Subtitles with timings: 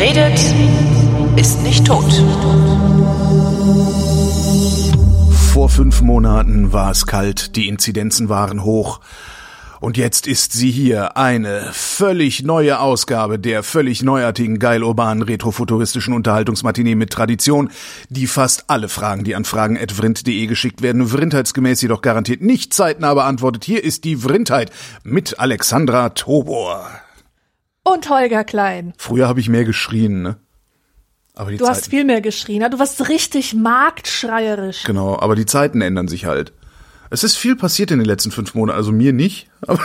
[0.00, 0.40] Redet,
[1.36, 2.10] ist nicht tot.
[5.52, 9.00] Vor fünf Monaten war es kalt, die Inzidenzen waren hoch.
[9.78, 16.14] Und jetzt ist sie hier, eine völlig neue Ausgabe der völlig neuartigen, geil urbanen, retrofuturistischen
[16.14, 17.70] Unterhaltungsmatinee mit Tradition,
[18.08, 23.64] die fast alle Fragen, die an fragen.vrind.de geschickt werden, vrindheitsgemäß jedoch garantiert nicht zeitnah beantwortet.
[23.64, 24.70] Hier ist die Vrindheit
[25.04, 26.88] mit Alexandra Tobor.
[27.82, 28.92] Und Holger Klein.
[28.98, 30.36] Früher habe ich mehr geschrien, ne?
[31.34, 32.68] Aber die Du hast viel mehr geschrien.
[32.70, 34.84] Du warst richtig marktschreierisch.
[34.84, 36.52] Genau, aber die Zeiten ändern sich halt.
[37.08, 39.48] Es ist viel passiert in den letzten fünf Monaten, also mir nicht.
[39.66, 39.80] Aber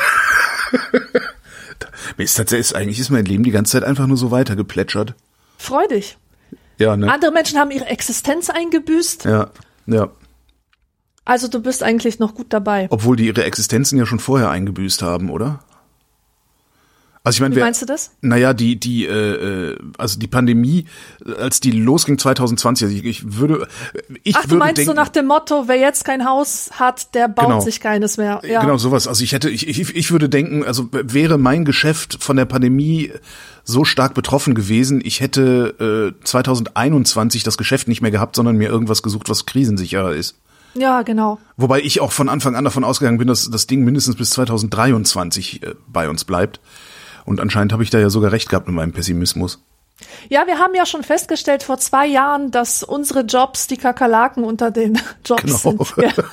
[2.18, 5.16] mir ist tatsächlich, eigentlich ist mein Leben die ganze Zeit einfach nur so weitergeplätschert.
[5.58, 6.18] Freu dich.
[6.78, 7.12] Ja, ne?
[7.12, 9.26] Andere Menschen haben ihre Existenz eingebüßt.
[9.26, 9.50] Ja,
[9.88, 10.10] ja.
[11.24, 12.88] Also du bist eigentlich noch gut dabei.
[12.92, 15.64] Obwohl die ihre Existenzen ja schon vorher eingebüßt haben, oder?
[17.26, 18.12] Also ich meine, Wie wer, meinst du das?
[18.22, 20.86] naja, die, die, äh, äh, also die Pandemie,
[21.40, 23.68] als die losging 2020, also ich, ich würde,
[24.24, 27.16] ich Ach, du würde meinst denken, so nach dem Motto, wer jetzt kein Haus hat,
[27.16, 27.60] der baut Genau.
[27.62, 28.42] sich keines mehr.
[28.48, 28.62] Ja.
[28.62, 29.08] Genau, sowas.
[29.08, 33.12] Also ich hätte, ich, ich, ich würde denken, also wäre mein Geschäft von der Pandemie
[33.64, 38.70] so stark betroffen gewesen, ich hätte äh, 2021 das Geschäft nicht mehr gehabt, sondern mir
[38.70, 40.36] irgendwas gesucht, was krisensicherer ist.
[40.76, 41.40] ja, genau.
[41.58, 45.64] Wobei ich auch von Anfang an davon ausgegangen bin, dass das Ding mindestens bis 2023
[45.64, 46.60] äh, bei uns bleibt.
[47.26, 49.64] Und anscheinend habe ich da ja sogar recht gehabt mit meinem Pessimismus.
[50.30, 54.70] Ja, wir haben ja schon festgestellt vor zwei Jahren, dass unsere Jobs die Kakerlaken unter
[54.72, 55.58] den Jobs Genau.
[55.58, 55.94] sind.
[55.98, 56.12] Ja.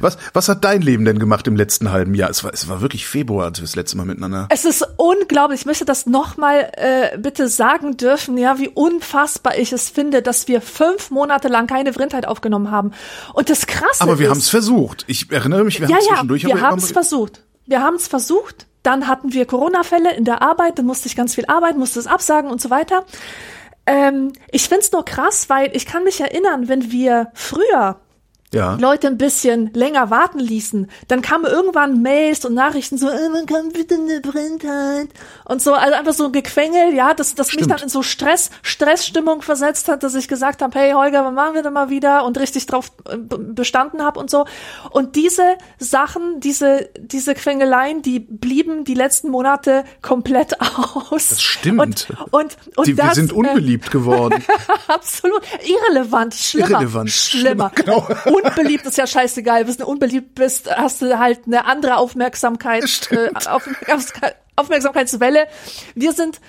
[0.00, 2.30] Was, was hat dein Leben denn gemacht im letzten halben Jahr?
[2.30, 4.46] Es war, es war wirklich Februar, als wir das letzte Mal miteinander.
[4.50, 5.60] Es ist unglaublich.
[5.60, 10.46] Ich möchte das nochmal äh, bitte sagen dürfen, ja, wie unfassbar ich es finde, dass
[10.46, 12.92] wir fünf Monate lang keine Vrindheit aufgenommen haben.
[13.32, 15.04] Und das Krasse Aber wir haben es versucht.
[15.08, 17.42] Ich erinnere mich, wir ja, haben ja, zwischendurch wir haben es versucht.
[17.66, 18.66] Wir haben es versucht.
[18.82, 22.06] Dann hatten wir Corona-Fälle in der Arbeit, dann musste ich ganz viel arbeiten, musste es
[22.06, 23.04] absagen und so weiter.
[23.84, 28.00] Ähm, ich find's nur krass, weil ich kann mich erinnern, wenn wir früher
[28.52, 28.76] ja.
[28.76, 33.46] Leute ein bisschen länger warten ließen, dann kamen irgendwann Mails und Nachrichten so, äh, man
[33.46, 35.08] kann bitte eine Blindheit
[35.44, 38.50] und so, also einfach so ein Gequengel, ja, das, das mich dann in so Stress,
[38.62, 42.24] Stressstimmung versetzt hat, dass ich gesagt habe, hey Holger, wann machen wir denn mal wieder
[42.24, 44.46] und richtig drauf äh, bestanden habe und so.
[44.90, 51.28] Und diese Sachen, diese, diese Quengeleien, die blieben die letzten Monate komplett aus.
[51.28, 51.80] Das stimmt.
[51.80, 54.42] Und, und, und Die, das, wir sind äh, unbeliebt geworden.
[54.88, 55.42] Absolut.
[55.64, 56.34] Irrelevant.
[56.34, 56.70] Schlimmer.
[56.70, 57.10] Irrelevant.
[57.10, 57.46] Schlimmer.
[57.46, 58.08] Schlimmer, genau.
[58.44, 59.66] Unbeliebt ist ja scheißegal.
[59.66, 63.30] Wenn du unbeliebt bist, hast du halt eine andere Aufmerksamkeit, äh.
[63.48, 65.46] Aufmerksamkeit, Aufmerksamkeitswelle.
[65.94, 66.40] Wir sind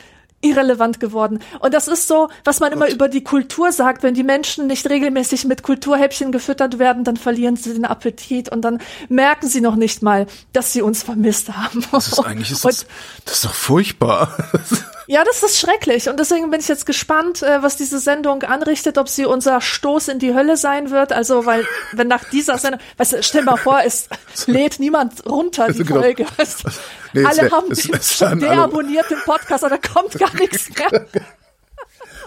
[0.42, 1.40] irrelevant geworden.
[1.60, 4.88] Und das ist so, was man immer über die Kultur sagt, wenn die Menschen nicht
[4.88, 9.76] regelmäßig mit Kulturhäppchen gefüttert werden, dann verlieren sie den Appetit und dann merken sie noch
[9.76, 11.84] nicht mal, dass sie uns vermisst haben.
[11.92, 12.86] Das ist eigentlich ist Und- das,
[13.26, 14.38] das ist doch furchtbar.
[15.08, 16.10] ja, das ist schrecklich.
[16.10, 20.10] Und deswegen bin ich jetzt gespannt, äh, was diese Sendung anrichtet, ob sie unser Stoß
[20.10, 21.14] in die Hölle sein wird.
[21.14, 24.10] Also, weil, wenn nach dieser Sendung, weißt du, stell mal vor, es
[24.48, 26.02] lädt niemand runter, die Also genau.
[26.02, 26.26] Folge.
[26.38, 26.70] Weißt du?
[27.14, 30.70] Nee, alle wär- haben es schon alle- deabonniert den Podcast, aber da kommt gar nichts
[30.78, 31.06] mehr.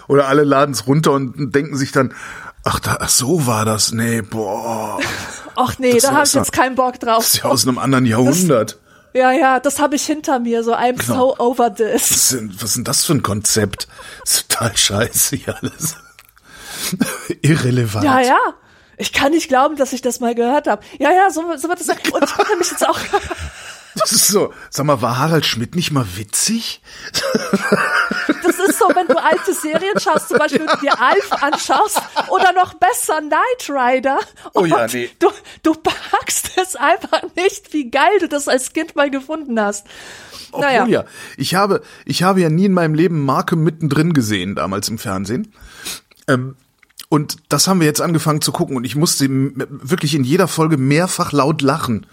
[0.07, 2.13] Oder alle laden es runter und denken sich dann,
[2.63, 3.91] ach, da, ach so war das.
[3.93, 4.99] Nee, boah.
[5.55, 7.17] Ach nee, Das da habe ich jetzt keinen Bock drauf.
[7.19, 8.79] Das ist ja aus einem anderen Jahrhundert.
[9.13, 11.35] Ja, ja, das habe ich hinter mir, so I'm Genau.
[11.35, 11.93] so over this.
[11.93, 13.87] Was ist, denn, was denn das für ein Konzept?
[14.23, 15.95] Das ist total scheiße hier alles.
[17.41, 18.03] Irrelevant.
[18.05, 18.39] Ja, ja.
[18.97, 20.83] Ich kann nicht glauben, dass ich das mal gehört habe.
[20.99, 21.97] Ja, ja, so, so wird sein.
[22.13, 22.99] Und ich habe mich jetzt auch
[23.95, 26.81] Das ist so, sag mal, war Harald Schmidt nicht mal witzig?
[28.61, 32.53] Das ist so, wenn du alte Serien schaust, zum Beispiel du dir Alf anschaust oder
[32.53, 34.19] noch besser Knight Rider.
[34.53, 35.09] Oh ja, nee.
[35.19, 35.29] Du,
[35.63, 39.87] du packst es einfach nicht, wie geil du das als Kind mal gefunden hast.
[40.51, 40.85] Obwohl Naja.
[40.85, 41.05] ja,
[41.37, 45.53] ich habe, ich habe ja nie in meinem Leben Marke mittendrin gesehen, damals im Fernsehen.
[46.27, 46.55] Ähm,
[47.09, 50.77] und das haben wir jetzt angefangen zu gucken und ich musste wirklich in jeder Folge
[50.77, 52.05] mehrfach laut lachen.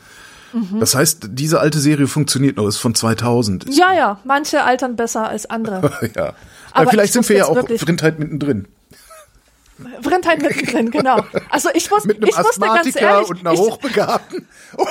[0.52, 0.80] Mhm.
[0.80, 3.64] Das heißt, diese alte Serie funktioniert noch, ist von 2000.
[3.64, 6.10] Ist- Ja, ja, manche altern besser als andere.
[6.16, 6.26] ja.
[6.26, 6.34] Aber
[6.82, 8.66] Aber vielleicht ich sind wir ja auch Vrindheit mittendrin.
[10.02, 11.22] Vrindheit mittendrin, genau.
[11.50, 14.46] Also ich muss, Mit einem ich muss dir ganz Asthmatiker ehrlich, und einer ich, Hochbegabten.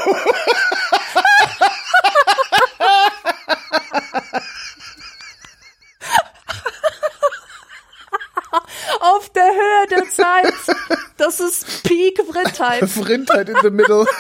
[9.02, 10.54] auf der Höhe der Zeit.
[11.18, 12.90] Das ist Peak Vrindheit.
[12.90, 14.06] Vrindheit in the middle.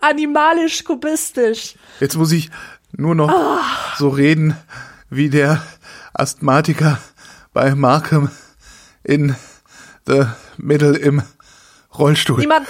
[0.00, 1.74] Animalisch kubistisch.
[2.00, 2.50] Jetzt muss ich
[2.92, 3.60] nur noch Ah.
[3.98, 4.56] so reden
[5.10, 5.62] wie der
[6.14, 6.98] Asthmatiker
[7.52, 8.30] bei Markham
[9.02, 9.34] in
[10.06, 10.24] the
[10.56, 11.22] Middle im
[11.98, 12.38] Rollstuhl.
[12.38, 12.68] Niemand,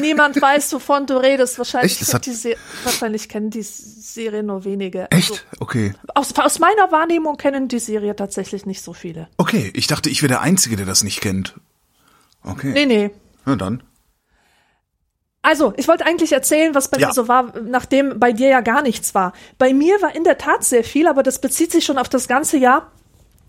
[0.00, 1.56] niemand weiß, wovon du redest.
[1.58, 2.12] Wahrscheinlich, Echt?
[2.14, 5.10] Hat- die wahrscheinlich kennen die Serie nur wenige.
[5.10, 5.30] Echt?
[5.30, 5.94] Also, Okay.
[6.14, 9.28] aus, aus meiner Wahrnehmung kennen die Serie tatsächlich nicht so viele.
[9.38, 11.54] Okay, ich dachte, ich wäre der Einzige, der das nicht kennt.
[12.42, 12.72] Okay.
[12.72, 13.10] Nee, nee.
[13.46, 13.82] Na dann.
[15.42, 17.08] Also, ich wollte eigentlich erzählen, was bei Ja.
[17.08, 19.32] mir so war, nachdem bei dir ja gar nichts war.
[19.58, 22.28] Bei mir war in der Tat sehr viel, aber das bezieht sich schon auf das
[22.28, 22.90] ganze Jahr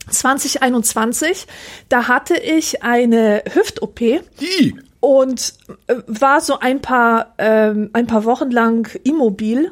[0.10, 1.48] 2021.
[1.90, 4.76] Da hatte ich eine Hüft-OP I.
[5.02, 5.54] und
[5.88, 9.72] äh, war so ein paar, ähm, ein paar Wochen lang immobil.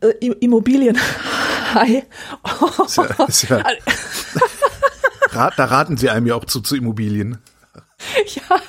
[0.00, 0.08] Äh,
[0.40, 0.98] Immobilien.
[1.74, 2.02] Hi.
[2.86, 3.62] Ist ja, ist ja,
[5.56, 7.38] da raten sie einem ja auch zu, zu Immobilien.
[8.26, 8.60] ja,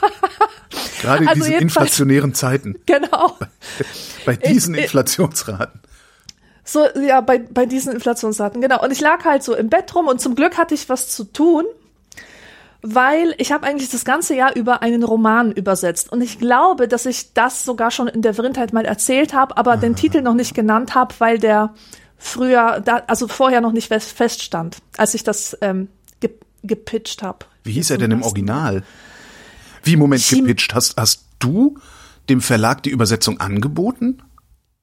[1.01, 2.75] Gerade in Also diesen inflationären Zeiten.
[2.85, 3.37] genau.
[4.25, 5.79] Bei diesen ich- Inflationsraten.
[6.69, 8.83] So, ja, bei, bei diesen Inflationsraten, genau.
[8.83, 11.23] Und ich lag halt so im Bett rum und zum Glück hatte ich was zu
[11.23, 11.63] tun,
[12.81, 16.11] weil ich habe eigentlich das ganze Jahr über einen Roman übersetzt.
[16.11, 19.77] Und ich glaube, dass ich das sogar schon in der Vrindheit mal erzählt habe, aber
[19.77, 21.73] den Titel noch nicht genannt habe, weil der
[22.17, 25.87] früher, da, also vorher noch nicht fest- feststand, als ich das ähm,
[26.19, 26.31] ge
[26.63, 27.45] gepitcht habe.
[27.63, 28.83] Wie hieß er denn im Original?
[29.87, 30.73] Wie, Moment, Chim- gepitcht?
[30.75, 31.77] Hast, hast du
[32.29, 34.21] dem Verlag die Übersetzung angeboten?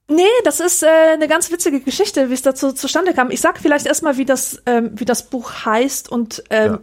[0.08, 3.30] Nee, das ist äh, eine ganz witzige Geschichte, wie es dazu zustande kam.
[3.30, 6.78] Ich sag vielleicht erstmal, wie das, ähm, wie das Buch heißt und ähm,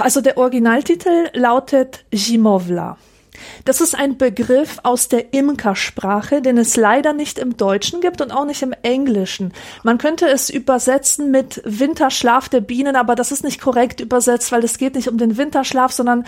[0.00, 2.96] also der Originaltitel lautet Zimovla.
[3.64, 8.32] Das ist ein Begriff aus der Imkersprache, den es leider nicht im Deutschen gibt und
[8.32, 9.52] auch nicht im Englischen.
[9.82, 14.64] Man könnte es übersetzen mit Winterschlaf der Bienen, aber das ist nicht korrekt übersetzt, weil
[14.64, 16.24] es geht nicht um den Winterschlaf, sondern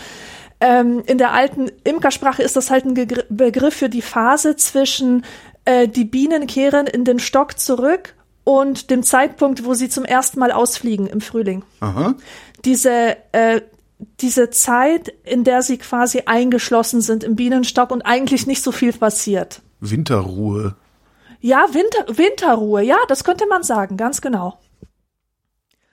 [0.60, 5.24] ähm, in der alten Imkersprache ist das halt ein Gegr Begriff für die Phase zwischen
[5.64, 8.14] äh, die Bienen kehren in den Stock zurück
[8.44, 12.14] und dem Zeitpunkt, wo sie zum ersten Mal ausfliegen im Frühling Aha.
[12.64, 13.62] diese, äh,
[14.20, 18.92] diese Zeit, in der sie quasi eingeschlossen sind im Bienenstock und eigentlich nicht so viel
[18.92, 19.62] passiert.
[19.80, 20.76] Winterruhe.
[21.40, 24.58] Ja, Winter, Winterruhe, ja, das könnte man sagen, ganz genau.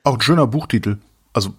[0.04, 0.98] Auch ein schöner Buchtitel.
[1.34, 1.54] Also,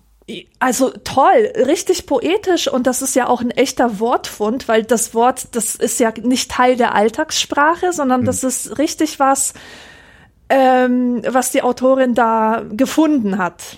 [0.58, 5.48] Also toll, richtig poetisch und das ist ja auch ein echter Wortfund, weil das Wort,
[5.52, 9.52] das ist ja nicht Teil der Alltagssprache, sondern das ist richtig was,
[10.48, 13.76] ähm, was die Autorin da gefunden hat.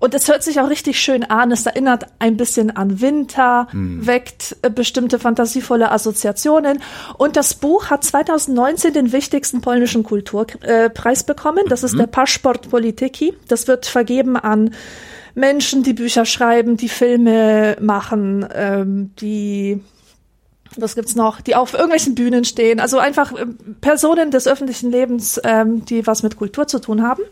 [0.00, 1.52] Und es hört sich auch richtig schön an.
[1.52, 6.82] Es erinnert ein bisschen an Winter, weckt äh, bestimmte fantasievolle Assoziationen.
[7.18, 11.64] Und das Buch hat 2019 den wichtigsten polnischen Kulturpreis bekommen.
[11.68, 13.34] Das ist der Paszport Polityki.
[13.46, 14.74] Das wird vergeben an
[15.34, 19.80] Menschen, die Bücher schreiben, die Filme machen, ähm, die
[20.76, 22.78] was gibt's noch, die auf irgendwelchen Bühnen stehen.
[22.78, 27.22] Also einfach ähm, Personen des öffentlichen Lebens, ähm, die was mit Kultur zu tun haben.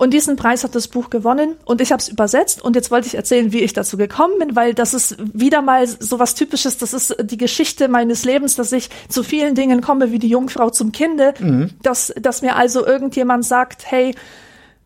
[0.00, 3.06] Und diesen Preis hat das Buch gewonnen und ich habe es übersetzt und jetzt wollte
[3.06, 6.78] ich erzählen, wie ich dazu gekommen bin, weil das ist wieder mal so was Typisches,
[6.78, 10.70] das ist die Geschichte meines Lebens, dass ich zu vielen Dingen komme wie die Jungfrau
[10.70, 11.34] zum Kinde,
[11.82, 14.14] dass, dass mir also irgendjemand sagt, hey,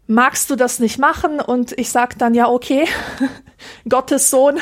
[0.09, 1.39] magst du das nicht machen?
[1.39, 2.89] Und ich sag dann, ja, okay,
[3.89, 4.59] Gottes Sohn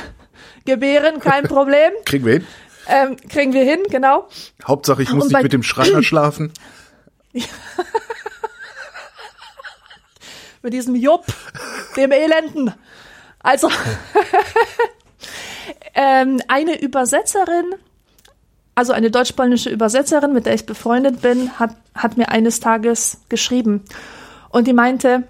[0.66, 2.46] gebären, kein Problem, kriegen wir hin.
[2.88, 4.28] ähm, kriegen wir hin, genau.
[4.66, 6.52] Hauptsache, ich muss nicht mit dem Schreiner schlafen.
[10.62, 11.26] mit diesem Jupp,
[11.96, 12.72] dem Elenden.
[13.40, 13.68] Also,
[15.94, 17.74] ähm, eine Übersetzerin,
[18.74, 23.84] also eine deutsch-polnische Übersetzerin, mit der ich befreundet bin, hat, hat mir eines Tages geschrieben.
[24.48, 25.24] Und die meinte,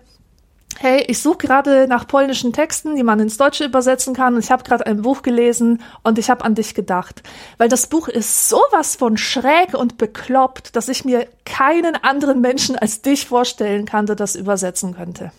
[0.81, 4.35] hey, ich suche gerade nach polnischen Texten, die man ins Deutsche übersetzen kann.
[4.35, 7.23] Und ich habe gerade ein Buch gelesen und ich habe an dich gedacht.
[7.59, 12.77] Weil das Buch ist sowas von schräg und bekloppt, dass ich mir keinen anderen Menschen
[12.77, 15.33] als dich vorstellen kann, der das übersetzen könnte.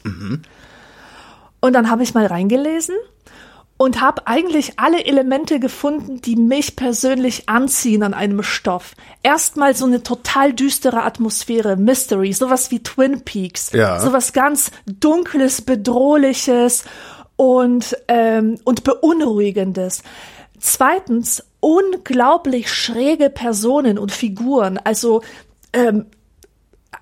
[1.62, 2.96] Und dann habe ich mal reingelesen
[3.78, 8.94] und habe eigentlich alle Elemente gefunden, die mich persönlich anziehen an einem Stoff.
[9.24, 14.00] Erstmal so eine total düstere Atmosphäre, Mystery, sowas wie Twin Peaks, Ja.
[14.00, 16.84] sowas ganz dunkles, bedrohliches
[17.36, 20.04] und ähm, und beunruhigendes.
[20.60, 25.22] Zweitens unglaublich schräge Personen und Figuren, also
[25.74, 26.06] ähm,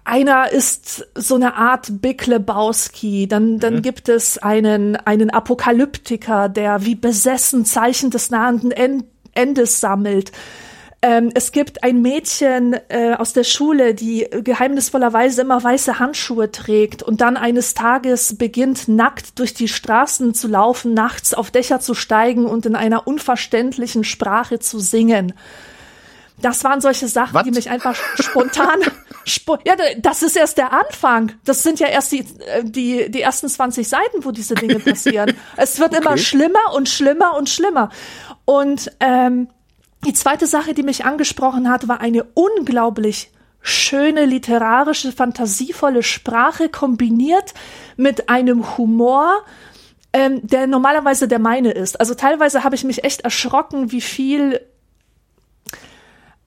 [0.04, 6.86] einer ist so eine Art Big Lebowski, dann, dann gibt es einen, einen Apokalyptiker, der
[6.86, 9.04] wie besessen Zeichen des nahenden En-
[9.34, 10.32] Endes sammelt.
[11.04, 17.02] Ähm, es gibt ein Mädchen äh, aus der Schule, die geheimnisvollerweise immer weiße Handschuhe trägt
[17.02, 21.96] und dann eines Tages beginnt, nackt durch die Straßen zu laufen, nachts auf Dächer zu
[21.96, 25.34] steigen und in einer unverständlichen Sprache zu singen.
[26.42, 27.44] Das waren solche Sachen, Was?
[27.44, 28.80] die mich einfach spontan.
[29.26, 31.34] spo ja, das ist erst der Anfang.
[31.46, 35.34] Das sind ja erst die, äh, die, die ersten 20 Seiten, wo diese Dinge passieren.
[35.58, 37.90] es wird immer schlimmer und schlimmer und schlimmer.
[38.46, 39.50] Und ähm,
[40.06, 43.32] die zweite Sache, die mich angesprochen hat, war eine unglaublich
[43.62, 47.54] schöne, literarische, fantasievolle Sprache kombiniert
[47.96, 49.46] mit einem Humor,
[50.14, 52.00] ähm, der normalerweise der meine ist.
[52.00, 54.60] Also teilweise habe ich mich echt erschrocken, wie viel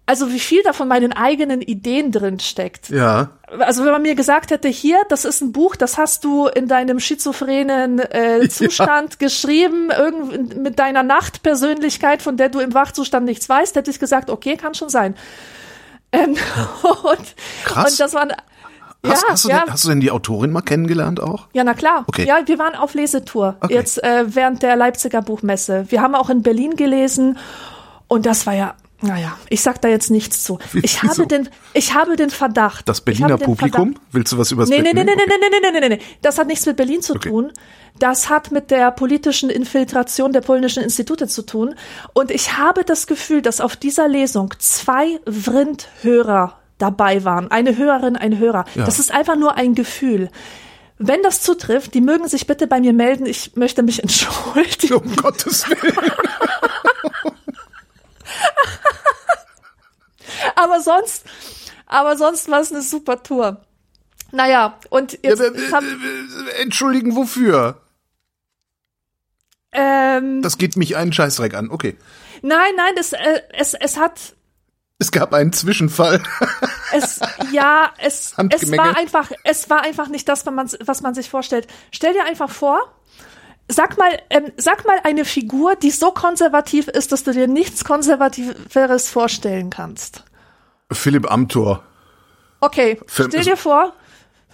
[0.07, 2.91] also wie viel da von meinen eigenen Ideen drin steckt.
[2.91, 3.31] Ja.
[3.59, 6.69] Also wenn man mir gesagt hätte, hier, das ist ein Buch, das hast du in
[6.69, 9.27] deinem schizophrenen äh, Zustand ja.
[9.27, 14.29] geschrieben, irgend mit deiner Nachtpersönlichkeit, von der du im Wachzustand nichts weißt, hätte ich gesagt,
[14.29, 15.15] okay, kann schon sein.
[16.13, 16.31] Ähm,
[16.83, 17.35] und,
[17.65, 17.93] Krass.
[17.93, 18.33] und das waren
[19.07, 19.61] Hast, ja, hast, du ja.
[19.61, 21.49] denn, hast du denn die Autorin mal kennengelernt auch?
[21.53, 22.05] Ja, na klar.
[22.07, 22.27] Okay.
[22.27, 23.75] Ja, wir waren auf Lesetour Okay.
[23.75, 25.85] jetzt äh, während der Leipziger Buchmesse.
[25.89, 27.37] Wir haben auch in Berlin gelesen
[28.09, 30.59] und das war ja, naja, ich sag da jetzt nichts zu.
[30.83, 31.09] Ich Wieso?
[31.23, 32.89] habe den, ich habe den Verdacht.
[32.89, 33.95] Das Berliner Publikum?
[33.95, 35.89] Verdacht- Willst du was über das Nee, nee, nee, nee, nee, nee, nee, nee, nee,
[35.97, 36.03] nee.
[36.23, 37.29] Das hat nichts mit Berlin zu Okay.
[37.29, 37.53] tun.
[37.99, 41.75] Das hat mit der politischen Infiltration der polnischen Institute zu tun.
[42.13, 47.51] Und ich habe das Gefühl, dass auf dieser Lesung zwei Vrindhörer dabei waren.
[47.51, 48.65] Eine Hörerin, ein Hörer.
[48.75, 48.85] Ja.
[48.85, 50.29] Das ist einfach nur ein Gefühl.
[50.99, 53.27] Wenn das zutrifft, die mögen sich bitte bei mir melden.
[53.27, 54.95] Ich möchte mich entschuldigen.
[54.95, 55.95] Um Gottes Willen.
[60.57, 61.25] Aber sonst,
[61.87, 63.61] aber sonst war es eine super Tour.
[64.33, 67.81] Naja, und Ja, jetzt, aber, ich hab, äh, äh, entschuldigen, wofür?
[69.73, 71.71] ähm, Das geht mich einen Scheißdreck an.
[71.71, 71.97] Okay.
[72.43, 74.35] nein, nein, das, äh, es, es hat,
[74.99, 76.21] Es gab einen Zwischenfall.
[76.93, 77.21] Es,
[77.53, 81.31] ja, es, es war einfach, es war einfach nicht das, was man, was man sich
[81.31, 81.69] vorstellt.
[81.93, 82.81] Stell dir einfach vor,
[83.69, 87.85] sag mal, ähm, sag mal eine Figur, die so konservativ ist, dass du dir nichts
[87.85, 90.25] Konservativeres vorstellen kannst.
[90.93, 91.83] Philipp Amthor.
[92.61, 93.93] Okay, Film- stell dir vor,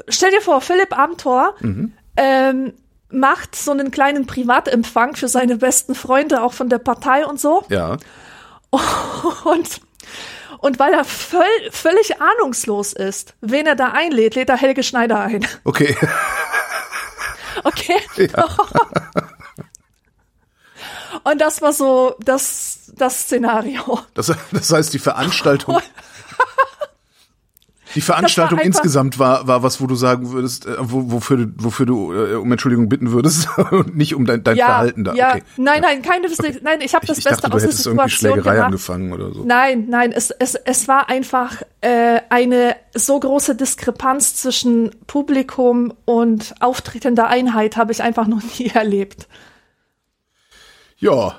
[0.08, 1.92] stell dir vor, Philipp Amthor Mhm.
[2.16, 2.72] ähm,
[3.12, 7.64] macht so einen kleinen Privatempfang für seine besten Freunde, auch von der Partei und so.
[7.68, 7.96] Ja.
[9.44, 9.80] Und,
[10.58, 15.18] und weil er völ, völlig ahnungslos ist, wen er da einlädt, lädt er Helge Schneider
[15.20, 15.44] ein.
[15.64, 15.96] Okay.
[17.64, 18.00] Okay?
[21.24, 24.00] Und das war so das, das Szenario.
[24.14, 25.80] Das, das heißt, die Veranstaltung.
[27.94, 31.46] Die Veranstaltung einfach- insgesamt war, war was, wo du sagen würdest, äh, wo, wofür du,
[31.56, 35.14] wofür du äh, um Entschuldigung bitten würdest und nicht um dein, dein Ja, Verhalten da.
[35.14, 35.42] ja, okay.
[35.56, 36.28] nein, nein, keine,
[36.62, 38.66] nein, ich habe das ich Beste dachte, aus der hättest irgendwie Situation Schlägerei gemacht.
[38.66, 39.44] angefangen oder so.
[39.44, 46.54] Nein, nein, es, es, es war einfach äh, eine so große Diskrepanz zwischen Publikum und
[46.60, 49.26] auftretender Einheit habe ich einfach noch nie erlebt.
[50.98, 51.34] Ja.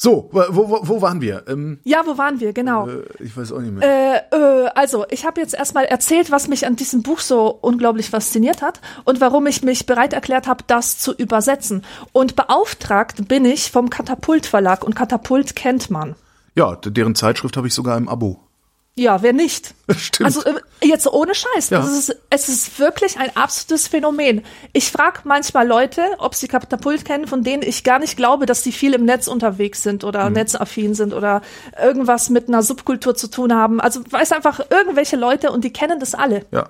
[0.00, 1.42] So, wo, wo, wo waren wir?
[1.48, 2.52] Ähm, Ja, wo waren wir?
[2.52, 2.86] Genau.
[2.86, 4.28] äh, ich weiß auch nicht mehr.
[4.32, 8.10] Äh, äh, also, ich habe jetzt erstmal erzählt, was mich an diesem Buch so unglaublich
[8.10, 11.84] fasziniert hat und warum ich mich bereit erklärt habe, das zu übersetzen.
[12.12, 16.14] Und beauftragt bin ich vom Katapult Verlag und Katapult kennt man.
[16.54, 18.38] ja, deren Zeitschrift habe ich sogar im Abo.
[18.98, 19.74] Ja, wer nicht?
[19.96, 20.26] Stimmt.
[20.26, 21.70] Also äh, jetzt ohne Scheiß.
[21.70, 21.80] Ja.
[21.80, 24.44] Es, ist, es ist wirklich ein absolutes Phänomen.
[24.72, 28.62] Ich frage manchmal Leute, ob sie Katapult kennen, von denen ich gar nicht glaube, dass
[28.62, 30.34] sie viel im Netz unterwegs sind oder Mhm.
[30.34, 31.42] netzaffin sind oder
[31.80, 33.80] irgendwas mit einer Subkultur zu tun haben.
[33.80, 36.44] Also weiß einfach irgendwelche Leute und die kennen das alle.
[36.50, 36.68] Ja.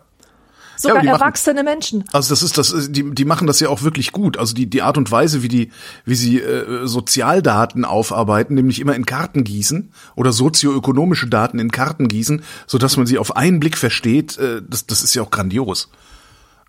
[0.80, 2.04] Sogar machen- erwachsene Menschen.
[2.12, 4.36] Also das ist das, ist- die, die machen das ja auch wirklich gut.
[4.38, 5.70] Also die, die Art und Weise, wie die,
[6.04, 12.08] wie sie äh, Sozialdaten aufarbeiten, nämlich immer in Karten gießen oder sozioökonomische Daten in Karten
[12.08, 15.30] gießen, so dass man sie auf einen Blick versteht, äh, das, das ist ja auch
[15.30, 15.90] grandios.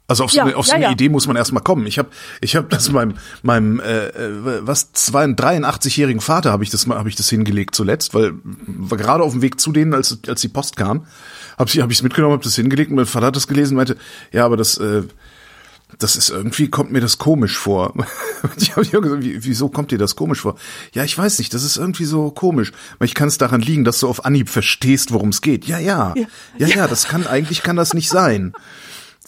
[0.07, 0.91] Also auf so Ja, eine, auf so ja, eine ja.
[0.91, 1.85] Idee muss man erstmal kommen.
[1.85, 2.09] Ich habe
[2.41, 3.13] ich hab das meinem
[3.43, 7.75] meinem äh, äh, was zwei 83-jährigen Vater habe ich das mal habe ich das hingelegt
[7.75, 11.05] zuletzt, weil war gerade auf dem Weg zu denen, als als die Post kam,
[11.59, 13.97] habe ich es mitgenommen, habe das hingelegt und mein Vater hat das gelesen und meinte,
[14.31, 15.03] ja, aber das äh,
[15.97, 17.93] das ist irgendwie, kommt mir das komisch vor.
[18.55, 20.55] Ich habe hab gesagt, wie, wieso kommt dir das komisch vor?
[20.93, 22.71] Ja, ich weiß nicht, das ist irgendwie so komisch.
[23.03, 25.65] Ich kann es daran liegen, dass du auf Anhieb verstehst, worum es geht.
[25.65, 26.25] Ja, ja, Ja.
[26.57, 28.53] ja, ja, das kann, eigentlich kann das nicht sein.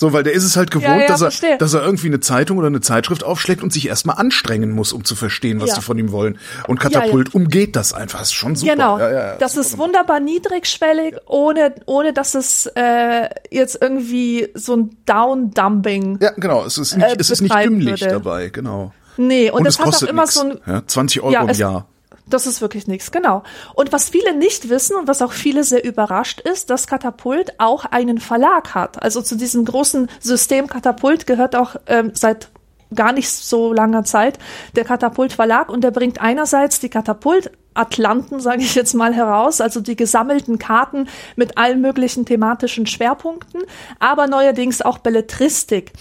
[0.02, 1.58] So, weil der ist es halt gewohnt, Ja, ja, dass, er, verstehe.
[1.60, 5.06] dass er irgendwie eine Zeitung oder eine Zeitschrift aufschlägt und sich erstmal anstrengen muss, um
[5.06, 5.76] zu verstehen, was Ja.
[5.76, 6.40] die von ihm wollen.
[6.68, 8.18] Und Katapult umgeht das einfach.
[8.18, 8.72] Das ist schon super.
[8.72, 8.98] Genau.
[9.38, 16.18] Das ist wunderbar niedrigschwellig, ohne, ohne dass es äh, jetzt irgendwie so ein Down-Dumping.
[16.20, 16.66] ja, genau.
[16.66, 18.14] Es ist nicht, äh, es ist nicht dümmlich würde.
[18.14, 18.94] dabei, genau.
[19.18, 20.34] Nee, und, Und es es hat auch kostet immer nix.
[20.34, 21.88] so ein ja, 20 Euro im Jahr.
[22.28, 23.44] Das ist wirklich nichts, genau.
[23.76, 27.86] Und was viele nicht wissen und was auch viele sehr überrascht ist, dass Katapult auch
[27.86, 29.02] einen Verlag hat.
[29.02, 32.50] Also zu diesem großen System Katapult gehört auch ähm, seit
[32.94, 34.38] gar nicht so langer Zeit
[34.76, 39.62] der Katapult Verlag und der bringt einerseits die Katapult Atlanten, sage ich jetzt mal, heraus,
[39.62, 43.62] also die gesammelten Karten mit allen möglichen thematischen Schwerpunkten,
[44.00, 45.94] aber neuerdings auch Belletristik.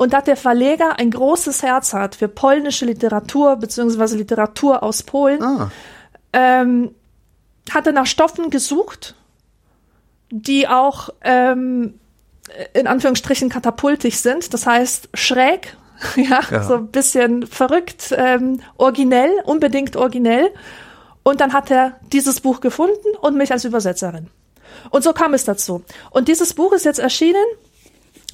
[0.00, 5.42] Und da der Verleger ein großes Herz hat für polnische Literatur beziehungsweise Literatur aus Polen,
[5.42, 5.70] ah.
[6.32, 6.94] ähm,
[7.68, 9.14] hat er nach Stoffen gesucht,
[10.30, 12.00] die auch ähm,
[12.72, 15.76] in Anführungsstrichen katapultig sind, das heißt schräg,
[16.16, 16.62] ja, ja.
[16.62, 20.48] so ein bisschen verrückt, ähm, originell, unbedingt originell.
[21.24, 24.28] Und dann hat er dieses Buch gefunden und mich als Übersetzerin.
[24.88, 25.84] Und so kam es dazu.
[26.10, 27.44] Und dieses Buch ist jetzt erschienen.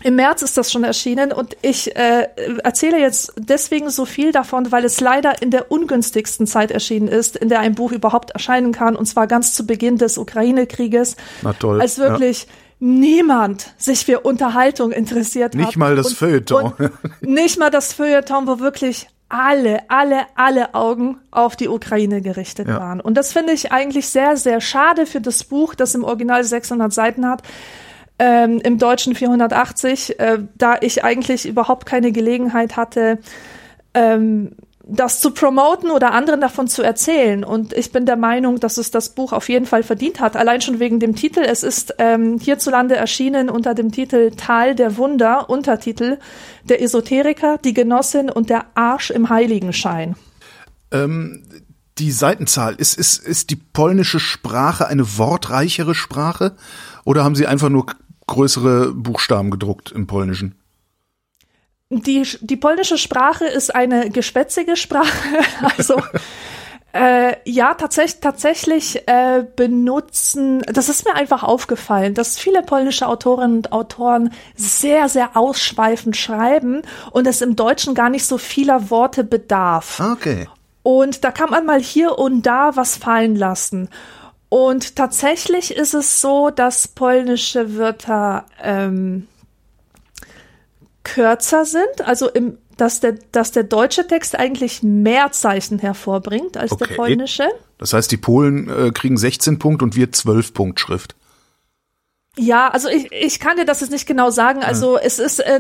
[0.03, 2.29] Im März ist das schon erschienen und ich äh,
[2.63, 7.37] erzähle jetzt deswegen so viel davon, weil es leider in der ungünstigsten Zeit erschienen ist,
[7.37, 11.17] in der ein Buch überhaupt erscheinen kann, und zwar ganz zu Beginn des Ukraine-Krieges.
[11.43, 11.81] Na toll.
[11.81, 15.69] Als wirklich ja niemand sich für Unterhaltung interessiert nicht hat.
[15.69, 16.73] Nicht mal das und, Feuilleton.
[16.79, 22.69] Und nicht mal das Feuilleton, wo wirklich alle, alle, alle Augen auf die Ukraine gerichtet
[22.69, 22.79] ja.
[22.79, 23.01] waren.
[23.01, 26.93] Und das finde ich eigentlich sehr, sehr schade für das Buch, das im Original 600
[26.93, 27.43] Seiten hat.
[28.19, 33.19] Ähm, Im Deutschen 480, äh, da ich eigentlich überhaupt keine Gelegenheit hatte,
[33.93, 34.53] ähm,
[34.89, 37.45] das zu promoten oder anderen davon zu erzählen.
[37.45, 40.37] Und ich bin der Meinung, dass es das Buch auf jeden Fall verdient hat.
[40.37, 41.41] Allein schon wegen dem Titel.
[41.41, 46.19] Es ist ähm, hierzulande erschienen unter dem Titel Tal der Wunder, Untertitel
[46.69, 50.15] Der Esoteriker, die Genossin und der Arsch im Heiligenschein.
[50.93, 51.43] Ähm,
[51.99, 56.55] die Seitenzahl, ist, ist, ist die polnische Sprache eine wortreichere Sprache?
[57.05, 57.87] Oder haben Sie einfach nur
[58.27, 60.57] größere Buchstaben gedruckt im Polnischen?
[61.89, 65.07] Die, die polnische Sprache ist eine geschwätzige Sprache.
[65.79, 66.01] Also
[66.97, 73.59] äh, ja, tatsächlich, tatsächlich äh, benutzen, das ist mir einfach aufgefallen, dass viele polnische Autorinnen
[73.59, 79.25] und Autoren sehr, sehr ausschweifend schreiben und es im Deutschen gar nicht so vieler Worte
[79.25, 80.01] bedarf.
[80.01, 80.49] Okay.
[80.83, 83.89] Und da kann man mal hier und da was fallen lassen.
[84.49, 89.27] Und tatsächlich ist es so, dass polnische Wörter ähm,
[91.03, 96.73] kürzer sind, also im, dass der, dass der deutsche Text eigentlich mehr Zeichen hervorbringt als
[96.73, 96.87] okay.
[96.89, 97.49] der polnische.
[97.79, 101.17] Das heißt, die Polen äh, kriegen 16 Punkt und wir 12 Punkt Schrift.
[102.39, 104.63] Ja, also ich, ich kann dir das jetzt nicht genau sagen.
[104.63, 105.03] Also ja.
[105.05, 105.59] es ist äh,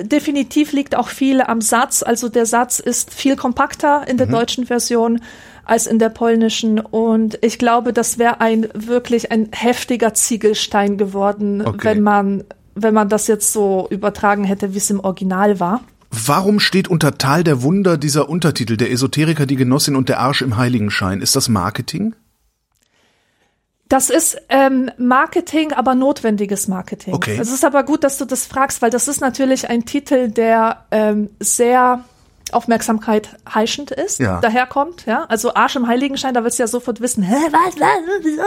[0.00, 2.02] definitiv liegt auch viel am Satz.
[2.02, 4.32] Also der Satz ist viel kompakter in der mhm.
[4.32, 5.20] deutschen Version
[5.64, 6.78] als in der polnischen.
[6.78, 11.78] Und ich glaube, das wäre ein wirklich ein heftiger Ziegelstein geworden, okay.
[11.82, 12.44] wenn man
[12.76, 15.80] wenn man das jetzt so übertragen hätte, wie es im Original war.
[16.10, 20.42] Warum steht unter Tal der Wunder dieser Untertitel, der Esoteriker, die Genossin und der Arsch
[20.42, 21.20] im Heiligenschein?
[21.20, 22.14] Ist das Marketing?
[23.88, 27.14] Das ist ähm, Marketing, aber notwendiges Marketing.
[27.14, 27.38] Okay.
[27.40, 30.86] Es ist aber gut, dass du das fragst, weil das ist natürlich ein Titel, der
[30.90, 32.04] ähm, sehr
[32.52, 34.40] Aufmerksamkeit heischend ist, ja.
[34.40, 35.24] daherkommt, ja.
[35.28, 38.42] Also Arsch im Heiligenschein, da willst du ja sofort wissen, hä, was, was, wieso?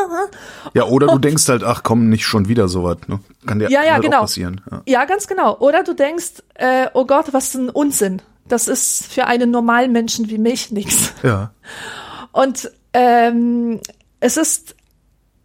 [0.74, 3.20] Ja, oder du denkst halt, ach komm, nicht schon wieder sowas, ne?
[3.46, 4.22] Kann dir ja, ja, halt genau.
[4.22, 4.62] passieren.
[4.70, 4.82] Ja.
[4.86, 5.58] ja, ganz genau.
[5.58, 8.22] Oder du denkst, äh, oh Gott, was ein Unsinn.
[8.48, 11.14] Das ist für einen normalen Menschen wie mich nichts.
[11.24, 11.52] Ja.
[12.32, 13.82] Und ähm,
[14.20, 14.76] es ist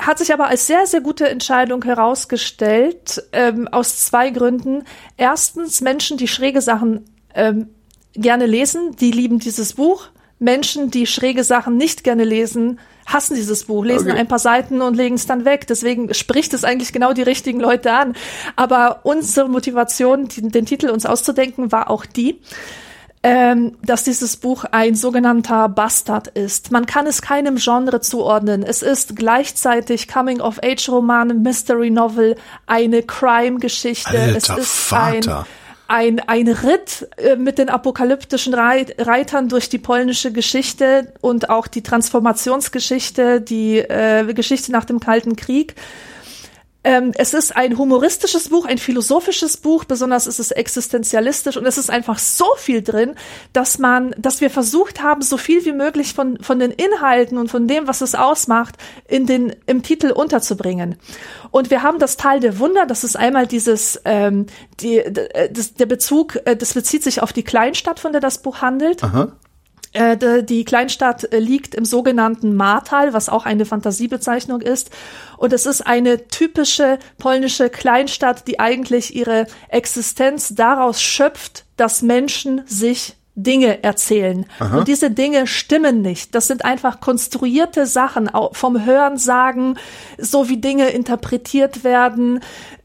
[0.07, 4.85] hat sich aber als sehr, sehr gute Entscheidung herausgestellt, ähm, aus zwei Gründen.
[5.17, 7.69] Erstens, Menschen, die schräge Sachen ähm,
[8.15, 10.09] gerne lesen, die lieben dieses Buch.
[10.39, 14.19] Menschen, die schräge Sachen nicht gerne lesen, hassen dieses Buch, lesen okay.
[14.19, 15.67] ein paar Seiten und legen es dann weg.
[15.69, 18.15] Deswegen spricht es eigentlich genau die richtigen Leute an.
[18.57, 22.41] Aber unsere Motivation, den Titel uns auszudenken, war auch die,
[23.23, 26.73] ähm, dass dieses Buch ein sogenannter Bastard ist.
[26.73, 28.65] Man kann es keinem Genre zuordnen.
[28.65, 32.35] Es ist gleichzeitig Coming-of-Age-Roman, Mystery Novel,
[32.67, 34.17] eine Crime-Geschichte.
[34.37, 35.41] Es ist Vater.
[35.41, 35.47] ein
[35.93, 41.67] ein, ein Ritt äh, mit den apokalyptischen Reit Reitern durch die polnische Geschichte und auch
[41.67, 45.75] die Transformationsgeschichte, die äh, Geschichte nach dem Kalten Krieg.
[46.85, 51.79] Ähm, es ist ein humoristisches Buch, ein philosophisches Buch, besonders ist es existenzialistisch und es
[51.79, 53.15] ist einfach so viel drin,
[53.53, 57.51] dass man, dass wir versucht haben, so viel wie möglich von, von den Inhalten und
[57.51, 60.97] von dem, was es ausmacht, in den, im Titel unterzubringen.
[61.53, 64.47] Und wir haben das Teil der Wunder, das ist einmal dieses, ähm,
[64.81, 65.03] die,
[65.53, 69.05] das, der Bezug, äh, das bezieht sich auf die Kleinstadt, von der das Buch handelt.
[69.05, 69.33] Aha.
[69.93, 74.91] Äh, die Kleinstadt äh, liegt im sogenannten Martal, was auch eine Fantasiebezeichnung ist.
[75.37, 82.63] Und es ist eine typische polnische Kleinstadt, die eigentlich ihre Existenz daraus schöpft, dass Menschen
[82.67, 84.45] sich Dinge erzählen.
[84.59, 84.79] Aha.
[84.79, 86.35] Und diese Dinge stimmen nicht.
[86.35, 89.77] Das sind einfach konstruierte Sachen vom Hören sagen,
[90.19, 92.41] so wie Dinge interpretiert werden,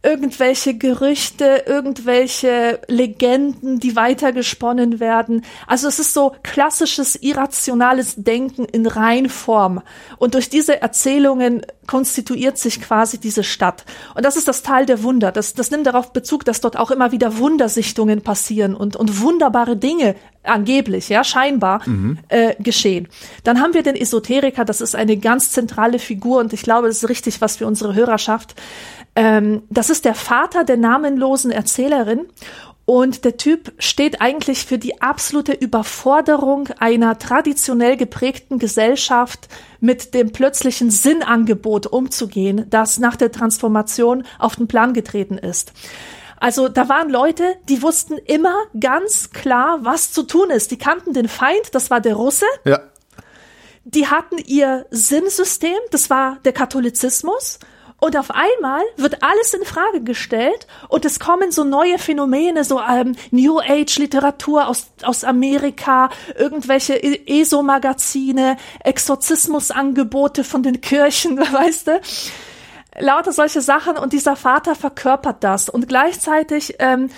[0.08, 5.43] irgendwelche Gerüchte, irgendwelche Legenden, die weitergesponnen werden.
[5.67, 9.82] Also es ist so klassisches irrationales Denken in Reinform.
[10.17, 13.84] Und durch diese Erzählungen konstituiert sich quasi diese Stadt.
[14.15, 15.34] Und das ist das Tal der Wunder.
[15.34, 19.76] Das, das nimmt darauf Bezug, dass dort auch immer wieder Wundersichtungen passieren und, und wunderbare
[19.76, 22.20] Dinge angeblich, ja, scheinbar mhm.
[22.30, 23.10] äh, geschehen.
[23.43, 27.04] Dann haben wir den Esoteriker, das ist eine ganz zentrale Figur und ich glaube, das
[27.04, 28.56] ist richtig was für unsere Hörerschaft.
[29.17, 32.27] Ähm, das ist der Vater der namenlosen Erzählerin
[32.86, 39.49] und der Typ steht eigentlich für die absolute Überforderung einer traditionell geprägten Gesellschaft
[39.80, 45.73] mit dem plötzlichen Sinnangebot umzugehen, das nach der Transformation auf den Plan getreten ist.
[46.39, 50.69] Also da waren Leute, die wussten immer ganz klar, was zu tun ist.
[50.69, 52.45] Die kannten den Feind, das war der Russe.
[52.65, 52.82] Ja.
[53.84, 57.58] Die hatten ihr Sinnsystem, das war der Katholizismus.
[57.99, 62.79] Und auf einmal wird alles in Frage gestellt und es kommen so neue Phänomene, so
[62.79, 71.88] ähm, New Age Literatur aus, aus Amerika, irgendwelche e-, ESO-Magazine, Exorzismusangebote von den Kirchen, weißt
[71.88, 72.01] du?
[72.99, 77.10] Lauter solche Sachen und dieser Vater verkörpert das und gleichzeitig ähm,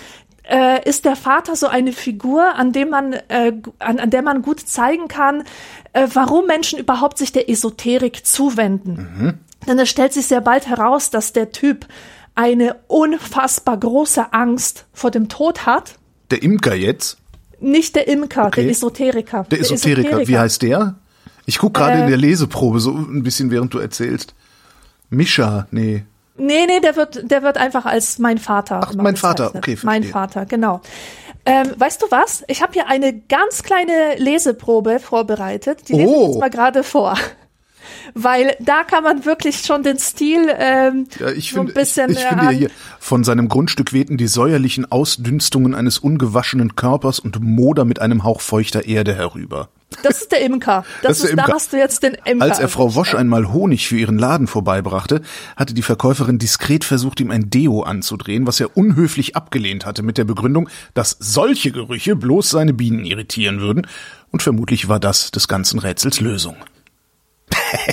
[0.50, 4.42] äh, ist der Vater so eine Figur, an dem man, äh, an, an der man
[4.42, 5.44] gut zeigen kann,
[5.94, 8.94] äh, warum Menschen überhaupt sich der Esoterik zuwenden.
[9.18, 9.40] Mhm.
[9.68, 11.86] Denn es stellt sich sehr bald heraus, dass der Typ
[12.36, 15.96] eine unfassbar große Angst vor dem Tod hat.
[16.32, 17.18] Der Imker jetzt?
[17.60, 18.62] Nicht der Imker, okay.
[18.62, 19.44] der Esoteriker.
[19.44, 20.00] Der, der Esoteriker.
[20.00, 20.28] Esoteriker.
[20.30, 20.96] wie heißt der?
[21.46, 24.34] Ich guck gerade äh, in der Leseprobe so ein bisschen, während du erzählst.
[25.10, 26.06] Mischa, nee.
[26.38, 28.82] Nee, nee, der wird, der wird einfach als mein Vater.
[28.84, 29.76] Ach, mein Vater, okay.
[29.76, 29.86] Verstehe.
[29.86, 30.80] Mein Vater, genau.
[31.46, 32.44] Ähm, weißt du was?
[32.48, 35.90] Ich habe hier eine ganz kleine Leseprobe vorbereitet.
[35.90, 36.40] Die lese ich jetzt oh.
[36.40, 37.18] mal gerade vor
[38.14, 42.12] weil da kann man wirklich schon den Stil ähm, ja, ich so ein bisschen.
[42.12, 47.20] Ich, ich finde ja hier, von seinem Grundstück wehten die säuerlichen Ausdünstungen eines ungewaschenen Körpers
[47.20, 49.70] und Moder mit einem Hauch feuchter Erde herüber.
[50.04, 50.86] Das ist der Imker.
[51.02, 51.48] Das, das ist, der Imker.
[51.48, 52.46] Da hast du jetzt den Imker.
[52.46, 55.22] Als er Frau Wosch einmal Honig für ihren Laden vorbeibrachte,
[55.56, 60.18] hatte die Verkäuferin diskret versucht, ihm ein Deo anzudrehen, was er unhöflich abgelehnt hatte mit
[60.18, 63.88] der Begründung, dass solche Gerüche bloß seine Bienen irritieren würden.
[64.32, 66.56] Und vermutlich war das des ganzen Rätsels Lösung.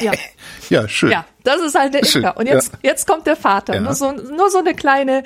[0.00, 0.12] Ja.
[0.70, 1.10] ja, schön.
[1.10, 2.22] Ja, das ist halt der schön.
[2.22, 2.36] Imker.
[2.36, 2.78] Und jetzt, ja.
[2.82, 3.74] jetzt kommt der Vater.
[3.74, 3.80] Ja.
[3.80, 5.22] Nur, so, nur so eine kleine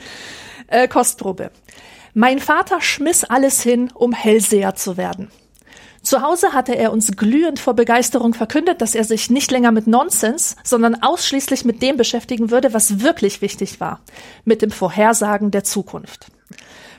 [0.67, 1.51] äh, Kostprobe.
[2.15, 5.31] Mein Vater schmiss alles hin, um Hellseher zu werden.
[6.03, 9.87] Zu Hause hatte er uns glühend vor Begeisterung verkündet, dass er sich nicht länger mit
[9.87, 14.01] Nonsens, sondern ausschließlich mit dem beschäftigen würde, was wirklich wichtig war,
[14.45, 16.29] mit dem Vorhersagen der Zukunft.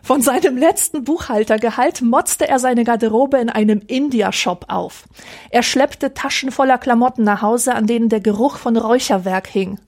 [0.04, 5.04] Von seinem letzten Buchhaltergehalt motzte er seine Garderobe in einem India-Shop auf.
[5.52, 9.80] Er schleppte Taschen voller Klamotten nach Hause, an denen der Geruch von Räucherwerk hing.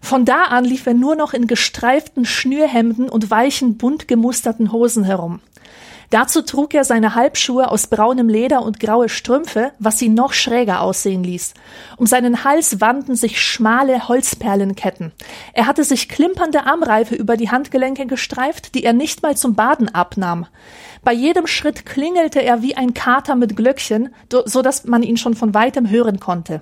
[0.00, 5.04] Von da an lief er nur noch in gestreiften Schnürhemden und weichen, bunt gemusterten Hosen
[5.04, 5.40] herum.
[6.10, 10.82] Dazu trug er seine Halbschuhe aus braunem Leder und graue Strümpfe, was ihn noch schräger
[10.82, 11.54] aussehen ließ.
[11.96, 15.12] Um seinen Hals wanden sich schmale Holzperlenketten.
[15.52, 19.88] Er hatte sich klimpernde Armreife über die Handgelenke gestreift, die er nicht mal zum Baden
[19.88, 20.46] abnahm.
[21.04, 25.34] Bei jedem Schritt klingelte er wie ein Kater mit Glöckchen, so dass man ihn schon
[25.34, 26.60] von weitem hören konnte.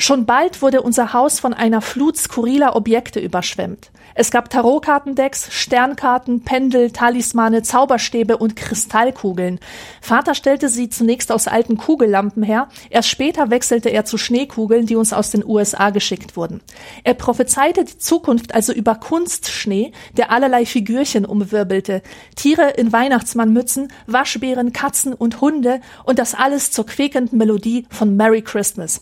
[0.00, 3.90] Schon bald wurde unser Haus von einer Flut skurriler Objekte überschwemmt.
[4.14, 9.58] Es gab Tarotkartendecks, Sternkarten, Pendel, Talismane, Zauberstäbe und Kristallkugeln.
[10.00, 14.96] Vater stellte sie zunächst aus alten Kugellampen her, erst später wechselte er zu Schneekugeln, die
[14.96, 16.60] uns aus den USA geschickt wurden.
[17.04, 22.02] Er prophezeite die Zukunft also über Kunstschnee, der allerlei Figürchen umwirbelte,
[22.36, 28.42] Tiere in Weihnachtsmannmützen, Waschbären, Katzen und Hunde und das alles zur quäkenden Melodie von Merry
[28.42, 29.00] Christmas.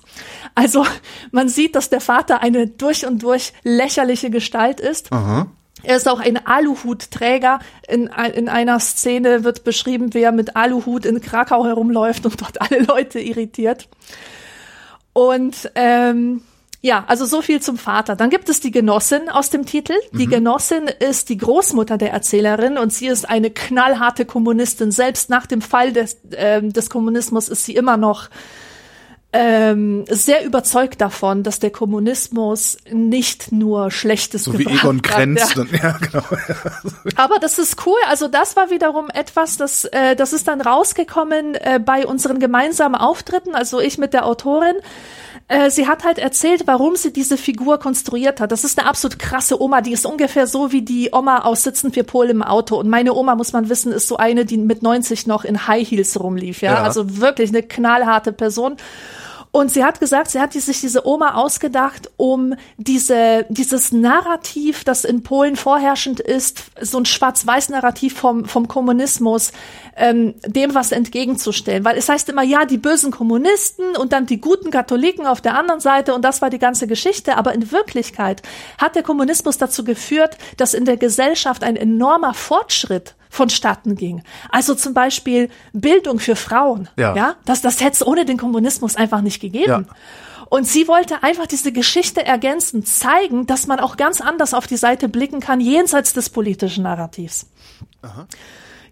[0.54, 0.85] Also
[1.30, 5.48] man sieht, dass der Vater eine durch und durch lächerliche Gestalt ist Aha.
[5.82, 7.60] Er ist auch ein Aluhutträger.
[7.86, 12.60] In, in einer Szene wird beschrieben, wie er mit Aluhut in Krakau herumläuft und dort
[12.60, 13.88] alle Leute irritiert.
[15.12, 16.42] Und ähm,
[16.80, 18.16] ja, also so viel zum Vater.
[18.16, 19.94] Dann gibt es die Genossin aus dem Titel.
[20.12, 20.30] Die mhm.
[20.30, 24.90] Genossin ist die Großmutter der Erzählerin und sie ist eine knallharte Kommunistin.
[24.90, 28.28] Selbst nach dem Fall des, äh, des Kommunismus ist sie immer noch
[29.38, 35.54] ähm, sehr überzeugt davon, dass der Kommunismus nicht nur Schlechtes so wie Egon Krenz.
[35.54, 35.64] Ja.
[35.82, 36.24] ja, genau.
[37.16, 37.98] Aber das ist cool.
[38.08, 42.94] Also das war wiederum etwas, das, äh, das ist dann rausgekommen äh, bei unseren gemeinsamen
[42.94, 43.54] Auftritten.
[43.54, 44.76] Also ich mit der Autorin.
[45.48, 48.50] Äh, sie hat halt erzählt, warum sie diese Figur konstruiert hat.
[48.50, 51.92] Das ist eine absolut krasse Oma, die ist ungefähr so wie die Oma aus Sitzen
[51.92, 52.76] für Pol im Auto.
[52.76, 55.88] Und meine Oma, muss man wissen, ist so eine, die mit 90 noch in High
[55.88, 56.62] Heels rumlief.
[56.62, 56.82] Ja, ja.
[56.82, 58.76] also wirklich eine knallharte Person.
[59.56, 65.06] Und sie hat gesagt, sie hat sich diese Oma ausgedacht, um diese, dieses Narrativ, das
[65.06, 69.52] in Polen vorherrschend ist, so ein Schwarz-Weiß-Narrativ vom, vom Kommunismus,
[69.96, 71.86] ähm, dem was entgegenzustellen.
[71.86, 75.58] Weil es heißt immer, ja, die bösen Kommunisten und dann die guten Katholiken auf der
[75.58, 77.38] anderen Seite und das war die ganze Geschichte.
[77.38, 78.42] Aber in Wirklichkeit
[78.76, 84.22] hat der Kommunismus dazu geführt, dass in der Gesellschaft ein enormer Fortschritt vonstatten ging.
[84.50, 86.88] Also zum Beispiel Bildung für Frauen.
[86.96, 87.14] Ja.
[87.14, 89.86] ja das, das hätte es ohne den Kommunismus einfach nicht gegeben.
[89.88, 89.94] Ja.
[90.48, 94.76] Und sie wollte einfach diese Geschichte ergänzen, zeigen, dass man auch ganz anders auf die
[94.76, 97.46] Seite blicken kann, jenseits des politischen Narrativs.
[98.02, 98.26] Aha.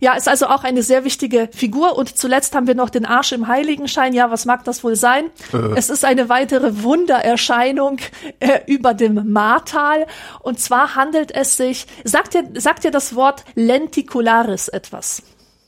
[0.05, 1.97] Ja, ist also auch eine sehr wichtige Figur.
[1.97, 4.13] Und zuletzt haben wir noch den Arsch im Heiligenschein.
[4.13, 5.31] Ja, was mag das wohl sein?
[5.55, 5.79] Äh.
[5.79, 7.97] Es ist eine weitere Wundererscheinung
[8.39, 10.07] äh, über dem Martal.
[10.41, 15.23] Und zwar handelt es sich, sagt dir, sagt dir das Wort lenticularis etwas?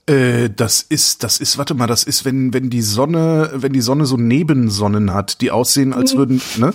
[0.07, 3.81] Äh, das ist, das ist, warte mal, das ist, wenn, wenn die Sonne, wenn die
[3.81, 6.19] Sonne so Nebensonnen hat, die aussehen, als mhm.
[6.19, 6.75] würden, ne?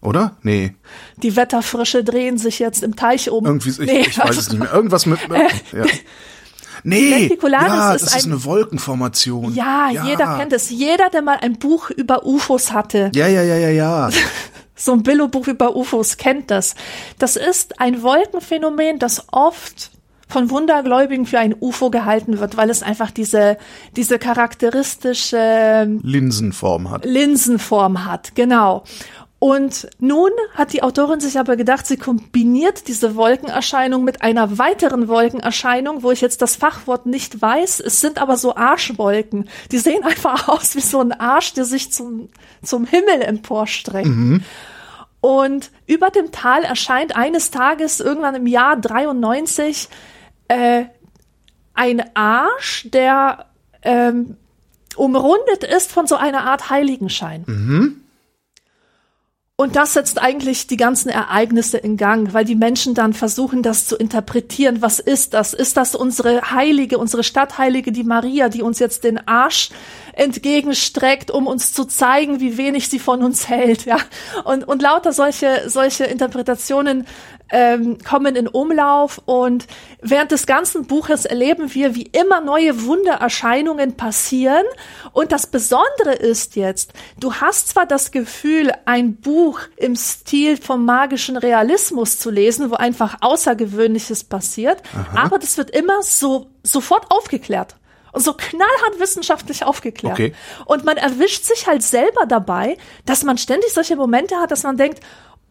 [0.00, 0.36] Oder?
[0.42, 0.74] Nee.
[1.18, 3.44] Die Wetterfrische drehen sich jetzt im Teich um.
[3.44, 4.72] Irgendwie, ich, nee, ich weiß es nicht mehr.
[4.72, 5.84] Irgendwas mit, äh, ja.
[6.86, 9.54] Nee, ja, das ist, ist eine Wolkenformation.
[9.54, 10.68] Ja, ja, jeder kennt es.
[10.68, 13.10] Jeder, der mal ein Buch über UFOs hatte.
[13.14, 14.10] Ja, ja, ja, ja, ja.
[14.76, 16.74] so ein Billo-Buch über UFOs kennt das.
[17.18, 19.92] Das ist ein Wolkenphänomen, das oft
[20.28, 23.56] von Wundergläubigen für ein UFO gehalten wird, weil es einfach diese,
[23.96, 27.04] diese charakteristische Linsenform hat.
[27.06, 28.84] Linsenform hat, genau.
[29.38, 35.06] Und nun hat die Autorin sich aber gedacht, sie kombiniert diese Wolkenerscheinung mit einer weiteren
[35.06, 37.80] Wolkenerscheinung, wo ich jetzt das Fachwort nicht weiß.
[37.80, 39.48] Es sind aber so Arschwolken.
[39.70, 42.30] Die sehen einfach aus wie so ein Arsch, der sich zum,
[42.62, 44.06] zum Himmel emporstreckt.
[44.06, 44.42] Mhm.
[45.20, 49.88] Und über dem Tal erscheint eines Tages irgendwann im Jahr 93
[50.48, 50.84] äh,
[51.74, 53.46] ein Arsch, der
[53.82, 54.36] ähm,
[54.96, 57.44] umrundet ist von so einer Art Heiligenschein.
[57.46, 58.03] Mhm.
[59.56, 63.86] Und das setzt eigentlich die ganzen Ereignisse in Gang, weil die Menschen dann versuchen, das
[63.86, 64.82] zu interpretieren.
[64.82, 65.54] Was ist das?
[65.54, 69.70] Ist das unsere Heilige, unsere Stadtheilige, die Maria, die uns jetzt den Arsch
[70.12, 73.98] entgegenstreckt, um uns zu zeigen, wie wenig sie von uns hält, ja?
[74.42, 77.06] Und, und lauter solche, solche Interpretationen
[77.50, 79.66] ähm, kommen in Umlauf und
[80.00, 84.64] während des ganzen Buches erleben wir, wie immer neue Wundererscheinungen passieren.
[85.12, 90.84] Und das Besondere ist jetzt, du hast zwar das Gefühl, ein Buch im Stil vom
[90.84, 95.24] magischen Realismus zu lesen, wo einfach Außergewöhnliches passiert, Aha.
[95.24, 97.76] aber das wird immer so sofort aufgeklärt
[98.12, 100.14] und so knallhart wissenschaftlich aufgeklärt.
[100.14, 100.34] Okay.
[100.66, 104.76] Und man erwischt sich halt selber dabei, dass man ständig solche Momente hat, dass man
[104.76, 105.00] denkt,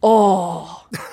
[0.06, 0.66] Oh,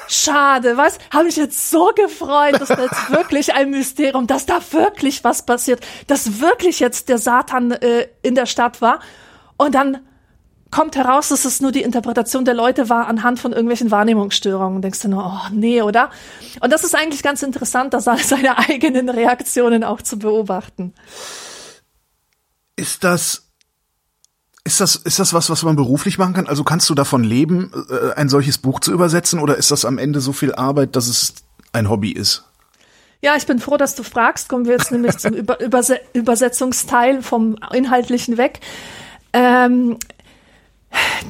[0.08, 0.98] schade, was?
[1.12, 5.46] Habe ich jetzt so gefreut, dass da jetzt wirklich ein Mysterium, dass da wirklich was
[5.46, 8.98] passiert, dass wirklich jetzt der Satan äh, in der Stadt war.
[9.56, 10.00] Und dann
[10.72, 14.82] kommt heraus, dass es nur die Interpretation der Leute war anhand von irgendwelchen Wahrnehmungsstörungen.
[14.82, 16.10] Denkst du nur, oh nee, oder?
[16.60, 20.94] Und das ist eigentlich ganz interessant, da seine eigenen Reaktionen auch zu beobachten.
[22.74, 23.49] Ist das
[24.64, 26.46] ist das, ist das was, was man beruflich machen kann?
[26.46, 29.98] Also kannst du davon leben, äh, ein solches Buch zu übersetzen oder ist das am
[29.98, 31.34] Ende so viel Arbeit, dass es
[31.72, 32.44] ein Hobby ist?
[33.22, 34.48] Ja, ich bin froh, dass du fragst.
[34.48, 38.60] Kommen wir jetzt nämlich zum Über Überse Übersetzungsteil vom Inhaltlichen weg.
[39.32, 39.98] Ähm,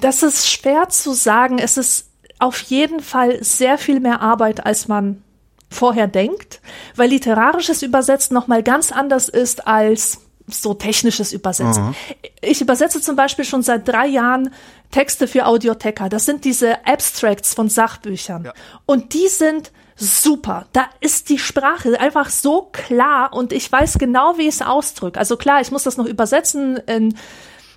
[0.01, 1.59] das ist schwer zu sagen.
[1.59, 5.23] Es ist auf jeden Fall sehr viel mehr Arbeit, als man
[5.69, 6.61] vorher denkt,
[6.97, 10.21] weil literarisches Übersetzen nochmal ganz anders ist als
[10.55, 11.89] so technisches Übersetzen.
[11.89, 11.95] Mhm.
[12.43, 14.53] Ich übersetze zum Beispiel schon seit drei Jahren
[14.91, 16.09] Texte für Audiotheca.
[16.09, 18.45] Das sind diese Abstracts von Sachbüchern.
[18.45, 18.53] Ja.
[18.87, 20.67] Und die sind super.
[20.73, 25.19] Da ist die Sprache einfach so klar und ich weiß genau, wie ich es ausdrücke.
[25.19, 27.17] Also klar, ich muss das noch übersetzen in,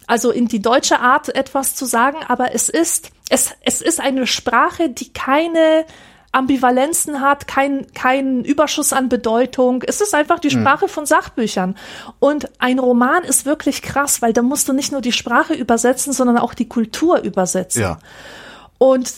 [0.07, 4.25] also in die deutsche Art etwas zu sagen, aber es ist, es, es ist eine
[4.25, 5.86] Sprache, die keine
[6.34, 9.84] Ambivalenzen hat, keinen kein Überschuss an Bedeutung.
[9.86, 10.62] Es ist einfach die hm.
[10.62, 10.89] Sprache mhm.
[10.89, 11.76] von Sachbüchern.
[12.19, 16.12] Und ein Roman ist wirklich krass, weil da musst du nicht nur die Sprache übersetzen,
[16.12, 17.84] sondern auch die Kultur übersetzen.
[17.84, 18.00] Ja.
[18.80, 19.13] Und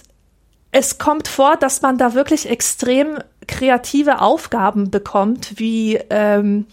[0.71, 6.65] es kommt vor, dass man da wirklich extrem kreative Aufgaben bekommt, wie ähm,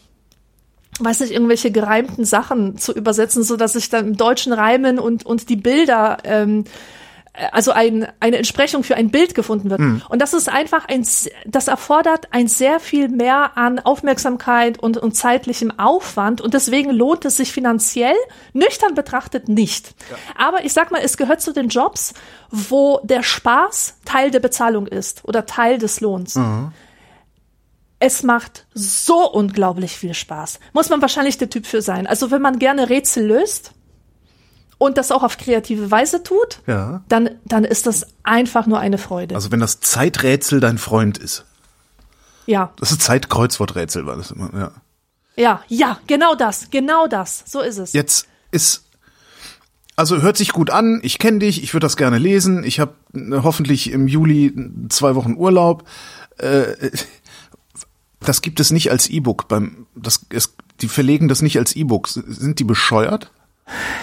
[0.98, 5.24] weiß nicht, irgendwelche gereimten Sachen zu übersetzen, so dass ich dann im Deutschen reimen und,
[5.24, 6.64] und die Bilder ähm,
[7.50, 9.80] also ein, eine Entsprechung für ein Bild gefunden wird.
[9.80, 10.02] Mhm.
[10.08, 11.06] Und das ist einfach ein,
[11.46, 16.42] das erfordert ein sehr viel mehr an Aufmerksamkeit und, und zeitlichem Aufwand.
[16.42, 18.16] Und deswegen lohnt es sich finanziell,
[18.52, 19.94] nüchtern betrachtet, nicht.
[20.10, 20.16] Ja.
[20.36, 22.12] Aber ich sag mal, es gehört zu den Jobs,
[22.50, 26.34] wo der Spaß Teil der Bezahlung ist oder Teil des Lohns.
[26.34, 26.72] Mhm.
[27.98, 30.58] Es macht so unglaublich viel Spaß.
[30.72, 32.06] Muss man wahrscheinlich der Typ für sein.
[32.06, 33.72] Also wenn man gerne Rätsel löst,
[34.82, 37.02] und das auch auf kreative Weise tut, Ja.
[37.08, 39.34] dann, dann ist das einfach nur eine Freude.
[39.34, 41.44] Also wenn das Zeiträtsel dein Freund ist.
[42.46, 44.72] ja, Das ist Zeitkreuzworträtsel, war das immer, ja.
[45.36, 47.44] ja, ja, genau das, genau das.
[47.46, 47.92] So ist es.
[47.92, 48.84] Jetzt ist
[49.94, 51.00] also hört sich gut an.
[51.02, 51.62] Ich kenne dich.
[51.62, 52.64] Ich würde das gerne lesen.
[52.64, 52.94] Ich habe
[53.42, 54.52] hoffentlich im Juli
[54.88, 55.84] zwei Wochen Urlaub.
[56.38, 56.90] Äh,
[58.20, 59.48] das gibt es nicht als E-Book.
[59.48, 62.08] Beim das es, die verlegen das nicht als E-Book.
[62.08, 63.30] Sind die bescheuert?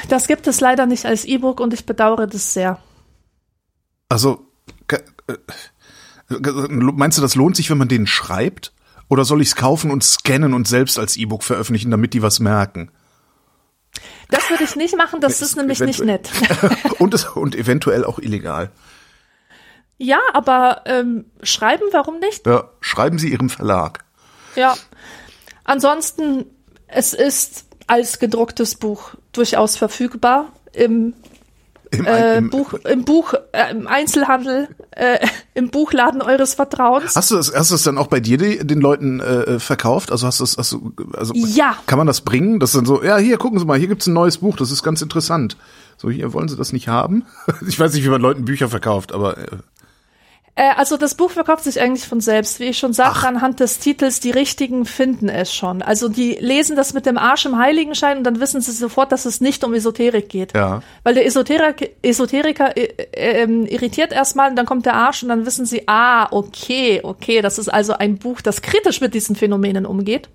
[0.07, 2.79] Das gibt es leider nicht als E-Book und ich bedauere das sehr.
[4.09, 4.47] Also
[4.87, 4.99] äh,
[6.69, 8.73] meinst du, das lohnt sich, wenn man den schreibt?
[9.07, 12.39] Oder soll ich es kaufen und scannen und selbst als E-Book veröffentlichen, damit die was
[12.39, 12.91] merken?
[14.29, 16.29] Das würde ich nicht machen, das ist nämlich nicht nett.
[16.99, 18.71] und, es, und eventuell auch illegal.
[19.97, 22.45] Ja, aber ähm, schreiben, warum nicht?
[22.45, 24.05] Ja, schreiben Sie Ihrem Verlag.
[24.55, 24.77] Ja.
[25.63, 26.45] Ansonsten,
[26.87, 31.13] es ist als gedrucktes Buch durchaus verfügbar im,
[31.91, 35.19] Im, äh, im, Buch, im Buch, äh, im Einzelhandel, äh,
[35.53, 37.15] im Buchladen eures Vertrauens.
[37.15, 40.11] Hast du das, hast du das dann auch bei dir die, den Leuten äh, verkauft?
[40.11, 41.75] Also hast du das, hast du, also Ja.
[41.87, 42.59] kann man das bringen?
[42.59, 44.83] Das dann so, ja, hier gucken Sie mal, hier gibt's ein neues Buch, das ist
[44.83, 45.57] ganz interessant.
[45.97, 47.25] So, hier wollen Sie das nicht haben?
[47.67, 49.47] Ich weiß nicht, wie man Leuten Bücher verkauft, aber äh,
[50.59, 52.59] Äh, also das Buch verkauft sich eigentlich von selbst.
[52.59, 55.81] Wie ich schon sagte, anhand des Titels, die Richtigen finden es schon.
[55.81, 59.25] Also die lesen das mit dem Arsch im Heiligenschein und dann wissen sie sofort, dass
[59.25, 60.53] es nicht um Esoterik geht.
[60.53, 60.83] Ja.
[61.03, 65.29] Weil der Esoterik, Esoteriker äh, äh, ähm, irritiert erstmal und dann kommt der Arsch und
[65.29, 69.37] dann wissen sie, ah, okay, okay, das ist also ein Buch, das kritisch mit diesen
[69.37, 70.27] Phänomenen umgeht.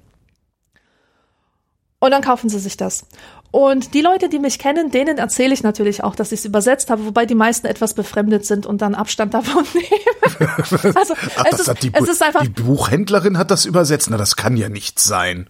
[1.99, 3.07] Und dann kaufen sie sich das.
[3.55, 6.91] Und die Leute, die mich kennen, denen erzähle ich natürlich auch, dass ich es übersetzt
[6.91, 10.51] habe, wobei die meisten etwas befremdet sind und dann Abstand davon nehmen.
[10.97, 12.43] also ach, es, ist, es ist einfach.
[12.43, 14.11] die Buchhändlerin hat das übersetzt.
[14.11, 15.49] Na, das kann ja nicht sein.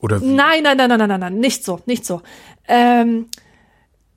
[0.00, 0.24] Oder wie?
[0.24, 2.22] Nein, nein, nein, nein, nein, nein, nein, nicht so, nicht so.
[2.66, 3.26] Ähm,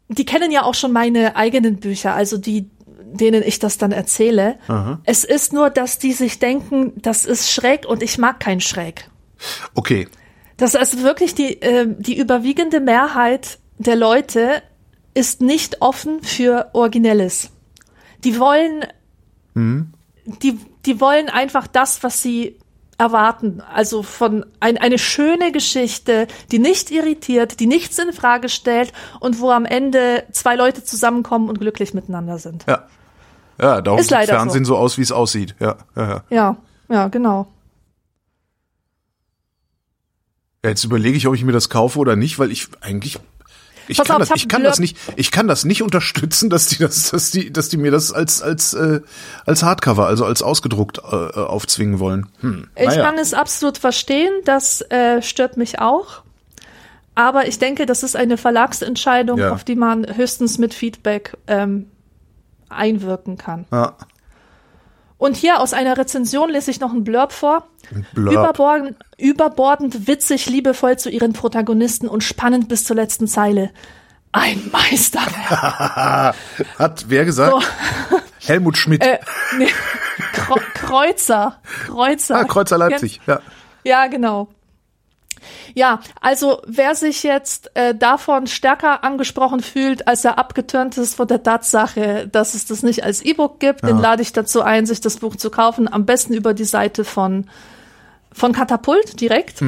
[0.08, 4.58] die kennen ja auch schon meine eigenen Bücher, also die, denen ich das dann erzähle.
[5.04, 9.12] Es ist nur, dass die sich denken, das ist schräg und ich mag kein Schräg.
[9.76, 10.08] Okay.
[10.58, 14.62] Das ist wirklich die, äh, die überwiegende Mehrheit der Leute
[15.14, 17.52] ist nicht offen für Originelles.
[18.24, 18.86] Die wollen,
[19.56, 22.58] die, die wollen einfach das, was sie
[22.98, 23.62] erwarten.
[23.74, 29.40] Also von ein, eine schöne Geschichte, die nicht irritiert, die nichts in Frage stellt und
[29.40, 32.66] wo am Ende zwei Leute zusammenkommen und glücklich miteinander sind.
[32.68, 32.88] Ja.
[33.60, 34.78] Ja, darum Ist sieht leider Fernsehen so.
[34.78, 35.56] aus, wie es aussieht.
[35.60, 36.24] Ja, ja, ja.
[36.30, 36.58] Ja,
[36.90, 37.48] ja, genau.
[40.64, 43.20] Ja, Jetzt überlege ich, ob ich mir das kaufe oder nicht, weil ich eigentlich
[43.90, 45.82] ich Pass kann, auf, das, ich ich kann Blurb- das nicht, ich kann das nicht
[45.82, 49.00] unterstützen, dass die das, dass die, dass die mir das als als äh,
[49.46, 52.28] als Hardcover, also als ausgedruckt äh, äh, aufzwingen wollen.
[52.42, 52.68] Hm.
[52.76, 53.04] Ich naja.
[53.04, 56.24] kann es absolut verstehen, das äh, stört mich auch.
[57.16, 59.52] Aber ich denke, das ist eine Verlagsentscheidung, Ja.
[59.54, 61.90] auf die man höchstens mit Feedback ähm,
[62.70, 63.66] einwirken kann.
[63.72, 63.96] ja.
[65.20, 67.68] Und hier aus einer Rezension lese ich noch einen Blurb vor.
[68.16, 73.72] Überbordend, überbordend witzig, liebevoll zu ihren Protagonisten und spannend bis zur letzten Zeile.
[74.32, 76.36] Ein Meisterwerk.
[76.80, 77.52] Hat wer gesagt?
[77.52, 77.62] So.
[78.46, 79.04] Helmut Schmidt.
[79.04, 79.20] äh,
[79.58, 79.68] nee,
[80.34, 81.60] Kreu- Kreuzer.
[81.86, 82.36] Kreuzer.
[82.38, 83.20] ah, Kreuzer Leipzig.
[83.26, 83.40] Ja.
[83.84, 84.50] Ja, genau.
[85.76, 91.28] Ja, also wer sich jetzt äh, davon stärker angesprochen fühlt, als er abgeturnt ist von
[91.28, 95.00] der Tatsache, dass es das nicht als E-Book gibt, den lade ich dazu ein, sich
[95.00, 95.92] das Buch zu kaufen.
[95.92, 97.48] Am besten über die Seite von,
[98.38, 99.60] von Katapult direkt.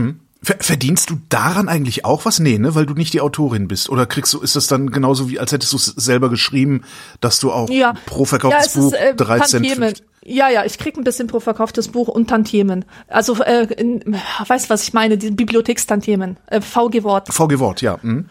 [0.41, 2.39] Ver verdienst du daran eigentlich auch was?
[2.39, 3.89] Nee, ne, weil du nicht die Autorin bist.
[3.89, 6.83] Oder kriegst du, ist das dann genauso wie, als hättest du es selber geschrieben,
[7.19, 7.93] dass du auch Ja.
[8.05, 9.65] pro ja, verkauftes es Buch ist äh, drei Cent.
[9.67, 9.93] Tantiemen.
[10.23, 12.85] Ja, ja, ich krieg ein bisschen pro verkauftes Buch und Tantiemen.
[13.07, 14.15] Also, äh, in,
[14.47, 17.33] weißt was ich meine, die Bibliothekstantiemen, äh, VG-Wort.
[17.33, 18.01] VG Wort, ja.
[18.01, 18.29] Hm.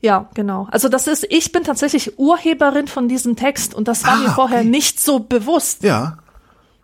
[0.00, 0.68] Ja, genau.
[0.70, 4.30] Also das ist, ich bin tatsächlich Urheberin von diesem Text und das war Ah, mir
[4.30, 4.68] vorher okay.
[4.68, 5.84] nicht so bewusst.
[5.84, 6.18] Ja.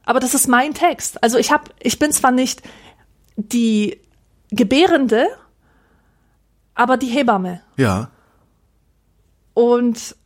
[0.05, 1.23] Aber das ist mein Text.
[1.23, 2.63] Also ich habe, ich bin zwar nicht
[3.39, 4.01] die
[4.51, 5.27] Gebärende,
[6.75, 7.63] aber die Hebamme.
[7.77, 8.11] Ja.
[9.55, 10.17] Und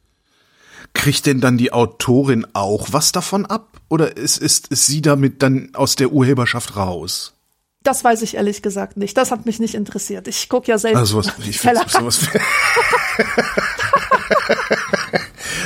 [0.94, 3.81] Kriegt denn dann die Autorin auch was davon ab?
[3.88, 7.35] Oder ist, ist, ist sie damit dann aus der Urheberschaft raus?
[7.83, 9.16] das weiß ich ehrlich gesagt nicht.
[9.16, 10.29] Das hat mich nicht interessiert.
[10.29, 10.98] Ich guck ja selbst.
[10.98, 12.20] Also sowas, ich find, sowas,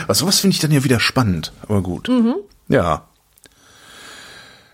[0.19, 1.53] sowas finde ich dann ja wieder spannend.
[1.63, 2.09] Aber gut.
[2.09, 2.37] Mhm.
[2.69, 3.09] Ja.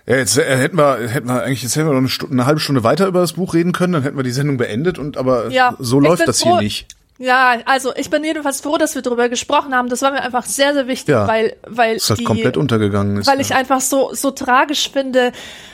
[0.06, 2.46] Ja, jetzt äh, hätten wir, hätten wir eigentlich, jetzt hätten wir noch eine, Stunde, eine
[2.46, 5.16] halbe Stunde weiter über das Buch reden können, dann hätten wir die Sendung beendet und
[5.16, 6.86] aber Ja, so läuft das froh- hier nicht.
[7.18, 9.88] Ja, also ich bin jedenfalls froh, dass wir darüber gesprochen haben.
[9.88, 11.28] Das war mir einfach sehr, sehr wichtig, Ja.
[11.28, 13.18] weil, weil Ist halt die, komplett untergegangen.
[13.18, 13.42] Ist, weil ja.
[13.42, 15.30] ich einfach so so tragisch finde,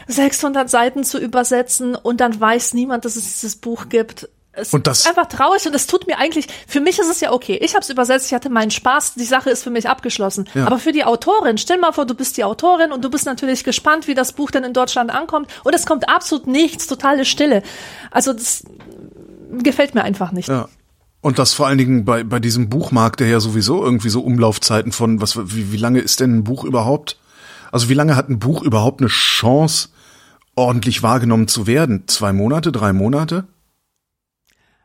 [0.08, 4.28] 600 Seiten zu übersetzen und dann weiß niemand, dass es dieses Buch gibt.
[4.60, 7.20] Es Und das- ist einfach traurig und es tut mir eigentlich, für mich ist es
[7.20, 7.58] ja okay.
[7.62, 10.48] Ich habe es übersetzt, ich hatte meinen Spaß, die Sache ist für mich abgeschlossen.
[10.54, 10.66] Ja.
[10.66, 13.64] Aber für die Autorin, stell mal vor, du bist die Autorin und du bist natürlich
[13.64, 17.62] gespannt, wie das Buch dann in Deutschland ankommt und es kommt absolut nichts, totale Stille.
[18.10, 18.64] Also das
[19.62, 20.48] gefällt mir einfach nicht.
[20.48, 20.68] Ja.
[21.20, 24.92] Und das vor allen Dingen bei, bei diesem Buchmarkt, der ja sowieso irgendwie so Umlaufzeiten
[24.92, 27.18] von, was, wie, wie lange ist denn ein Buch überhaupt?
[27.72, 29.88] Also wie lange hat ein Buch überhaupt eine Chance,
[30.54, 32.04] ordentlich wahrgenommen zu werden?
[32.06, 33.44] Zwei Monate, drei Monate?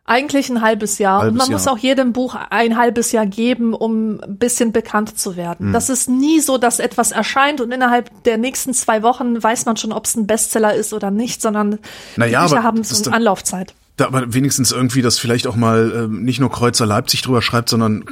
[0.05, 1.21] Eigentlich ein halbes Jahr.
[1.21, 1.59] Halbes und man Jahr.
[1.59, 5.67] muss auch jedem Buch ein halbes Jahr geben, um ein bisschen bekannt zu werden.
[5.67, 5.73] Hm.
[5.73, 9.77] Das ist nie so, dass etwas erscheint und innerhalb der nächsten zwei Wochen weiß man
[9.77, 11.79] schon, ob es ein Bestseller ist oder nicht, sondern
[12.17, 13.73] Naja, die Bücher haben so eine Anlaufzeit.
[13.95, 17.69] Da aber wenigstens irgendwie, dass vielleicht auch mal ähm, nicht nur Kreuzer Leipzig drüber schreibt,
[17.69, 18.03] sondern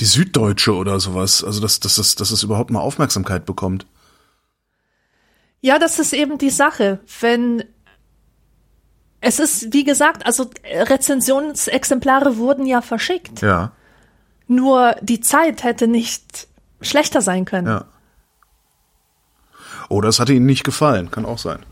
[0.00, 1.44] die Süddeutsche oder sowas.
[1.44, 3.86] Also dass, dass, es, dass es überhaupt mal Aufmerksamkeit bekommt.
[5.60, 7.00] Ja, das ist eben die Sache.
[7.20, 7.64] Wenn
[9.26, 13.42] es ist, wie gesagt, also Rezensionsexemplare wurden ja verschickt.
[13.42, 13.72] Ja.
[14.46, 16.46] Nur die Zeit hätte nicht
[16.80, 17.66] schlechter sein können.
[17.66, 17.84] Ja.
[19.88, 21.66] Oder es hatte ihnen nicht gefallen, kann auch sein.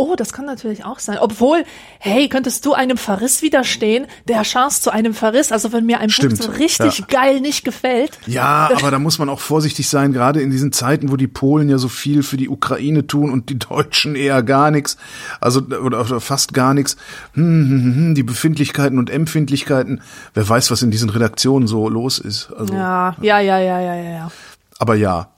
[0.00, 1.18] Oh, das kann natürlich auch sein.
[1.20, 1.64] Obwohl,
[1.98, 4.06] hey, könntest du einem Verriss widerstehen?
[4.28, 7.06] Der Chance zu einem Verriss, also wenn mir ein Stimmt, Buch so richtig ja.
[7.06, 8.16] geil nicht gefällt.
[8.24, 11.68] Ja, aber da muss man auch vorsichtig sein, gerade in diesen Zeiten, wo die Polen
[11.68, 14.98] ja so viel für die Ukraine tun und die Deutschen eher gar nichts,
[15.40, 16.96] also oder, oder fast gar nichts.
[17.32, 20.00] Hm, hm, hm, hm, die Befindlichkeiten und Empfindlichkeiten,
[20.32, 22.52] wer weiß, was in diesen Redaktionen so los ist.
[22.56, 24.30] Also, Ja, ja, ja, ja, ja, ja, ja.
[24.78, 25.32] Aber ja.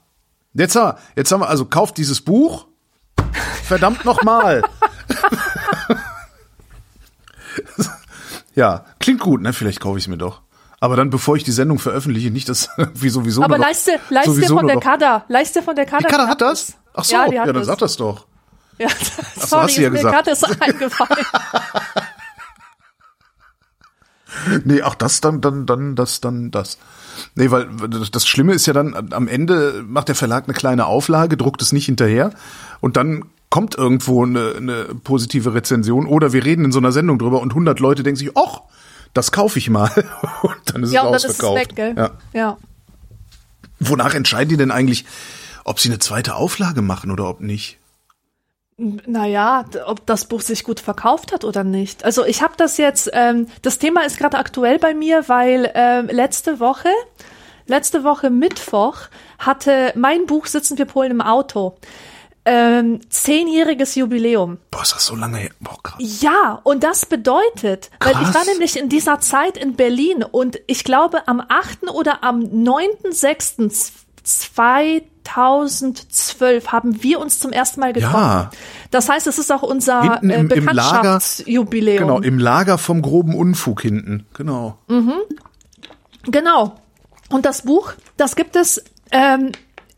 [0.53, 2.67] Jetzt haben wir, jetzt haben wir also kauft dieses Buch.
[3.63, 4.63] Verdammt nochmal.
[8.55, 9.53] ja, klingt gut, ne?
[9.53, 10.41] Vielleicht kaufe ich es mir doch.
[10.79, 14.57] Aber dann, bevor ich die Sendung veröffentliche, nicht, dass wie sowieso Aber leiste, leiste sowieso
[14.57, 16.07] von der Kada, leiste von der Kada.
[16.07, 16.73] Die Kader hat das?
[16.93, 17.67] Ach so, Ja, ja, dann das.
[17.67, 18.25] sag das doch.
[18.77, 20.25] Ja, so, sorry, hast du ja ist mir gesagt.
[20.25, 21.25] gerade so eingefallen.
[24.63, 26.77] Nee, ach, das dann, dann, dann, das, dann, das.
[27.35, 27.67] Nee, weil
[28.11, 31.71] das- Schlimme ist ja dann, am Ende macht der Verlag eine kleine Auflage, druckt es
[31.71, 32.31] nicht hinterher
[32.81, 37.19] und dann kommt irgendwo eine, eine positive Rezension oder wir reden in so einer Sendung
[37.19, 38.61] drüber und 100 Leute denken sich, ach,
[39.13, 39.89] das kaufe ich mal.
[40.41, 41.69] Und dann ist Ja, es und dann ist es ausverkauft.
[41.69, 41.95] weg, gell?
[41.97, 42.11] Ja.
[42.33, 42.57] ja.
[43.79, 45.05] Wonach entscheiden die denn eigentlich,
[45.63, 47.77] ob sie eine zweite Auflage machen oder ob nicht?
[49.05, 52.03] Naja, ob das Buch sich gut verkauft hat oder nicht.
[52.03, 56.07] Also ich habe das jetzt, ähm, das Thema ist gerade aktuell bei mir, weil ähm,
[56.07, 56.89] letzte Woche,
[57.67, 58.97] letzte Woche Mittwoch
[59.37, 61.77] hatte mein Buch Sitzen wir Polen im Auto.
[62.43, 64.57] Ähm, zehnjähriges Jubiläum.
[64.71, 65.51] Boah, ist das so lange her?
[65.59, 65.99] Boah, krass.
[65.99, 68.33] Ja, und das bedeutet, weil ich Krass.
[68.33, 71.91] war nämlich in dieser Zeit in Berlin und ich glaube am 8.
[71.91, 72.63] oder am
[74.25, 78.15] 9.6.2012 haben wir uns zum ersten Mal getroffen.
[78.15, 78.49] Ja.
[78.91, 81.01] Das heißt, es ist auch unser Hinten äh, im- im Lager.
[81.01, 81.97] Bekanntschaftsjubiläum.
[81.99, 84.25] Genau, im Lager vom groben Unfug hinten.
[84.33, 84.77] Genau.
[86.23, 86.75] Genau.
[87.29, 89.51] Und das Buch, das gibt es ähm,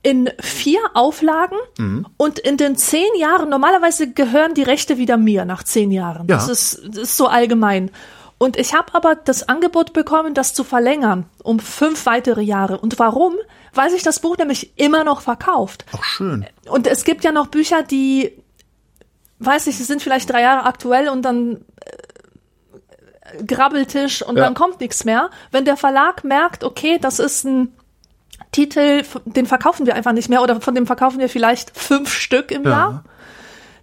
[0.04, 2.06] in vier Auflagen Mhm.
[2.18, 6.28] und in den zehn Jahren, normalerweise gehören die Rechte wieder mir nach zehn Jahren.
[6.28, 6.36] Ja.
[6.36, 7.90] Das, ist, das ist so allgemein.
[8.44, 12.78] Und ich habe aber das Angebot bekommen, das zu verlängern um fünf weitere Jahre.
[12.78, 13.36] Und warum?
[13.74, 15.86] Weil sich das Buch nämlich immer noch verkauft.
[15.94, 16.46] Auch schön.
[16.70, 18.34] Und es gibt ja noch Bücher, die,
[19.39, 21.64] weiß ich, sind vielleicht drei Jahre aktuell und dann
[23.32, 24.44] äh, Grabbeltisch und Ja.
[24.44, 25.30] dann kommt nichts mehr.
[25.52, 27.74] Wenn der Verlag merkt, okay, das ist ein
[28.52, 32.52] Titel, den verkaufen wir einfach nicht mehr oder von dem verkaufen wir vielleicht fünf Stück
[32.52, 32.70] im Ja.
[32.70, 33.04] Jahr,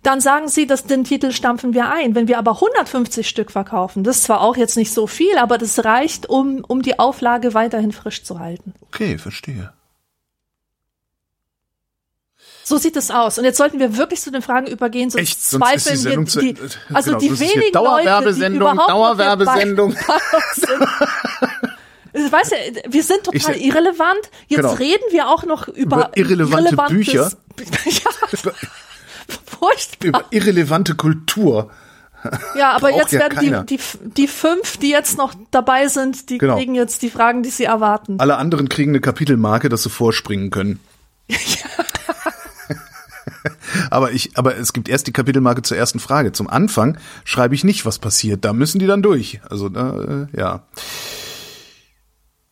[0.03, 2.15] dann sagen sie, dass den Titel stampfen wir ein.
[2.15, 5.59] Wenn wir aber 150 Stück verkaufen, das ist zwar auch jetzt nicht so viel, aber
[5.59, 8.73] das reicht, um, um die Auflage weiterhin frisch zu halten.
[8.89, 9.73] Okay, verstehe.
[12.65, 13.37] So sieht es aus.
[13.39, 15.43] Und jetzt sollten wir wirklich zu den Fragen übergehen, sonst Echt?
[15.43, 16.57] Sonst die zweifeln Sendung wir zu- die,
[16.95, 19.93] also genau, die wenigen Dauerwerbesendung, Leute, die Dauerwerbesendung.
[20.55, 20.89] sind.
[22.13, 22.57] Ich weiß ja,
[22.89, 24.21] wir sind total Ich irrelevant.
[24.49, 24.73] Jetzt Genau.
[24.75, 27.31] reden wir auch noch über, Über irrelevante Bücher.
[27.87, 28.51] ja,
[29.61, 30.09] furchtbar.
[30.09, 31.71] Über irrelevante Kultur.
[32.57, 33.83] Ja, aber jetzt ja werden die, die,
[34.17, 36.57] die fünf, die jetzt noch dabei sind, die Genau.
[36.57, 38.21] kriegen jetzt die Fragen, die sie erwarten.
[38.21, 40.81] Alle anderen kriegen eine Kapitelmarke, dass sie vorspringen können.
[43.91, 46.33] aber ich, aber es gibt erst die Kapitelmarke zur ersten Frage.
[46.33, 48.45] Zum Anfang schreibe ich nicht, was passiert.
[48.45, 49.41] Da müssen die dann durch.
[49.49, 50.63] Also äh, ja.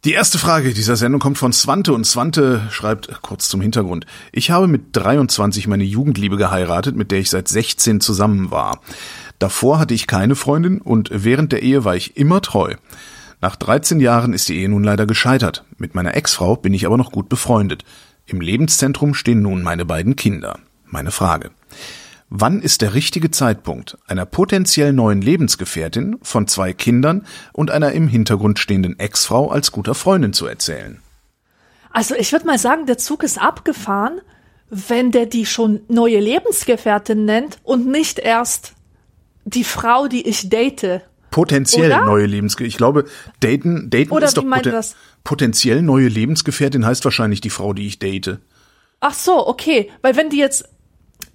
[0.05, 4.07] Die erste Frage dieser Sendung kommt von Swante und Swante schreibt äh, kurz zum Hintergrund.
[4.31, 8.81] Ich habe mit 23 meine Jugendliebe geheiratet, mit der ich seit 16 zusammen war.
[9.41, 12.77] Davor hatte ich keine Freundin und während der Ehe war ich immer treu.
[13.41, 15.65] Nach 13 Jahren ist die Ehe nun leider gescheitert.
[15.79, 17.85] Mit meiner Ex-Frau bin ich aber noch gut befreundet.
[18.25, 20.61] Im Lebenszentrum stehen nun meine beiden Kinder.
[20.87, 21.51] Meine Frage.
[22.31, 28.07] Wann ist der richtige Zeitpunkt, einer potenziell neuen Lebensgefährtin von zwei Kindern und einer im
[28.07, 31.01] Hintergrund stehenden Ex-Frau als guter Freundin zu erzählen?
[31.91, 34.21] Also ich würde mal sagen, der Zug ist abgefahren,
[34.69, 38.75] wenn der die schon neue Lebensgefährtin nennt und nicht erst
[39.47, 41.01] die Frau, die ich date.
[41.31, 42.05] Potenziell Oder?
[42.05, 42.69] neue Lebensgefährtin.
[42.71, 43.05] Ich glaube,
[43.41, 44.97] daten, daten Oder ist doch poten das?
[45.25, 48.39] potenziell neue Lebensgefährtin heißt wahrscheinlich die Frau, die ich date.
[49.01, 50.69] Ach so, okay, weil wenn die jetzt,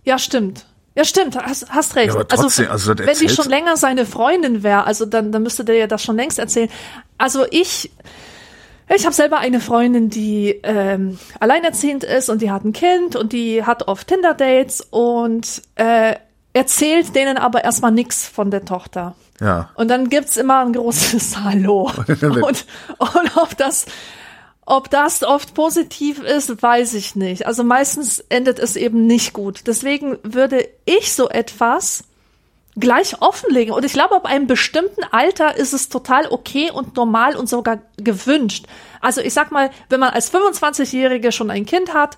[0.04, 0.68] ja stimmt.
[0.96, 2.10] Ja, stimmt, hast, hast recht.
[2.10, 5.42] Ja, aber trotzdem, also das wenn die schon länger seine Freundin wäre, also dann, dann
[5.42, 6.70] müsste der ja das schon längst erzählen.
[7.18, 7.92] Also ich,
[8.94, 13.34] ich habe selber eine Freundin, die ähm, alleinerziehend ist und die hat ein Kind und
[13.34, 16.16] die hat oft Tinder-Dates und äh,
[16.54, 19.16] erzählt denen aber erstmal nix von der Tochter.
[19.42, 19.72] Ja.
[19.74, 21.92] Und dann gibt's immer ein großes Hallo.
[22.08, 22.66] und,
[22.98, 23.88] und ob das,
[24.66, 27.46] ob das oft positiv ist, weiß ich nicht.
[27.48, 29.62] Also meistens endet es eben nicht gut.
[29.68, 32.06] Deswegen würde ich so etwas
[32.76, 33.74] gleich offenlegen.
[33.74, 37.80] Und ich glaube, ab einem bestimmten Alter ist es total okay und normal und sogar
[37.98, 38.66] gewünscht.
[39.02, 42.18] Also ich sag mal, wenn man als 25-Jährige schon ein Kind hat,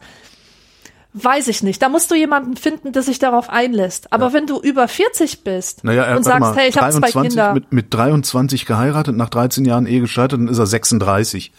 [1.14, 1.82] weiß ich nicht.
[1.82, 4.14] Da musst du jemanden finden, der sich darauf einlässt.
[4.14, 7.10] Aber wenn du über 40 bist Naja, er, und sagst, mal, hey, ich habe zwei
[7.10, 7.54] 23 Kinder.
[7.54, 11.52] Mit, mit 23 geheiratet, nach 13 Jahren Ehe gescheitert, dann ist er 36.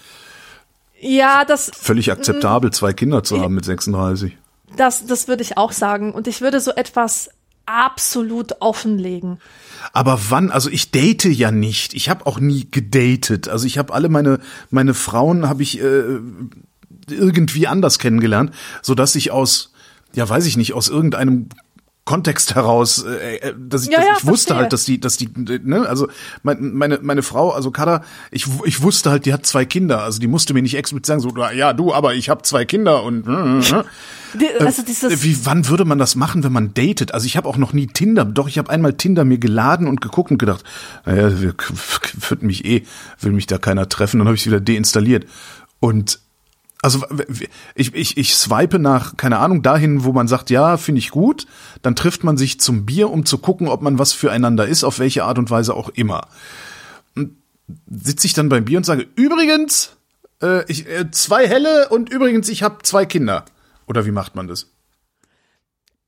[1.06, 4.36] Ja, das, Völlig akzeptabel, zwei Kinder zu haben mit 36.
[4.76, 6.12] das, das würde ich auch sagen.
[6.12, 7.30] Und ich würde so etwas
[7.64, 9.38] absolut offenlegen.
[9.92, 10.50] Aber wann?
[10.50, 11.94] Also ich date ja nicht.
[11.94, 13.48] Ich habe auch nie gedatet.
[13.48, 14.40] Also ich habe alle meine
[14.70, 16.18] meine Frauen habe ich äh,
[17.08, 18.52] irgendwie anders kennengelernt,
[18.82, 19.72] so dass ich aus
[20.14, 21.48] ja weiß ich nicht aus irgendeinem
[22.06, 25.18] Kontext heraus, äh, äh, dass ich, Ja, dass ja, ich wusste halt, dass die, dass
[25.18, 26.08] die, ne, also
[26.42, 30.18] mein, meine meine Frau, also Kada, ich ich wusste halt, die hat zwei Kinder, also
[30.20, 33.26] die musste mir nicht explizit sagen, so ja du, aber ich habe zwei Kinder und
[33.26, 33.82] äh,
[34.34, 37.12] Die, also dieses, wie, wann würde man das machen, wenn man datet?
[37.14, 40.00] Also ich habe auch noch nie Tinder, doch ich habe einmal Tinder mir geladen und
[40.00, 40.62] geguckt und gedacht,
[41.06, 41.54] naja, wir-
[42.28, 42.84] wird mich eh,
[43.20, 45.26] will mich da keiner treffen, dann habe ich wieder deinstalliert.
[45.80, 46.20] Und
[46.82, 47.04] also
[47.74, 51.46] ich, ich, ich swipe nach, keine Ahnung, dahin, wo man sagt, ja, finde ich gut,
[51.82, 54.98] dann trifft man sich zum Bier, um zu gucken, ob man was füreinander ist, auf
[54.98, 56.28] welche Art und Weise auch immer.
[57.14, 57.36] Und
[57.90, 59.96] sitze ich dann beim Bier und sage, übrigens,
[60.42, 63.44] äh, ich, äh, zwei helle und übrigens, ich habe zwei Kinder.
[63.86, 64.68] Oder wie macht man das?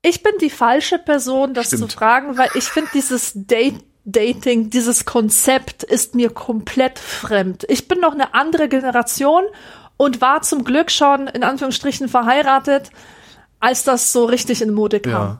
[0.01, 1.91] ich bin die falsche Person, das Stimmt.
[1.91, 7.65] zu fragen, weil ich finde dieses Date Dating, dieses Konzept ist mir komplett fremd.
[7.69, 9.43] Ich bin noch eine andere Generation
[10.01, 12.89] und war zum Glück schon in Anführungsstrichen verheiratet,
[13.59, 15.11] als das so richtig in Mode kam.
[15.11, 15.39] Ja.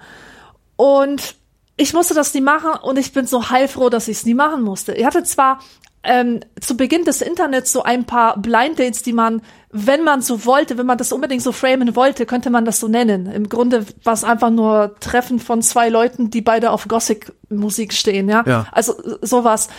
[0.75, 1.35] Und
[1.77, 4.61] ich musste das nie machen und ich bin so heilfroh, dass ich es nie machen
[4.61, 4.91] musste.
[4.93, 5.59] Ich hatte zwar
[6.03, 9.41] ähm, zu Beginn des Internets so ein paar Blind Dates, die man,
[9.71, 12.89] wenn man so wollte, wenn man das unbedingt so framen wollte, könnte man das so
[12.89, 13.27] nennen.
[13.27, 18.27] Im Grunde war es einfach nur Treffen von zwei Leuten, die beide auf Gothic-Musik stehen,
[18.27, 18.43] ja.
[18.45, 18.67] Ja.
[18.73, 19.69] Also sowas.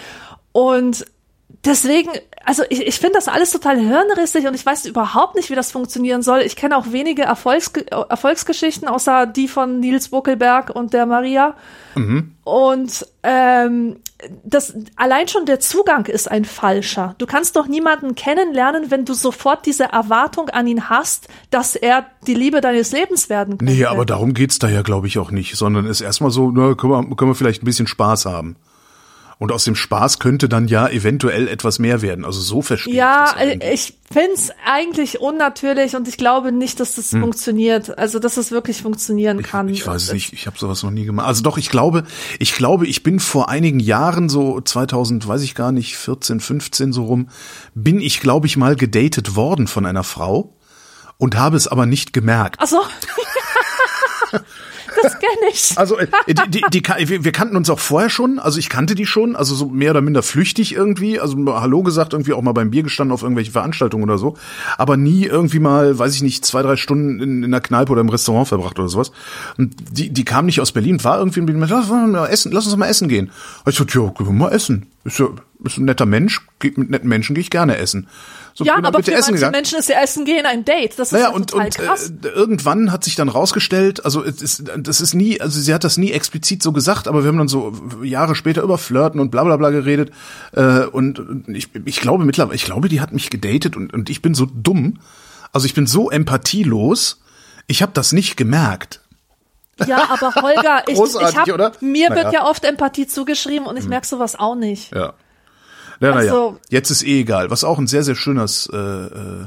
[0.52, 1.04] Und
[1.64, 2.10] deswegen,
[2.44, 5.72] also ich, ich finde das alles total hirnrissig und ich weiß überhaupt nicht, wie das
[5.72, 6.40] funktionieren soll.
[6.40, 7.72] Ich kenne auch wenige Erfolgs
[8.08, 11.54] Erfolgsgeschichten, außer die von Nils Buckelberg und der Maria.
[12.44, 13.96] Und ähm,
[14.44, 17.14] das allein schon der Zugang ist ein falscher.
[17.18, 22.06] Du kannst doch niemanden kennenlernen, wenn du sofort diese Erwartung an ihn hast, dass er
[22.26, 23.72] die Liebe deines Lebens werden könnte.
[23.72, 26.74] Nee, aber darum geht's da ja, glaube ich, auch nicht, sondern ist erstmal so, na,
[26.74, 28.56] können wir, können wir vielleicht ein bisschen Spaß haben.
[29.40, 32.26] Und aus dem Spaß könnte dann ja eventuell etwas mehr werden.
[32.26, 33.72] Also so verstehe Ja, ich das äh, eigentlich.
[33.72, 37.98] ich find's eigentlich unnatürlich und ich glaube nicht, dass das funktioniert.
[37.98, 39.68] Also, dass es wirklich funktionieren kann.
[39.68, 39.72] Hm.
[39.72, 41.26] Ich weiß es nicht, ich habe sowas noch nie gemacht.
[41.26, 42.04] Also doch, ich glaube,
[42.38, 46.92] ich glaube, ich bin vor einigen Jahren, so 2000, weiß ich gar nicht, 14, 15
[46.92, 47.30] so rum,
[47.74, 50.54] bin ich, glaube ich, mal gedatet worden von einer Frau
[51.16, 52.56] und habe es aber nicht gemerkt.
[52.58, 52.76] Ach so.
[55.02, 55.70] das kenne ich.
[55.76, 58.94] Also äh, die, die, die, ka- wir kannten uns auch vorher schon, also ich kannte
[58.94, 62.52] die schon, also so mehr oder minder flüchtig irgendwie, also Hallo gesagt, irgendwie auch mal
[62.52, 64.36] beim Bier gestanden auf irgendwelche Veranstaltungen oder so,
[64.78, 68.00] aber nie irgendwie mal, weiß ich nicht, zwei, drei Stunden in, in der Kneipe oder
[68.00, 69.12] im Restaurant verbracht oder sowas.
[69.58, 72.66] Und die, die kam nicht aus Berlin, war irgendwie in Berlin, lass, mal essen, lass
[72.66, 73.30] uns mal essen gehen.
[73.64, 74.86] Und ich so, ja, gehen wir mal essen.
[75.04, 75.28] Ist ja
[75.64, 78.06] ist ein netter Mensch, mit netten Menschen gehe ich gerne essen.
[78.54, 79.52] So, Ja, aber für essen manche gegangen.
[79.52, 80.98] Menschen ist ja Essen gehen ein Date.
[80.98, 82.12] Das ist Naja, ja und, total und krass.
[82.22, 85.84] äh, irgendwann hat sich dann rausgestellt, also es ist, das ist nie, also sie hat
[85.84, 87.72] das nie explizit so gesagt, aber wir haben dann so
[88.02, 90.10] Jahre später über Flirten und bla bla bla geredet.
[90.52, 94.22] Äh, und ich, ich glaube mittlerweile, ich glaube, die hat mich gedatet und, und ich
[94.22, 94.98] bin so dumm,
[95.52, 97.20] also ich bin so empathielos,
[97.66, 99.00] ich habe das nicht gemerkt.
[99.86, 101.72] Ja, aber Holger, ich, ich hab, oder?
[101.80, 102.20] mir Naja.
[102.20, 102.24] Hm.
[102.24, 104.94] wird ja oft Empathie zugeschrieben und ich merk sowas auch nicht.
[104.94, 105.14] Ja.
[106.00, 107.50] Ja, naja, Also- jetzt ist eh egal.
[107.50, 109.46] Was auch ein sehr, sehr schönes, äh, äh,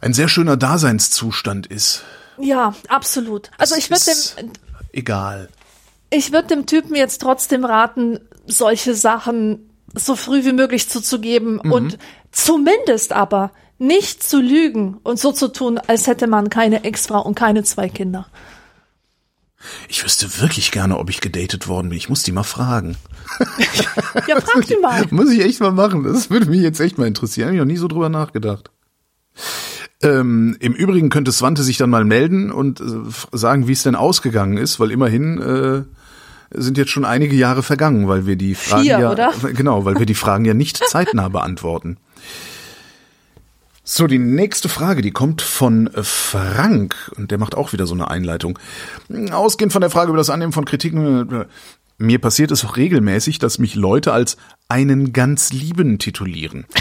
[0.00, 2.02] ein sehr schöner Daseinszustand ist.
[2.38, 3.50] Ja, absolut.
[3.58, 4.50] Also ich würde dem,
[4.92, 5.48] egal.
[6.10, 11.72] Ich würde dem Typen jetzt trotzdem raten, solche Sachen so früh wie möglich zuzugeben Mhm.
[11.72, 11.98] und
[12.30, 17.34] zumindest aber nicht zu lügen und so zu tun, als hätte man keine Ex-Frau und
[17.34, 18.26] keine zwei Kinder.
[19.88, 21.98] Ich wüsste wirklich gerne, ob ich gedatet worden bin.
[21.98, 22.96] Ich muss die mal fragen.
[24.28, 25.04] Ja, frag die mal.
[25.10, 26.04] Muss ich echt mal machen.
[26.04, 27.48] Das würde mich jetzt echt mal interessieren.
[27.48, 28.70] Habe ich noch nie so drüber nachgedacht.
[30.02, 32.84] Ähm, Im Übrigen könnte Swante sich dann mal melden und äh,
[33.32, 35.82] sagen, wie es denn ausgegangen ist, weil immerhin äh,
[36.50, 39.32] sind jetzt schon einige Jahre vergangen, weil wir die Fragen Vier, ja oder?
[39.54, 41.98] genau, weil wir die Fragen ja nicht zeitnah beantworten.
[43.90, 48.10] So, die nächste Frage, die kommt von Frank und der macht auch wieder so eine
[48.10, 48.58] Einleitung.
[49.30, 51.46] Ausgehend von der Frage über das Annehmen von Kritiken, äh,
[51.96, 54.36] mir passiert es auch regelmäßig, dass mich Leute als
[54.68, 56.66] einen ganz Lieben titulieren.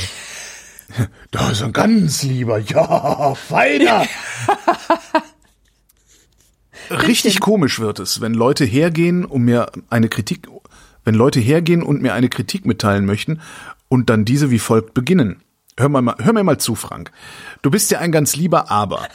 [1.31, 4.05] Da ist ein ganz lieber, ja, feiner.
[6.89, 10.47] Richtig komisch wird es, wenn Leute hergehen, um mir eine Kritik,
[11.03, 13.41] wenn Leute hergehen und mir eine Kritik mitteilen möchten
[13.89, 15.41] und dann diese wie folgt beginnen.
[15.79, 17.11] Hör mal, hör mir mal zu, Frank.
[17.61, 19.07] Du bist ja ein ganz lieber Aber.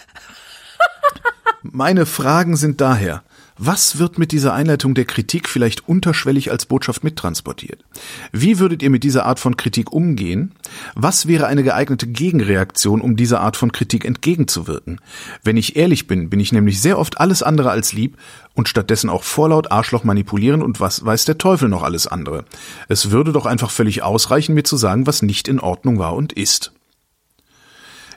[1.63, 3.23] Meine Fragen sind daher,
[3.65, 7.85] was wird mit dieser Einleitung der Kritik vielleicht unterschwellig als Botschaft mittransportiert?
[8.33, 10.53] Wie würdet ihr mit dieser Art von Kritik umgehen?
[10.97, 15.01] Was wäre eine geeignete Gegenreaktion, um dieser Art von Kritik entgegenzuwirken?
[15.45, 18.19] Wenn ich ehrlich bin, bin ich nämlich sehr oft alles andere als lieb
[18.55, 22.45] und stattdessen auch vorlaut, Arschloch manipulieren und was weiß der Teufel noch alles andere.
[22.89, 26.33] Es würde doch einfach völlig ausreichen, mir zu sagen, was nicht in Ordnung war und
[26.33, 26.73] ist.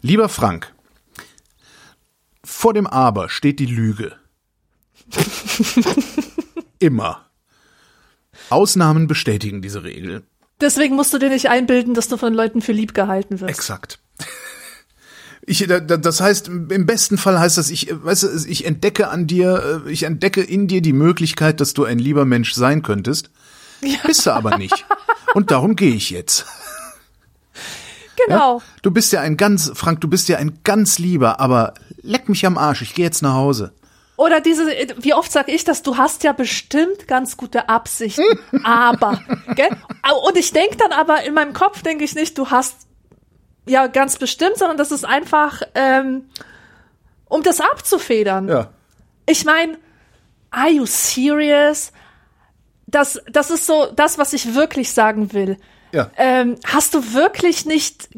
[0.02, 0.74] Lieber Frank,
[2.44, 4.14] vor dem Aber steht die Lüge.
[6.80, 7.26] Immer.
[8.50, 10.24] Ausnahmen bestätigen diese Regel.
[10.62, 13.50] Deswegen musst du dir nicht einbilden, dass du von Leuten für lieb gehalten wirst.
[13.50, 14.00] Exakt.
[15.48, 19.10] Ich, da- da- das heißt, im besten Fall heißt das, ich, weißt du, ich entdecke
[19.10, 22.82] an dir, äh, ich entdecke in dir die Möglichkeit, dass du ein lieber Mensch sein
[22.82, 23.30] könntest.
[24.06, 24.86] Bist du aber nicht.
[25.34, 26.46] Und darum gehe ich jetzt.
[28.26, 28.62] Genau.
[28.82, 32.46] Du bist ja ein ganz, Frank, du bist ja ein ganz lieber, aber leck mich
[32.46, 33.74] am Arsch, ich gehe jetzt nach Hause.
[34.18, 34.66] Oder diese,
[34.98, 38.24] wie oft sag ich das, du hast ja bestimmt ganz gute Absichten,
[38.64, 39.22] aber,
[39.56, 39.70] gell?
[40.26, 42.88] Und ich denk dann aber, in meinem Kopf denke ich nicht, du hast
[43.66, 46.30] ja ganz bestimmt, sondern das ist einfach, ähm,
[47.26, 48.48] um das abzufedern.
[48.48, 48.70] Ja.
[49.26, 49.78] Ich meine,
[50.52, 51.92] are you serious?
[52.88, 55.58] Das, das ist so das, was ich wirklich sagen will.
[55.96, 56.12] Ja.
[56.18, 58.10] Ähm, hast du wirklich nicht,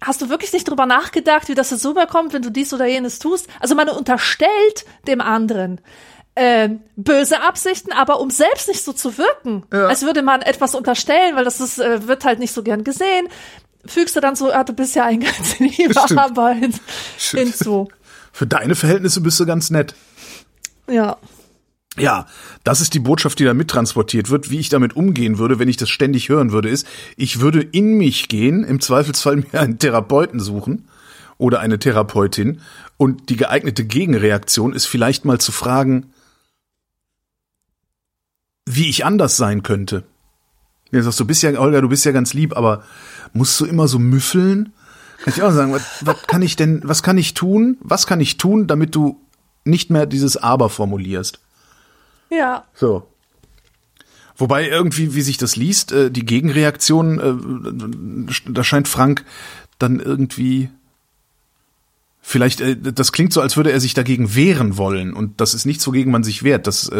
[0.00, 3.18] hast du wirklich nicht drüber nachgedacht, wie das jetzt rüberkommt, wenn du dies oder jenes
[3.18, 3.48] tust?
[3.60, 5.82] Also man unterstellt dem anderen
[6.36, 11.36] ähm, böse Absichten, aber um selbst nicht so zu wirken, als würde man etwas unterstellen,
[11.36, 13.28] weil das ist, äh, wird halt nicht so gern gesehen,
[13.84, 16.20] fügst du dann so, ah, du bist ja ein ganz lieber, Stimmt.
[16.20, 16.74] aber hin,
[17.18, 17.42] Stimmt.
[17.42, 17.88] hinzu.
[18.32, 19.94] Für deine Verhältnisse bist du ganz nett.
[20.88, 21.18] Ja.
[21.98, 22.26] Ja,
[22.62, 24.50] das ist die Botschaft, die da mittransportiert wird.
[24.50, 26.86] Wie ich damit umgehen würde, wenn ich das ständig hören würde, ist,
[27.16, 30.88] ich würde in mich gehen, im Zweifelsfall mir einen Therapeuten suchen
[31.38, 32.60] oder eine Therapeutin.
[32.96, 36.12] Und die geeignete Gegenreaktion ist vielleicht mal zu fragen,
[38.66, 40.04] wie ich anders sein könnte.
[40.90, 42.84] Ja, sagst du, bist ja, Olga, du bist ja ganz lieb, aber
[43.32, 44.72] musst du immer so müffeln?
[45.22, 47.78] Kann ich auch sagen, was, was kann ich denn, was kann ich tun?
[47.80, 49.20] Was kann ich tun, damit du
[49.64, 51.40] nicht mehr dieses Aber formulierst?
[52.30, 52.64] Ja.
[52.74, 53.06] So.
[54.36, 59.24] Wobei irgendwie, wie sich das liest, äh, die Gegenreaktion, äh, da scheint Frank
[59.78, 60.68] dann irgendwie
[62.20, 65.64] vielleicht, äh, das klingt so, als würde er sich dagegen wehren wollen und das ist
[65.64, 66.66] nichts, wogegen man sich wehrt.
[66.66, 66.90] Das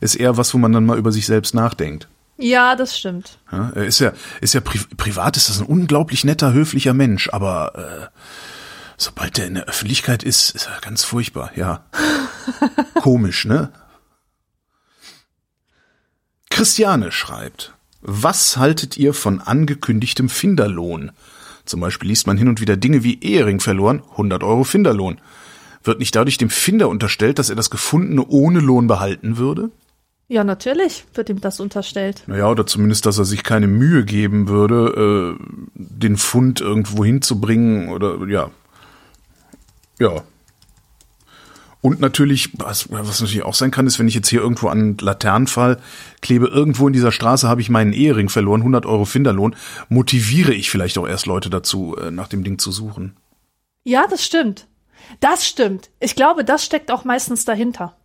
[0.00, 2.08] ist eher was, wo man dann mal über sich selbst nachdenkt.
[2.38, 3.38] Ja, das stimmt.
[3.50, 7.30] Ja, er ist ja, ist ja pri privat ist das ein unglaublich netter, höflicher Mensch,
[7.32, 8.20] aber äh,
[8.98, 11.84] sobald er in der Öffentlichkeit ist, ist er ganz furchtbar, ja.
[13.00, 13.70] Komisch, ne?
[16.56, 21.12] Christiane schreibt, was haltet ihr von angekündigtem Finderlohn?
[21.66, 25.20] Zum Beispiel liest man hin und wieder Dinge wie Ehering verloren, 100 Euro Finderlohn.
[25.84, 29.70] Wird nicht dadurch dem Finder unterstellt, dass er das Gefundene ohne Lohn behalten würde?
[30.28, 32.22] Ja, natürlich wird ihm das unterstellt.
[32.26, 35.44] Naja, oder zumindest, dass er sich keine Mühe geben würde, äh,
[35.74, 38.50] den Fund irgendwo hinzubringen oder ja.
[39.98, 40.22] Ja.
[41.86, 44.78] Und natürlich, was, was natürlich auch sein kann, ist, wenn ich jetzt hier irgendwo an
[44.78, 45.78] einen Laternenfall
[46.20, 49.54] klebe, irgendwo in dieser Straße habe ich meinen Ehering verloren, 100 Euro Finderlohn,
[49.88, 53.14] motiviere ich vielleicht auch erst Leute dazu, äh, nach dem Ding zu suchen.
[53.84, 54.66] Ja, das stimmt.
[55.20, 55.90] Das stimmt.
[56.00, 57.96] Ich glaube, das steckt auch meistens dahinter.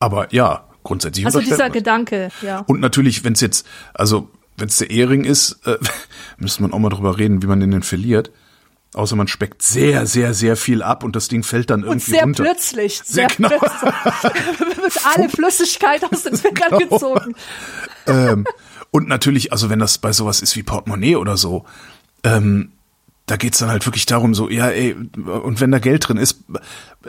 [0.00, 1.72] Aber ja, grundsätzlich Also dieser man's.
[1.72, 2.64] Gedanke, ja.
[2.66, 5.78] Und natürlich, wenn es jetzt, also wenn es der Ehering ist, äh,
[6.36, 8.32] müsste man auch mal drüber reden, wie man den denn verliert.
[8.94, 12.10] Außer man speckt sehr, sehr, sehr viel ab und das Ding fällt dann Und irgendwie
[12.10, 12.42] sehr runter.
[12.44, 13.48] plötzlich, Sehr sehr, genau.
[13.48, 16.90] plötzlich wird alle Flüssigkeit aus den Fingern Genau.
[16.90, 17.34] gezogen.
[18.06, 18.46] ähm,
[18.90, 21.64] und natürlich, also wenn das bei sowas ist wie Portemonnaie oder so,
[22.22, 22.72] ähm,
[23.24, 26.40] da geht's dann halt wirklich darum, so, ja, ey, und wenn da Geld drin ist,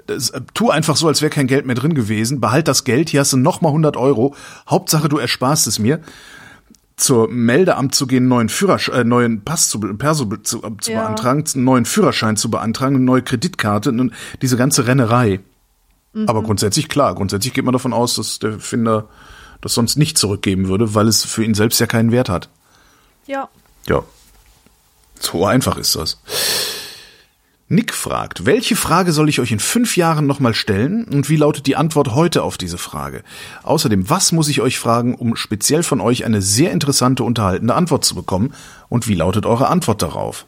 [0.07, 3.09] das, äh, tu einfach so, als wäre kein Geld mehr drin gewesen, behalt das Geld,
[3.09, 4.35] hier hast du nochmal 100 Euro,
[4.69, 5.99] Hauptsache du ersparst es mir,
[6.95, 11.01] zur Meldeamt zu gehen, neuen Führerschein, äh, neuen Pass zu, Perso zu, zu Ja.
[11.01, 15.39] beantragen, einen neuen Führerschein zu beantragen, eine neue Kreditkarte und diese ganze Rennerei.
[16.27, 19.07] Aber grundsätzlich klar, grundsätzlich geht man davon aus, dass der Finder
[19.61, 22.49] das sonst nicht zurückgeben würde, weil es für ihn selbst ja keinen Wert hat.
[23.25, 23.49] Ja.
[23.87, 24.03] Ja.
[25.19, 26.19] So einfach ist das.
[27.73, 31.65] Nick fragt, welche Frage soll ich euch in fünf Jahren nochmal stellen und wie lautet
[31.65, 33.23] die Antwort heute auf diese Frage?
[33.63, 38.05] Außerdem, was muss ich euch fragen, um speziell von euch eine sehr interessante, unterhaltende Antwort
[38.05, 38.53] zu bekommen
[38.89, 40.45] und wie lautet eure Antwort darauf?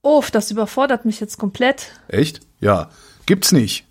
[0.00, 1.92] Uff, das überfordert mich jetzt komplett.
[2.08, 2.40] Echt?
[2.60, 2.88] Ja.
[3.26, 3.84] Gibt's nicht.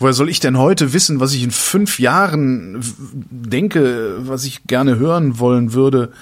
[0.00, 2.82] Woher soll ich denn heute wissen, was ich in fünf Jahren
[3.30, 6.12] denke, was ich gerne hören wollen würde?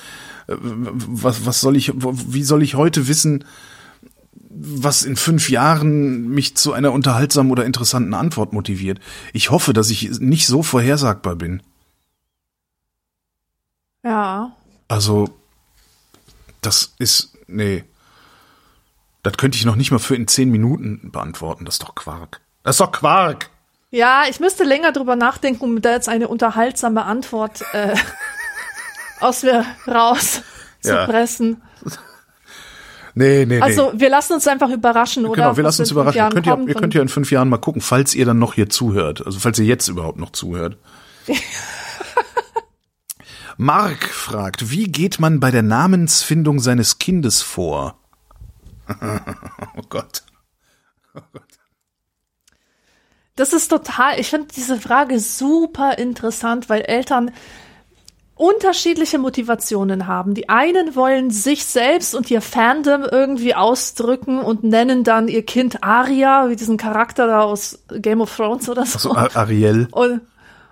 [0.47, 3.45] Was, was soll ich, wie soll ich heute wissen,
[4.65, 9.01] was in fünf Jahren mich zu einer unterhaltsamen oder interessanten Antwort motiviert?
[9.33, 11.63] Ich hoffe, dass ich nicht so vorhersagbar bin.
[14.05, 14.53] Ja.
[14.89, 15.29] Also,
[16.61, 17.85] das ist, nee.
[19.23, 21.65] Das könnte ich noch nicht mal für in zehn Minuten beantworten.
[21.65, 22.41] Das ist doch Quark.
[22.65, 23.51] Das ist doch Quark.
[23.91, 27.95] Ja, ich müsste länger drüber nachdenken, um da jetzt eine unterhaltsame Antwort äh,
[29.21, 30.43] aus mir raus
[30.83, 31.05] Ja.
[31.07, 31.63] zu pressen.
[33.15, 33.61] Nee, nee, nee.
[33.61, 35.43] Also wir lassen uns einfach überraschen, oder?
[35.43, 36.19] genau, wir lassen uns überraschen.
[36.19, 38.55] Jahren Könnt ihr, ihr könnt ja in fünf Jahren mal gucken, falls ihr dann noch
[38.55, 39.25] hier zuhört.
[39.25, 40.79] Also falls ihr jetzt überhaupt noch zuhört.
[43.59, 47.99] Mark fragt, wie geht man bei der Namensfindung seines Kindes vor?
[49.77, 50.23] oh Gott.
[53.37, 57.31] Das ist total, ich finde diese Frage super interessant, weil Eltern
[58.35, 60.35] unterschiedliche Motivationen haben.
[60.35, 65.83] Die einen wollen sich selbst und ihr Fandom irgendwie ausdrücken und nennen dann ihr Kind
[65.85, 68.99] Arya, wie diesen Charakter da aus Game of Thrones oder so.
[68.99, 69.89] So, Ar- Ariel.
[69.93, 70.23] Und,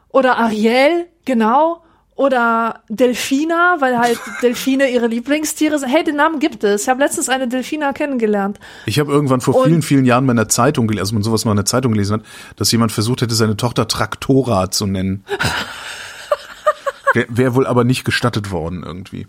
[0.09, 1.83] oder Ariel, genau.
[2.17, 5.89] Oder Delfina, weil halt Delfine ihre Lieblingstiere sind.
[5.89, 6.83] Hey, den Namen gibt es.
[6.83, 8.59] Ich habe letztens eine Delfina kennengelernt.
[8.85, 11.23] Ich habe irgendwann vor Und- vielen, vielen Jahren mal in der Zeitung gelesen, als man
[11.23, 12.23] sowas mal in der Zeitung gelesen hat,
[12.57, 15.25] dass jemand versucht hätte, seine Tochter Traktora zu nennen.
[17.13, 19.27] Wäre wär wohl aber nicht gestattet worden irgendwie.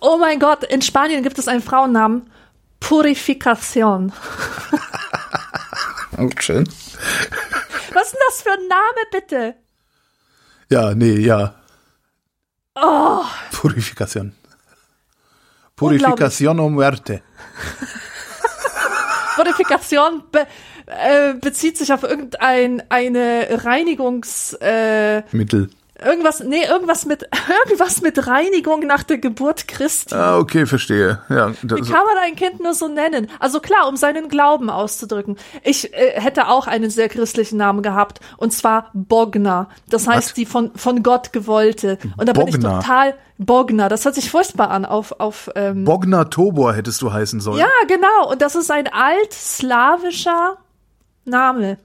[0.00, 2.30] Oh mein Gott, in Spanien gibt es einen Frauennamen.
[2.80, 4.12] Purificación.
[6.18, 6.66] Oh, schön.
[7.92, 9.54] Was ist denn das für ein Name, bitte?
[10.70, 11.54] Ja, nee, ja.
[12.74, 14.32] Oh, Purificación.
[15.76, 17.22] Purificación o muerte.
[19.36, 20.46] Purificación be
[20.86, 25.68] äh, bezieht sich auf irgendein eine Reinigungs äh, Mittel.
[26.04, 27.22] Irgendwas nee irgendwas mit
[27.66, 30.14] irgendwas mit Reinigung nach der Geburt Christi.
[30.14, 31.20] Ah, okay, verstehe.
[31.28, 33.30] Ja, Wie kann man ein Kind nur so nennen?
[33.40, 35.36] Also klar, um seinen Glauben auszudrücken.
[35.62, 39.68] Ich äh, hätte auch einen sehr christlichen Namen gehabt und zwar Bogner.
[39.88, 40.34] Das heißt Was?
[40.34, 41.98] die von von Gott gewollte.
[42.16, 42.80] Und da bin ich Bogner.
[42.80, 43.88] total Bogner.
[43.88, 47.58] Das hört sich furchtbar an auf auf ähm, Bogna Tobor hättest du heißen sollen.
[47.58, 48.30] Ja, genau.
[48.30, 50.58] Und das ist ein altslawischer
[51.24, 51.78] Name.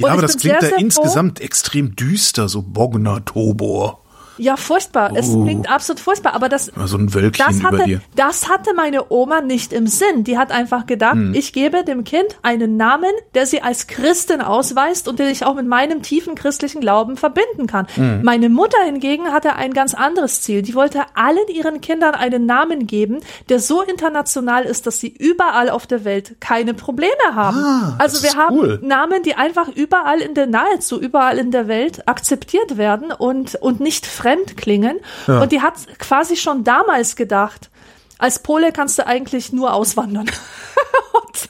[0.00, 4.02] Ja und aber das klingt sehr, da sehr insgesamt extrem düster, so Bogna Tobor.
[4.40, 5.12] Ja, furchtbar.
[5.14, 5.44] Es Oh.
[5.44, 6.34] klingt absolut furchtbar.
[6.34, 8.00] Aber das, so ein Wölkchen das über hatte, dir.
[8.16, 10.24] das hatte meine Oma nicht im Sinn.
[10.24, 11.34] Die hat einfach gedacht, Hm.
[11.34, 15.54] ich gebe dem Kind einen Namen, der sie als Christin ausweist und den ich auch
[15.54, 17.86] mit meinem tiefen christlichen Glauben verbinden kann.
[17.94, 18.22] Hm.
[18.22, 20.62] Meine Mutter hingegen hatte ein ganz anderes Ziel.
[20.62, 23.20] Die wollte allen ihren Kindern einen Namen geben,
[23.50, 27.58] der so international ist, dass sie überall auf der Welt keine Probleme haben.
[27.58, 28.78] Ah, also wir haben cool.
[28.82, 33.80] Namen, die einfach überall in der, nahezu überall in der Welt akzeptiert werden und, und
[33.80, 34.98] nicht fremd klingen.
[35.26, 37.70] Und die hat quasi schon damals gedacht,
[38.18, 40.26] als Pole kannst du eigentlich nur auswandern.
[41.12, 41.48] und,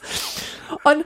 [0.83, 1.05] und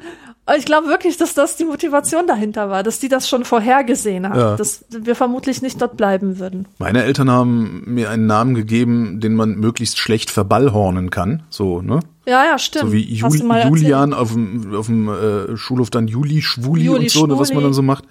[0.57, 4.37] ich glaube wirklich, dass das die Motivation dahinter war, dass die das schon vorhergesehen hat,
[4.37, 4.55] Ja.
[4.55, 6.67] dass wir vermutlich nicht dort bleiben würden.
[6.77, 11.43] Meine Eltern haben mir einen Namen gegeben, den man möglichst schlecht verballhornen kann.
[11.49, 11.99] So, ne?
[12.27, 12.85] Ja, ja, stimmt.
[12.85, 13.79] So wie Hast Jul du mal erzählt.
[13.81, 17.49] Julian auf dem, auf dem äh, Schulhof dann Juli, Schwuli Juli, und so, ne, was
[17.49, 17.63] man Schwuli.
[17.63, 18.03] dann so macht.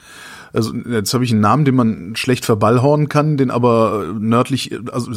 [0.54, 5.10] Also jetzt habe ich einen Namen, den man schlecht verballhornen kann, den aber nördlich, also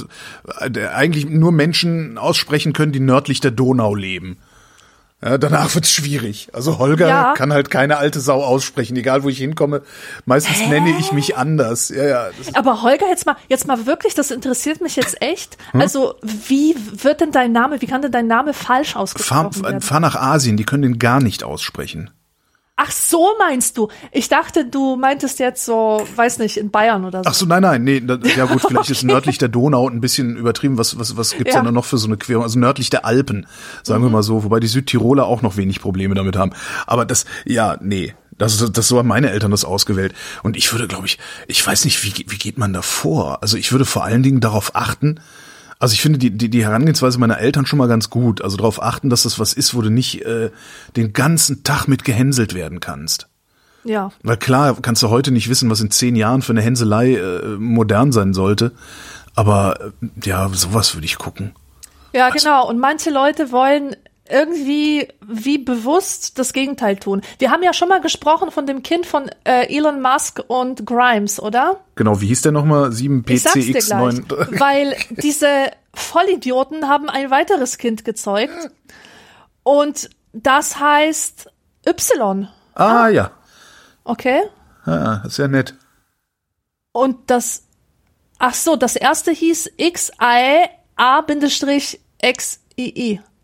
[0.92, 4.38] eigentlich nur Menschen aussprechen können, die nördlich der Donau leben.
[5.24, 6.50] Ja, danach wird's schwierig.
[6.54, 7.34] Also Holger Ja.
[7.34, 9.82] kann halt keine alte Sau aussprechen, egal wo ich hinkomme.
[10.26, 11.90] Meistens nenne ich mich anders.
[11.90, 12.30] Ja, ja.
[12.54, 15.58] Aber Holger, jetzt mal, jetzt mal wirklich, das interessiert mich jetzt echt.
[15.72, 15.82] Hm?
[15.82, 19.82] Also, wie wird denn dein Name, wie kann denn dein Name falsch fahr, ausgesprochen werden?
[19.82, 22.12] fahr nach Asien, die können den gar nicht aussprechen.
[22.80, 23.90] Ach so meinst du?
[24.12, 27.30] Ich dachte, du meintest jetzt so, weiß nicht, in Bayern oder so.
[27.30, 30.38] Ach so, nein, nein, nee, da, ja gut, vielleicht ist nördlich der Donau ein bisschen
[30.38, 30.78] übertrieben.
[30.78, 31.60] Was, was, was gibt's Ja.
[31.62, 32.44] denn da noch für so eine Querung?
[32.44, 33.48] Also nördlich der Alpen,
[33.82, 36.52] sagen wir mal so, wobei die Südtiroler auch noch wenig Probleme damit haben.
[36.86, 38.14] Aber das, ja, nee.
[38.38, 40.14] Das, das so haben meine Eltern das ausgewählt.
[40.44, 41.18] Und ich würde, glaube ich,
[41.48, 43.42] ich weiß nicht, wie, wie geht man da vor?
[43.42, 45.20] Also ich würde vor allen Dingen darauf achten,
[45.80, 48.42] also ich finde die, die, die Herangehensweise meiner Eltern schon mal ganz gut.
[48.42, 50.50] Also darauf achten, dass das was ist, wo du nicht äh,
[50.96, 53.28] den ganzen Tag mit gehänselt werden kannst.
[53.84, 54.12] Ja.
[54.24, 57.58] Weil klar, kannst du heute nicht wissen, was in zehn Jahren für eine Hänselei äh,
[57.58, 58.72] modern sein sollte.
[59.36, 61.54] Aber äh, ja, sowas würde ich gucken.
[62.12, 62.68] Ja, genau.
[62.68, 63.96] Und manche Leute wollen
[64.30, 67.22] irgendwie wie bewusst das Gegenteil tun.
[67.40, 71.42] Wir haben ja schon mal gesprochen von dem Kind von äh, Elon Musk und Grimes,
[71.42, 71.82] oder?
[71.96, 72.92] Genau, wie hieß der nochmal?
[72.92, 73.82] Ich sag's dir gleich.
[73.82, 74.60] 7PCX9.
[74.60, 78.72] Weil diese Vollidioten haben ein weiteres Kind gezeugt.
[79.64, 81.50] Und das heißt
[81.88, 82.48] Y.
[82.76, 83.32] ah, ja.
[84.04, 84.44] Okay?
[84.86, 85.76] Ah, ist ja nett.
[86.92, 87.64] Und das,
[88.40, 89.72] ach so, das erste hieß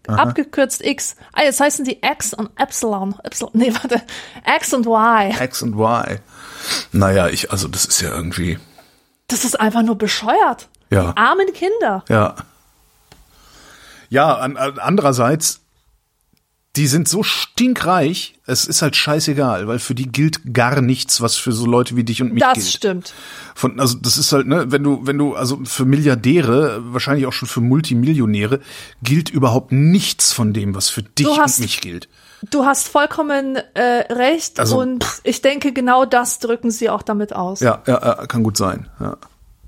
[0.03, 0.19] XIA-XII.
[0.19, 1.15] Abgekürzt X.
[1.33, 3.15] Ah, jetzt heißen die X und Epsilon.
[3.23, 3.51] Epsilon.
[3.53, 4.01] Nee, warte.
[4.57, 5.31] X und Y.
[5.41, 6.19] X und Y.
[6.91, 8.57] Naja, ich, also das ist ja irgendwie,
[9.27, 10.67] Das ist einfach nur bescheuert.
[10.89, 11.13] ja.
[11.15, 12.03] Armen Kinder.
[12.09, 12.35] Ja.
[14.09, 15.61] Ja, an, an, andererseits,
[16.75, 21.35] die sind so stinkreich, es ist halt scheißegal, weil für die gilt gar nichts, was
[21.37, 22.67] für so Leute wie dich und mich Das gilt.
[22.67, 23.13] stimmt.
[23.53, 27.33] Von, also das ist halt, ne, wenn du, wenn du, also für Milliardäre, wahrscheinlich auch
[27.33, 28.59] schon für Multimillionäre,
[29.03, 32.09] gilt überhaupt nichts von dem, was für dich hast- und mich gilt.
[32.49, 37.35] Du hast vollkommen äh, recht Also, und ich denke, genau das drücken sie auch damit
[37.35, 37.59] aus.
[37.59, 38.89] Ja, ja, ja, kann gut sein.
[38.99, 39.17] Ja.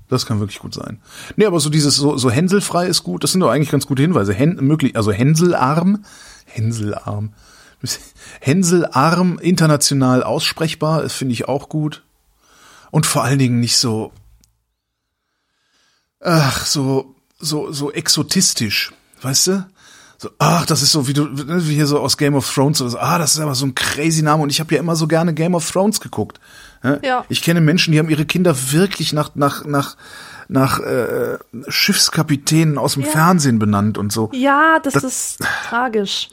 [0.08, 1.00] Das kann wirklich gut sein.
[1.36, 3.24] Nee, aber so dieses so, so hänselfrei ist gut.
[3.24, 4.32] Das sind doch eigentlich ganz gute Hinweise.
[4.34, 6.04] Hän, möglich, also Hänselarm,
[6.56, 7.32] Hänselarm,
[8.40, 12.02] Hänselarm international aussprechbar, das finde ich auch gut.
[12.90, 14.12] Und vor allen Dingen nicht so,
[16.20, 18.92] ach, so, so, so exotistisch,
[19.22, 19.66] weißt du?
[20.18, 22.90] So, ach, das ist so wie du, wie hier so aus Game of Thrones oder
[22.90, 22.98] so.
[22.98, 25.34] Ah, das ist aber so ein crazy Name und ich habe ja immer so gerne
[25.34, 26.40] Game of Thrones geguckt.
[26.82, 26.98] Ja?
[27.02, 27.24] Ja.
[27.28, 29.96] Ich kenne Menschen, die haben ihre Kinder wirklich nach nach nach
[30.48, 31.38] nach äh,
[31.68, 33.10] Schiffskapitänen aus dem Ja.
[33.10, 34.30] Fernsehen benannt und so.
[34.32, 36.30] Ja, das, ist tragisch.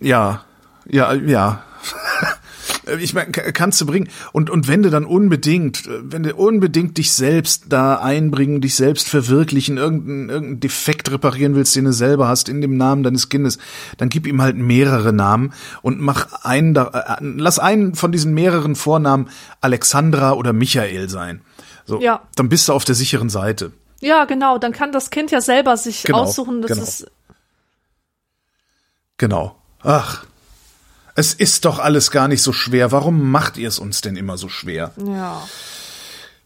[0.00, 0.44] Ja,
[0.88, 1.62] ja, ja.
[3.00, 4.08] Ich meine, ka- kannst du bringen.
[4.32, 8.76] Und, und wenn du dann unbedingt, äh, wenn du unbedingt dich selbst da einbringen, dich
[8.76, 13.28] selbst verwirklichen, irgendeinen irgendeinen Defekt reparieren willst, den du selber hast in dem Namen deines
[13.28, 13.58] Kindes,
[13.98, 18.34] dann gib ihm halt mehrere Namen und mach einen, da, äh, lass einen von diesen
[18.34, 19.30] mehreren Vornamen
[19.60, 21.40] Alexandra oder Michael sein.
[21.86, 22.22] So, Ja.
[22.36, 23.72] dann bist du auf der sicheren Seite.
[24.00, 24.58] Ja, genau.
[24.58, 26.62] Dann kann das Kind ja selber sich Genau, aussuchen.
[26.62, 26.82] Das genau.
[26.84, 27.06] ist
[29.18, 29.56] Genau.
[29.86, 30.24] Ach.
[31.14, 32.92] Es ist doch alles gar nicht so schwer.
[32.92, 34.92] Warum macht ihr es uns denn immer so schwer?
[34.98, 35.42] ja.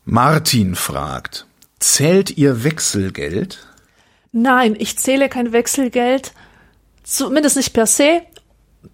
[0.06, 1.46] Martin fragt,
[1.78, 3.66] zählt ihr Wechselgeld?
[4.32, 6.32] Nein, ich zähle kein Wechselgeld.
[7.04, 8.22] Zumindest nicht per se.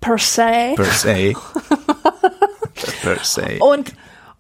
[0.01, 0.74] Per se.
[0.74, 1.32] Per se.
[3.03, 3.59] per se.
[3.61, 3.92] Und,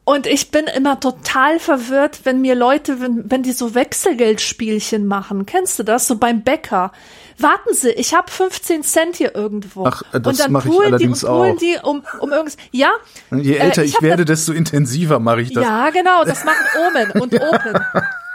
[0.08, 5.46] und ich bin immer total verwirrt, wenn mir Leute, wenn, wenn die so Wechselgeldspielchen machen.
[5.46, 6.06] Kennst du das?
[6.06, 6.92] So beim Bäcker.
[7.38, 9.84] Warten Sie, ich habe 15 Cent hier irgendwo.
[9.84, 11.56] Ach, das und dann mach ich allerdings die und auch.
[11.58, 12.56] die um, um irgendwas.
[12.70, 12.90] Ja.
[13.32, 15.64] Je äh, älter ich ich hab werde, das- desto intensiver mache ich das.
[15.64, 17.80] Ja, genau, das machen Omen und Open.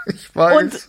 [0.07, 0.57] ich weiß.
[0.61, 0.87] Und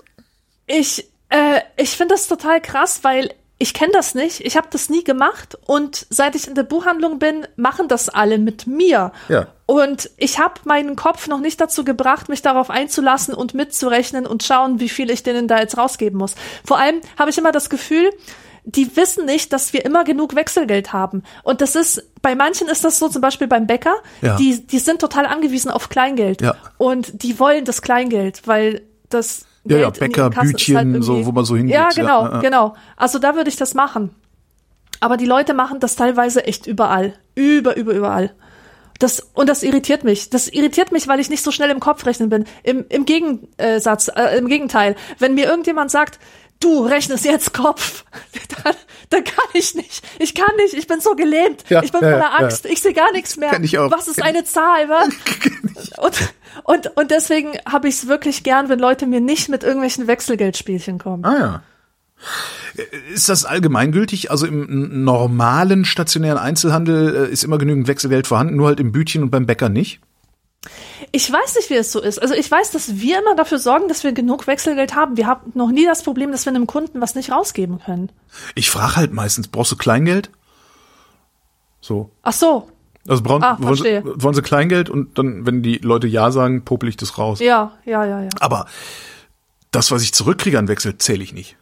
[0.67, 4.41] ich, äh, ich finde das total krass, weil ich kenne das nicht.
[4.41, 8.39] Ich habe das nie gemacht und seit ich in der Buchhandlung bin, machen das alle
[8.39, 9.13] mit mir.
[9.29, 9.47] Ja.
[9.67, 14.43] Und ich habe meinen Kopf noch nicht dazu gebracht, mich darauf einzulassen und mitzurechnen und
[14.43, 16.35] schauen, wie viel ich denen da jetzt rausgeben muss.
[16.65, 18.11] Vor allem habe ich immer das Gefühl,
[18.65, 21.23] die wissen nicht, dass wir immer genug Wechselgeld haben.
[21.45, 24.37] Und das ist, bei manchen ist das so, zum Beispiel beim Bäcker, Ja.
[24.37, 26.43] die, die sind total angewiesen auf Kleingeld.
[26.43, 26.57] Ja.
[26.79, 31.03] Und die wollen das Kleingeld, weil das Ja, ja, Geld in Bäcker, ist Bütchen, irgendwie-
[31.03, 32.41] so, wo man so hingeht, Ja, ja, genau, ja, ja.
[32.41, 32.75] genau.
[32.97, 34.11] Also da würde ich das machen.
[35.01, 37.15] Aber die Leute machen das teilweise echt überall.
[37.35, 38.33] Über, über, überall.
[38.99, 40.31] Das, und das irritiert mich.
[40.31, 42.45] Das irritiert mich, weil ich nicht so schnell im Kopf rechnen bin.
[42.63, 44.95] Im, im Gegensatz, äh, im Gegenteil.
[45.19, 46.21] Wenn mir irgendjemand sagt,
[46.63, 48.05] du rechnest jetzt Kopf,
[48.65, 48.75] dann,
[49.11, 50.05] dann kann ich nicht.
[50.19, 50.75] Ich kann nicht.
[50.75, 51.65] Ich bin so gelähmt.
[51.69, 52.37] Ja, ich bin ja, voller ja.
[52.39, 52.67] Angst.
[52.67, 53.51] Ich sehe gar nichts mehr.
[53.51, 53.91] Kenn ich auch.
[53.91, 55.05] Was ist eine Zahl, wa?
[55.99, 56.33] Und,
[56.65, 60.99] und, und deswegen habe ich es wirklich gern, wenn Leute mir nicht mit irgendwelchen Wechselgeldspielchen
[60.99, 61.25] kommen.
[61.25, 61.63] ah ja.
[63.13, 64.31] Ist das allgemeingültig?
[64.31, 69.23] Also im normalen stationären Einzelhandel äh, ist immer genügend Wechselgeld vorhanden, nur halt im Bütchen
[69.23, 70.01] und beim Bäcker nicht?
[71.11, 72.21] Ich weiß nicht, wie es so ist.
[72.21, 75.17] Also ich weiß, dass wir immer dafür sorgen, dass wir genug Wechselgeld haben.
[75.17, 78.11] Wir haben noch nie das Problem, dass wir einem Kunden was nicht rausgeben können.
[78.55, 80.31] Ich frage halt meistens, brauchst du Kleingeld?
[81.81, 82.11] So.
[82.23, 82.69] Ach so.
[83.09, 86.65] Also brauchen, Ah, wollen, sie, wollen sie Kleingeld und dann, wenn die Leute Ja sagen,
[86.65, 87.41] popel ich das raus.
[87.41, 88.29] Ja, ja, ja, ja.
[88.39, 88.67] Aber
[89.73, 91.57] das, was ich zurückkriege an Wechsel, zähle ich nicht.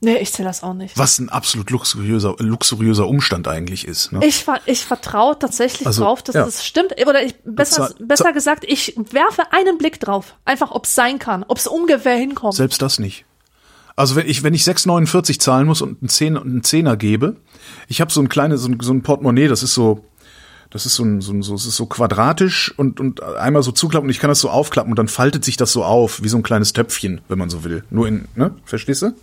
[0.00, 0.98] Nee, ich zähle das auch nicht.
[0.98, 4.12] Was ein absolut luxuriöser, luxuriöser Umstand eigentlich ist.
[4.12, 4.20] Ne?
[4.24, 6.44] Ich, ich vertraue tatsächlich Also, drauf, dass ja.
[6.44, 6.94] das stimmt.
[7.06, 10.36] Oder ich, besser, besser gesagt, ich werfe einen Blick drauf.
[10.44, 12.54] Einfach, ob es sein kann, ob es ungefähr hinkommt.
[12.54, 13.24] Selbst das nicht.
[13.96, 17.36] Also wenn ich, wenn ich 6,49 zahlen muss und einen Zehner, einen Zehner gebe,
[17.88, 20.04] ich habe so ein kleines, so ein, so ein Portemonnaie, das ist so,
[20.68, 23.72] das ist so ein, so ein, so, es ist so quadratisch und, und einmal so
[23.72, 26.28] zuklappen und ich kann das so aufklappen und dann faltet sich das so auf, wie
[26.28, 27.84] so ein kleines Töpfchen, wenn man so will.
[27.88, 28.54] Nur in, ne?
[28.66, 29.14] Verstehst du?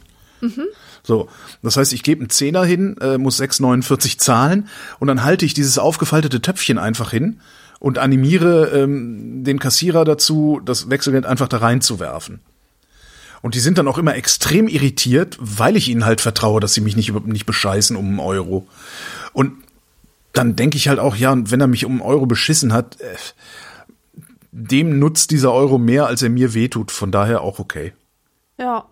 [1.03, 1.29] So,
[1.61, 4.67] das heißt, ich gebe einen Zehner hin, äh, muss 6,49 zahlen
[4.99, 7.39] und dann halte ich dieses aufgefaltete Töpfchen einfach hin
[7.79, 12.39] und animiere ähm, den Kassierer dazu, das Wechselgeld einfach da reinzuwerfen.
[13.41, 16.79] Und die sind dann auch immer extrem irritiert, weil ich ihnen halt vertraue, dass sie
[16.79, 18.67] mich nicht, nicht bescheißen um einen Euro.
[19.33, 19.51] Und
[20.31, 23.01] dann denke ich halt auch, ja, und wenn er mich um einen Euro beschissen hat,
[23.01, 23.15] äh,
[24.53, 26.91] dem nutzt dieser Euro mehr, als er mir wehtut.
[26.91, 27.91] Von daher auch okay.
[28.57, 28.85] Ja.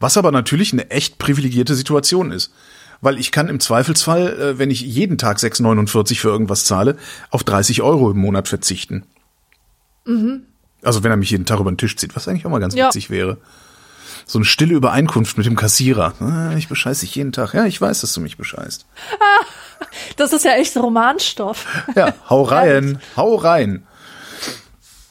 [0.00, 2.52] Was aber natürlich eine echt privilegierte Situation ist.
[3.02, 6.96] Weil ich kann im Zweifelsfall, äh, wenn ich jeden Tag 6,49 für irgendwas zahle,
[7.30, 9.04] auf 30 Euro im Monat verzichten.
[10.82, 12.74] Also wenn er mich jeden Tag über den Tisch zieht, was eigentlich auch mal ganz
[12.74, 12.88] Ja.
[12.88, 13.38] witzig wäre.
[14.26, 16.14] So eine stille Übereinkunft mit dem Kassierer.
[16.20, 17.54] Ah, Ich bescheiß dich jeden Tag.
[17.54, 18.86] Ja, ich weiß, dass du mich bescheißt.
[20.16, 21.64] Das ist ja echt Romanstoff.
[21.96, 23.86] Ja, hau rein, hau rein.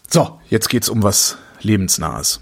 [0.08, 2.40] So, jetzt geht's um was Lebensnahes.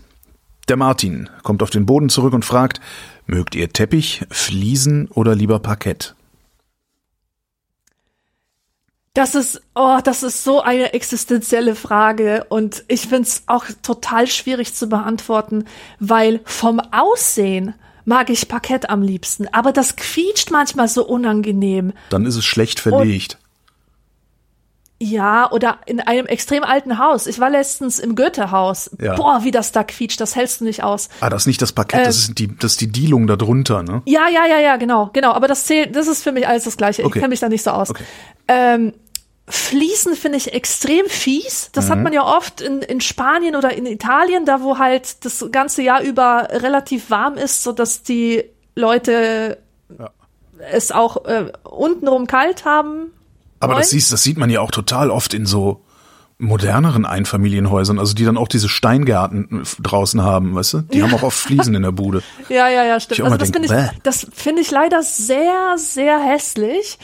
[0.68, 2.82] Der Martin kommt auf den Boden zurück und fragt,
[3.26, 6.16] mögt ihr Teppich, Fliesen oder lieber Parkett?
[9.14, 14.76] Das ist, oh, das ist so eine existenzielle Frage und ich find's auch total schwierig
[14.76, 15.66] zu beantworten,
[16.00, 17.74] weil vom Aussehen
[18.06, 21.94] mag ich Parkett am liebsten, aber das quietscht manchmal so unangenehm.
[22.10, 23.40] Dann ist es schlecht verlegt.
[25.00, 27.28] Ja, oder in einem extrem alten Haus.
[27.28, 28.90] Ich war letztens im Goethehaus.
[29.00, 29.16] Ja.
[29.16, 31.10] Boah, wie das da quietscht, das hältst du nicht aus.
[31.22, 33.84] Ah, das ist nicht das Parkett, das ist die, das ist die Dielung da drunter,
[33.84, 34.02] ne?
[34.06, 35.34] Ja, ja, ja, ja, genau, genau.
[35.34, 37.04] Aber das zählt, das ist für mich alles das Gleiche.
[37.06, 37.20] Okay.
[37.20, 37.92] Ich kenne mich da nicht so aus.
[37.92, 38.04] Okay.
[38.48, 38.94] Ähm,
[39.50, 41.70] Fließen finde ich extrem fies.
[41.72, 41.90] Das Mhm.
[41.92, 45.82] hat man ja oft in, in Spanien oder in Italien, da wo halt das ganze
[45.84, 48.44] Jahr über relativ warm ist, so dass die
[48.76, 49.58] Leute
[49.98, 50.10] Ja.
[50.72, 53.14] es auch äh, untenrum kalt haben.
[53.60, 55.84] Aber das, siehst, das sieht man ja auch total oft in so
[56.40, 60.82] moderneren Einfamilienhäusern, also die dann auch diese Steingärten draußen haben, weißt du?
[60.82, 62.22] Die haben auch oft Fliesen in der Bude.
[62.50, 63.22] Ja, ja, ja, stimmt.
[63.22, 66.98] Also das finde ich, das finde ich leider sehr, sehr hässlich.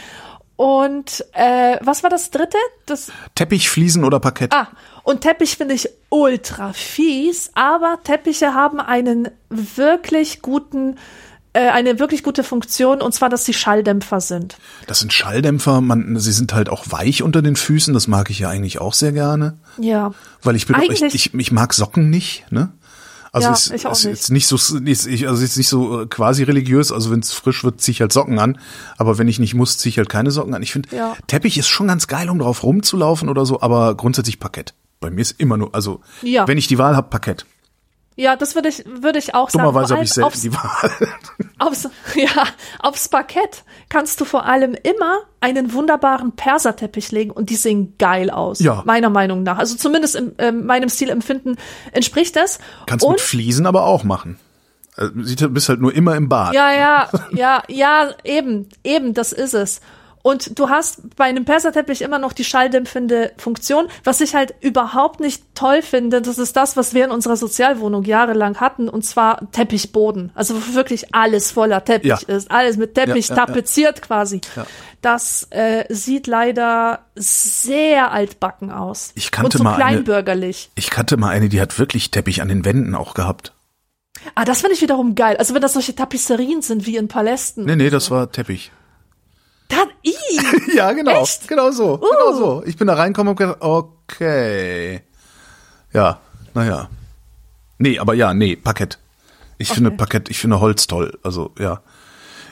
[0.56, 2.58] Und äh, was war das dritte?
[2.86, 4.54] Das Teppich, Fliesen oder Parkett?
[4.54, 4.68] Ah,
[5.04, 10.98] und Teppich finde ich ultra fies, aber Teppiche haben einen wirklich guten,
[11.60, 14.58] eine wirklich gute Funktion, und zwar, dass sie Schalldämpfer sind.
[14.88, 18.40] Das sind Schalldämpfer, man, sie sind halt auch weich unter den Füßen, das mag ich
[18.40, 19.58] ja eigentlich auch sehr gerne.
[19.78, 20.14] Ja.
[20.42, 22.72] Weil ich bin, ich, Eigentlich- ich, ich mag Socken nicht, ne?
[23.32, 24.14] Also Ja, ist, ich auch ist nicht.
[24.16, 26.92] jetzt nicht so, ist, ich, also ist nicht so äh, quasi religiös.
[26.92, 28.60] Also wenn es frisch wird, ziehe ich halt Socken an.
[29.00, 30.62] Aber wenn ich nicht muss, ziehe ich halt keine Socken an.
[30.62, 31.16] Ich finde, Ja.
[31.26, 33.60] Teppich ist schon ganz geil, um drauf rumzulaufen oder so.
[33.60, 34.76] Aber grundsätzlich Parkett.
[35.00, 36.48] Bei mir ist immer nur, also Ja.
[36.48, 37.48] wenn ich die Wahl habe, Parkett.
[38.16, 39.66] Ja, das würde ich, würde ich auch sagen.
[39.66, 40.92] Dummerweise habe ich allem selten die Wahl.
[41.60, 42.44] Aufs, ja,
[42.80, 48.30] aufs Parkett kannst du vor allem immer einen wunderbaren Perserteppich legen und die sehen geil
[48.30, 48.60] aus.
[48.60, 48.82] Ja.
[48.86, 49.60] Meiner Meinung nach.
[49.60, 51.58] Also zumindest in ähm, meinem Stilempfinden
[51.94, 52.60] entspricht das.
[52.86, 54.40] Kannst und mit Fliesen aber auch machen.
[55.22, 56.54] Sieht, du bist halt nur immer im Bad.
[56.54, 59.82] Ja, ja, ja, ja, eben, eben, das ist es.
[60.24, 63.88] Und du hast bei einem Perserteppich immer noch die schalldämpfende Funktion.
[64.06, 68.04] Was ich halt überhaupt nicht toll finde, das ist das, was wir in unserer Sozialwohnung
[68.06, 70.32] jahrelang hatten, und zwar Teppichboden.
[70.34, 72.18] Also wo wirklich alles voller Teppich Ja.
[72.28, 74.40] ist, alles mit Teppich Ja, ja, tapeziert quasi.
[75.02, 79.12] Das äh, sieht leider sehr altbacken aus.
[79.16, 80.72] Ich kannte und so mal eine- kleinbürgerlich.
[80.76, 83.52] Ich kannte mal eine, die hat wirklich Teppich an den Wänden auch gehabt.
[84.36, 85.36] Ah, das finde ich wiederum geil.
[85.36, 87.66] Also wenn das solche Tapisserien sind wie in Palästen.
[87.66, 88.72] Nee, nee, das war Teppich.
[89.76, 90.14] Das.
[90.76, 91.22] Ja, genau.
[91.22, 91.48] Echt?
[91.48, 91.98] Genau so.
[91.98, 92.64] Genau so.
[92.66, 95.02] Ich bin da reingekommen und gedacht, okay.
[95.94, 96.20] Ja,
[96.54, 96.90] naja.
[97.78, 98.98] Nee, aber ja, nee, Parkett.
[99.58, 101.18] Ich finde Parkett, ich finde Holz toll.
[101.24, 101.82] Also, ja.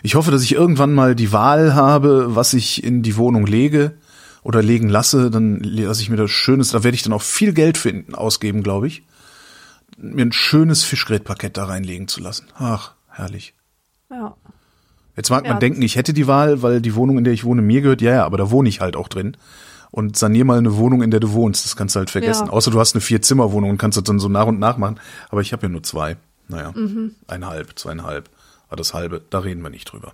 [0.04, 3.98] Ich hoffe, dass ich irgendwann mal die Wahl habe, was ich in die Wohnung lege
[4.44, 5.30] oder legen lasse.
[5.30, 8.64] Dann lasse ich mir das Schönes, da werde ich dann auch viel Geld finden, ausgeben,
[8.64, 9.04] glaube ich.
[9.98, 12.48] Mir ein schönes Fischgrätparkett da reinlegen zu lassen.
[12.56, 13.54] Ach, herrlich.
[14.10, 14.36] Ja.
[15.22, 17.44] Jetzt mag man Ja, denken, ich hätte die Wahl, weil die Wohnung, in der ich
[17.44, 18.02] wohne, mir gehört.
[18.02, 19.38] Ja, ja, aber da wohne ich halt auch drin.
[19.92, 21.64] Und sanier mal eine Wohnung, in der du wohnst.
[21.64, 22.48] Das kannst du halt vergessen.
[22.48, 22.52] Ja.
[22.54, 25.00] Außer du hast eine Vier-Zimmer-Wohnung und kannst das dann so nach und nach machen.
[25.30, 26.18] Aber ich habe ja nur zwei.
[26.48, 27.12] Naja, Mhm.
[27.28, 28.30] eineinhalb, zweieinhalb.
[28.68, 30.14] Aber das halbe, da reden wir nicht drüber.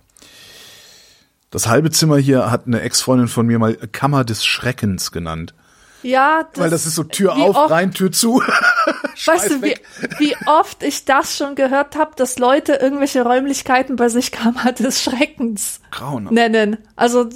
[1.50, 5.54] Das halbe Zimmer hier hat eine Ex-Freundin von mir mal Kammer des Schreckens genannt.
[6.02, 8.40] Ja, das, Weil das ist so Tür auf, oft, rein, Tür zu.
[9.26, 9.82] Weißt du, wie, weg.
[10.18, 15.02] wie oft ich das schon gehört habe, dass Leute irgendwelche Räumlichkeiten bei sich Kammer des
[15.02, 16.32] Schreckens Grauenhaft.
[16.34, 16.78] nennen.
[16.94, 17.28] Also,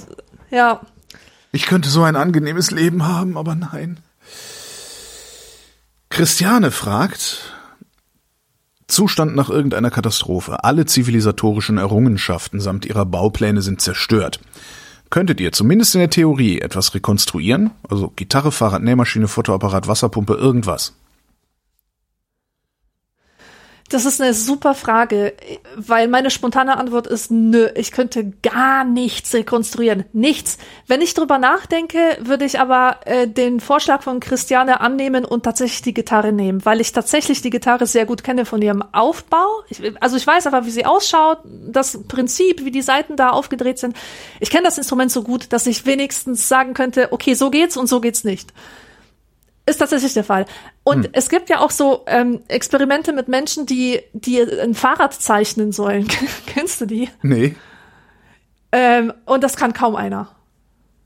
[0.49, 0.81] ja.
[1.51, 3.99] Ich könnte so ein angenehmes Leben haben, aber nein.
[6.09, 7.53] Christiane fragt,
[8.87, 10.63] Zustand nach irgendeiner Katastrophe.
[10.63, 14.39] Alle zivilisatorischen Errungenschaften samt ihrer Baupläne sind zerstört.
[15.13, 17.69] Könntet ihr zumindest in der Theorie etwas rekonstruieren?
[17.87, 20.95] Also Gitarre, Fahrrad, Nähmaschine, Fotoapparat, Wasserpumpe, irgendwas.
[23.89, 25.33] Das ist eine super Frage,
[25.75, 30.05] weil meine spontane Antwort ist, nö, ich könnte gar nichts rekonstruieren.
[30.13, 30.57] Nichts.
[30.87, 35.81] Wenn ich drüber nachdenke, würde ich aber äh, den Vorschlag von Christiane annehmen und tatsächlich
[35.81, 39.63] die Gitarre nehmen, weil ich tatsächlich die Gitarre sehr gut kenne von ihrem Aufbau.
[39.69, 43.79] Ich, also ich weiß aber, wie sie ausschaut, das Prinzip, wie die Seiten da aufgedreht
[43.79, 43.95] sind.
[44.39, 47.87] Ich kenne das Instrument so gut, dass ich wenigstens sagen könnte, okay, so geht's und
[47.87, 48.53] so geht's nicht.
[49.65, 50.45] Ist tatsächlich der Fall.
[50.83, 55.71] Und es gibt ja auch so ähm, Experimente mit Menschen, die, die ein Fahrrad zeichnen
[55.71, 56.07] sollen.
[56.47, 57.09] Kennst du die?
[57.21, 57.55] Nee.
[58.73, 60.27] Ähm, und das kann kaum einer.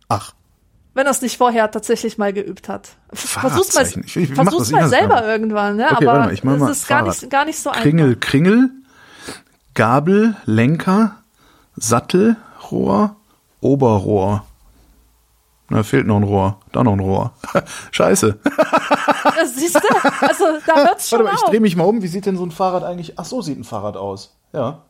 [0.09, 0.33] Ach.
[0.95, 2.89] Wenn er es nicht vorher tatsächlich mal geübt hat.
[3.13, 3.85] Versuch's mal.
[3.85, 5.23] Ich- ich versuch's mal selber mal.
[5.25, 5.85] irgendwann, ne?
[5.91, 8.07] Okay, aber warte mal, ich mach es mal ist gar nicht, gar nicht so Kringel,
[8.15, 8.19] einfach.
[8.21, 8.69] Kringel,
[9.75, 11.17] Gabel, Lenker,
[11.75, 12.37] Sattel,
[12.71, 13.15] Rohr,
[13.61, 14.46] Oberrohr.
[15.69, 16.59] Na, fehlt noch ein Rohr.
[16.71, 17.33] Da noch ein Rohr.
[17.91, 18.39] Scheiße.
[19.35, 19.79] Das siehst du?
[20.21, 21.49] Also da hört's schon Warte mal, ich auf.
[21.49, 22.01] drehe mich mal um.
[22.01, 23.19] Wie sieht denn so ein Fahrrad eigentlich?
[23.19, 24.37] Ach, so sieht ein Fahrrad aus.
[24.53, 24.83] Ja.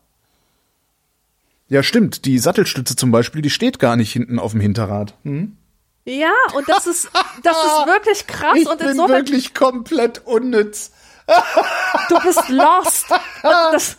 [1.67, 2.25] Ja, stimmt.
[2.25, 5.15] Die Sattelstütze zum Beispiel, die steht gar nicht hinten auf dem Hinterrad.
[5.23, 5.57] Hm?
[6.05, 7.09] Ja, und das ist,
[7.43, 10.91] das ist wirklich krass Ich und bin insofern wirklich komplett unnütz.
[12.07, 13.07] du bist lost.
[13.43, 13.97] Das,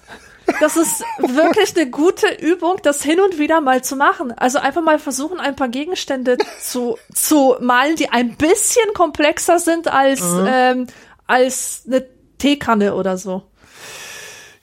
[0.60, 4.32] das ist wirklich eine gute Übung, das hin und wieder mal zu machen.
[4.32, 9.88] Also einfach mal versuchen, ein paar Gegenstände zu, zu malen, die ein bisschen komplexer sind
[9.88, 10.86] als, ähm,
[11.26, 12.06] als eine
[12.38, 13.42] Teekanne oder so.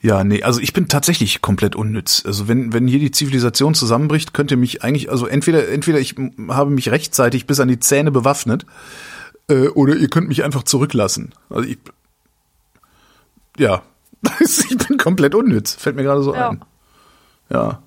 [0.00, 2.22] Ja, nee, also ich bin tatsächlich komplett unnütz.
[2.24, 6.14] Also wenn, wenn hier die Zivilisation zusammenbricht, könnte mich eigentlich, also entweder, entweder ich
[6.48, 8.66] habe mich rechtzeitig bis an die Zähne bewaffnet,
[9.48, 11.32] äh, oder ihr könnt mich einfach zurücklassen.
[11.48, 11.78] Also ich,
[13.58, 13.82] ja,
[14.40, 15.74] ich bin komplett unnütz.
[15.74, 16.50] Fällt mir gerade so Ja.
[16.50, 16.64] ein.
[17.50, 17.82] Ja.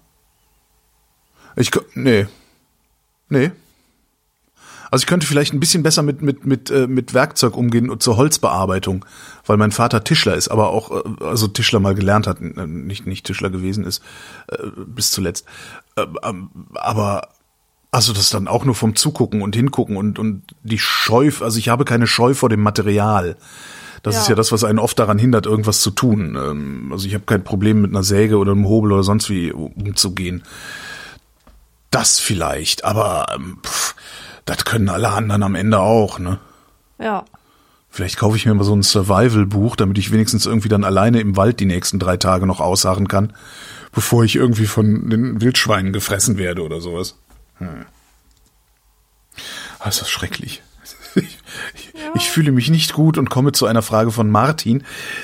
[1.56, 2.28] Ich, nee.
[3.28, 3.52] Nee.
[4.92, 8.02] Also ich könnte vielleicht ein bisschen besser mit mit mit äh, mit Werkzeug umgehen und
[8.02, 9.06] zur Holzbearbeitung,
[9.46, 13.26] weil mein Vater Tischler ist, aber auch äh, also Tischler mal gelernt hat, nicht nicht
[13.26, 14.02] Tischler gewesen ist
[14.48, 14.58] äh,
[14.88, 15.46] bis zuletzt.
[15.96, 17.30] Äh, ähm, aber
[17.92, 21.70] also das dann auch nur vom Zugucken und hingucken und und die Scheu, also ich
[21.70, 23.36] habe keine Scheu vor dem Material.
[24.04, 24.22] Das Ja.
[24.22, 26.36] ist ja das, was einen oft daran hindert, irgendwas zu tun.
[26.36, 29.52] Ähm, also ich habe kein Problem mit einer Säge oder einem Hobel oder sonst wie
[29.52, 30.44] umzugehen.
[31.92, 33.96] Das vielleicht, aber ähm, pff,
[34.46, 36.40] das können alle anderen am Ende auch, ne?
[37.00, 37.26] Ja.
[37.90, 41.36] Vielleicht kaufe ich mir mal so ein Survival-Buch, damit ich wenigstens irgendwie dann alleine im
[41.36, 43.34] Wald die nächsten drei Tage noch ausharren kann,
[43.92, 47.18] bevor ich irgendwie von den Wildschweinen gefressen werde oder sowas.
[47.58, 47.86] Hm.
[49.80, 50.62] Ah, ist das schrecklich.
[52.16, 54.84] Ich, fühle mich nicht gut und komme zu einer Frage von Martin.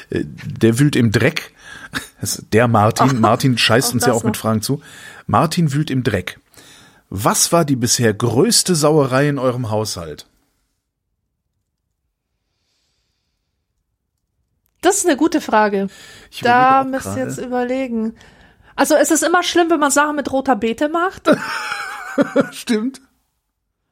[0.10, 1.52] Äh, Der wühlt im Dreck.
[2.54, 4.38] Der Martin, Martin scheißt uns ja auch mit.
[4.38, 4.82] Fragen zu.
[5.26, 6.40] Martin wühlt im Dreck.
[7.10, 10.28] Was war die bisher größte Sauerei in eurem Haushalt?
[14.82, 15.88] Das ist eine gute Frage.
[16.30, 18.16] Ich Da müsst ihr jetzt überlegen.
[18.76, 21.24] Also es ist immer schlimm, wenn man Sachen mit roter Beete macht.
[22.52, 23.02] Stimmt.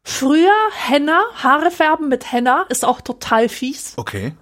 [0.03, 4.35] Früher Henna, Haare färben mit Henna ist auch total fies, Okay.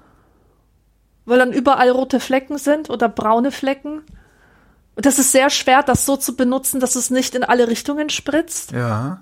[1.26, 4.04] weil dann überall rote Flecken sind oder braune Flecken.
[4.96, 8.10] Und das ist sehr schwer, das so zu benutzen, dass es nicht in alle Richtungen
[8.10, 8.72] spritzt.
[8.72, 9.22] Ja.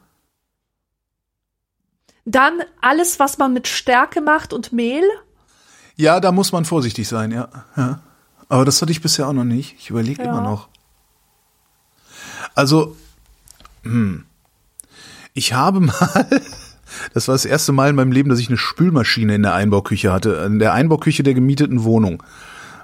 [2.25, 5.03] Dann alles, was man mit Stärke macht und Mehl.
[5.95, 7.49] Ja, da muss man vorsichtig sein, ja.
[7.75, 7.99] ja.
[8.47, 9.75] Aber das hatte ich bisher auch noch nicht.
[9.77, 10.29] Ich überlege Ja.
[10.29, 10.69] immer noch.
[12.55, 12.95] Also,
[13.83, 14.25] hm.
[15.39, 16.25] Ich habe mal,
[17.13, 20.11] das war das erste Mal in meinem Leben, dass ich eine Spülmaschine in der Einbauküche
[20.11, 20.31] hatte.
[20.45, 22.21] In der Einbauküche der gemieteten Wohnung.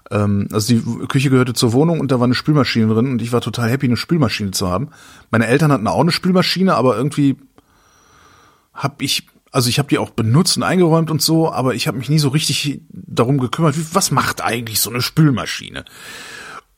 [0.10, 3.34] Ähm, also die Küche gehörte zur Wohnung und da war eine Spülmaschine drin und ich
[3.34, 4.88] war total happy, eine Spülmaschine zu haben.
[5.32, 7.36] Meine Eltern hatten auch eine Spülmaschine, aber irgendwie
[8.74, 11.98] habe ich, also ich habe die auch benutzt und eingeräumt und so, aber ich habe
[11.98, 15.84] mich nie so richtig darum gekümmert, wie, was macht eigentlich so eine Spülmaschine?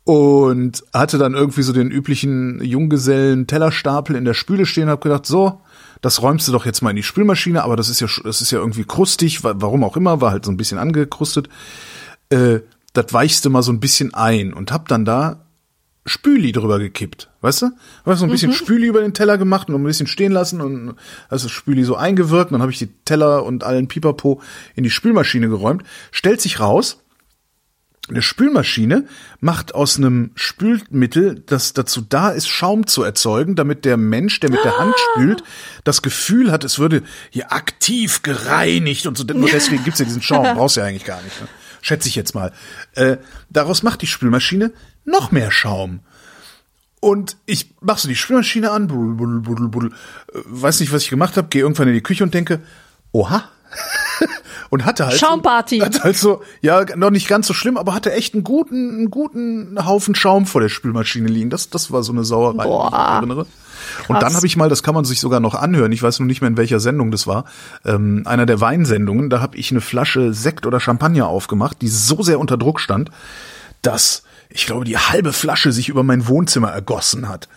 [0.07, 5.59] und hatte dann irgendwie so den üblichen Junggesellen-Tellerstapel in der Spüle stehen, hab gedacht, so,
[6.02, 8.52] das räumst du doch jetzt mal in die Spülmaschine, aber das ist ja, das ist
[8.52, 11.49] ja irgendwie krustig, warum auch immer, war halt so ein bisschen angekrustet.
[12.30, 12.60] Äh,
[12.94, 15.44] das weichst du mal so ein bisschen ein und hab dann da
[16.07, 17.65] Spüli drüber gekippt, weißt du?
[18.06, 18.56] Hab so ein bisschen mhm.
[18.56, 20.95] Spüli über den Teller gemacht und ein bisschen stehen lassen und
[21.30, 24.41] also Spüli so eingewirkt, und dann habe ich die Teller und allen Pipapo
[24.76, 25.84] in die Spülmaschine geräumt.
[26.11, 27.03] Stellt sich raus,
[28.09, 29.05] eine Spülmaschine
[29.39, 34.49] macht aus einem Spülmittel, das dazu da ist, Schaum zu erzeugen, damit der Mensch, der
[34.49, 35.43] mit der Hand spült,
[35.84, 39.23] das Gefühl hat, es würde hier aktiv gereinigt und so.
[39.34, 41.39] Nur deswegen gibt's ja diesen Schaum, brauchst du ja eigentlich gar nicht.
[41.41, 41.47] Ne?
[41.81, 42.53] Schätze ich jetzt mal.
[42.95, 43.17] Äh,
[43.49, 44.71] daraus macht die Spülmaschine
[45.05, 46.01] noch mehr Schaum.
[46.99, 49.91] Und ich mach so die Spülmaschine an, buddel, buddel, buddel, buddel,
[50.34, 52.61] äh, weiß nicht, was ich gemacht habe, gehe irgendwann in die Küche und denke,
[53.11, 53.49] oha,
[54.69, 55.80] und hatte halt Schaumparty.
[55.80, 59.11] Hatte halt so, ja, noch nicht ganz so schlimm, aber hatte echt einen guten, einen
[59.11, 61.49] guten Haufen Schaum vor der Spülmaschine liegen.
[61.49, 62.88] Das, das war so eine Sauerei, Boah.
[62.88, 63.45] ich mich erinnere.
[63.98, 64.10] Krass.
[64.10, 66.27] Und dann habe ich mal, das kann man sich sogar noch anhören, ich weiß nur
[66.27, 67.45] nicht mehr in welcher Sendung das war,
[67.85, 72.22] ähm, einer der Weinsendungen, da habe ich eine Flasche Sekt oder Champagner aufgemacht, die so
[72.22, 73.11] sehr unter Druck stand,
[73.81, 77.48] dass ich glaube, die halbe Flasche sich über mein Wohnzimmer ergossen hat.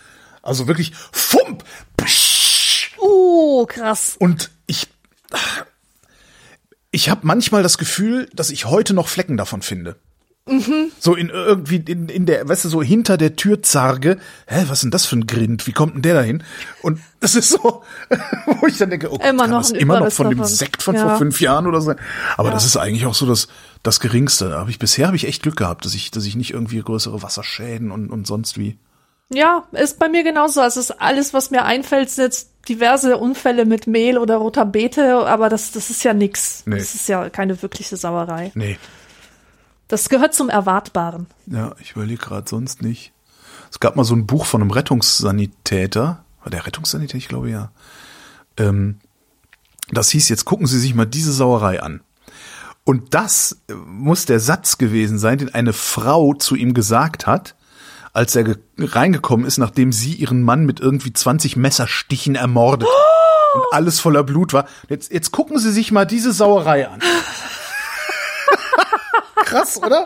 [0.41, 1.63] Also wirklich fump.
[1.97, 2.91] Psch.
[2.99, 4.15] Uh, krass.
[4.19, 4.87] Und ich
[6.91, 9.95] ich habe manchmal das Gefühl, dass ich heute noch Flecken davon finde.
[10.47, 10.91] Mhm.
[10.99, 14.17] So in irgendwie in, in der, weißt du, so hinter der Türzarge.
[14.47, 15.67] Hä, was ist denn das für ein Grind?
[15.67, 16.43] Wie kommt denn der dahin?
[16.81, 17.83] Und das ist so,
[18.59, 21.07] wo ich dann denke, oh, immer noch immer noch von dem Sekt von ja.
[21.07, 21.93] vor fünf Jahren oder so.
[22.37, 22.53] Aber ja.
[22.53, 23.47] das ist eigentlich auch so das,
[23.83, 24.57] das Geringste.
[24.57, 27.21] Aber ich, bisher habe ich echt Glück gehabt, dass ich, dass ich nicht irgendwie größere
[27.21, 28.77] Wasserschäden und, und sonst wie.
[29.33, 30.61] Ja, ist bei mir genauso.
[30.61, 35.25] Also ist alles, was mir einfällt, sind jetzt diverse Unfälle mit Mehl oder roter Beete,
[35.25, 36.63] aber das, das ist ja nix.
[36.65, 36.77] Nee.
[36.77, 38.51] Das ist ja keine wirkliche Sauerei.
[38.55, 38.77] Nee.
[39.87, 41.27] Das gehört zum Erwartbaren.
[41.47, 43.13] Ja, ich überlege gerade sonst nicht.
[43.71, 46.23] Es gab mal so ein Buch von einem Rettungssanitäter.
[46.43, 47.17] War der Rettungssanitäter?
[47.17, 47.71] Ich glaube ja.
[48.57, 48.99] Ähm,
[49.91, 52.01] das hieß, jetzt gucken Sie sich mal diese Sauerei an.
[52.83, 57.55] Und das muss der Satz gewesen sein, den eine Frau zu ihm gesagt hat,
[58.13, 63.57] als er reingekommen ist, nachdem sie ihren Mann mit irgendwie 20 Messerstichen ermordet oh!
[63.57, 64.67] und alles voller Blut war.
[64.89, 66.99] Jetzt, jetzt gucken Sie sich mal diese Sauerei an.
[69.45, 70.05] Krass, oder?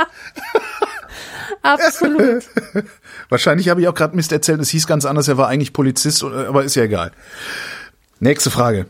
[1.61, 2.43] Absolut.
[3.29, 6.23] Wahrscheinlich habe ich auch gerade Mist erzählt, es hieß ganz anders, er war eigentlich Polizist,
[6.23, 7.11] aber ist ja egal.
[8.19, 8.87] Nächste Frage.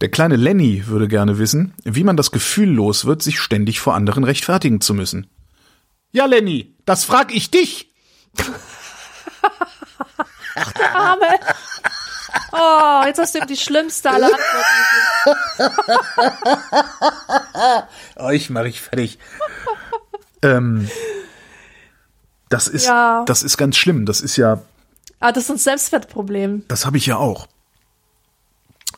[0.00, 3.94] Der kleine Lenny würde gerne wissen, wie man das Gefühl los wird, sich ständig vor
[3.94, 5.26] anderen rechtfertigen zu müssen.
[6.12, 7.92] Ja, Lenny, das frag ich dich.
[10.54, 11.38] Ach, der Arme.
[12.52, 14.30] Oh, jetzt hast du ihm die schlimmste aller
[15.26, 15.78] Antworten.
[18.16, 19.18] Euch mache ich fertig.
[20.42, 20.90] ähm,
[22.48, 23.24] das ist, ja.
[23.26, 24.06] das ist ganz schlimm.
[24.06, 24.60] Das ist ja.
[25.20, 26.64] Ah, das ist ein Selbstwertproblem.
[26.68, 27.46] Das habe ich ja auch.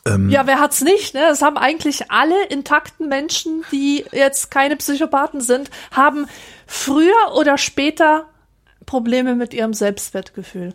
[0.05, 1.13] Ähm, ja, wer hat's nicht?
[1.13, 1.21] Ne?
[1.21, 6.27] Das haben eigentlich alle intakten Menschen, die jetzt keine Psychopathen sind, haben
[6.65, 8.25] früher oder später
[8.85, 10.73] Probleme mit ihrem Selbstwertgefühl.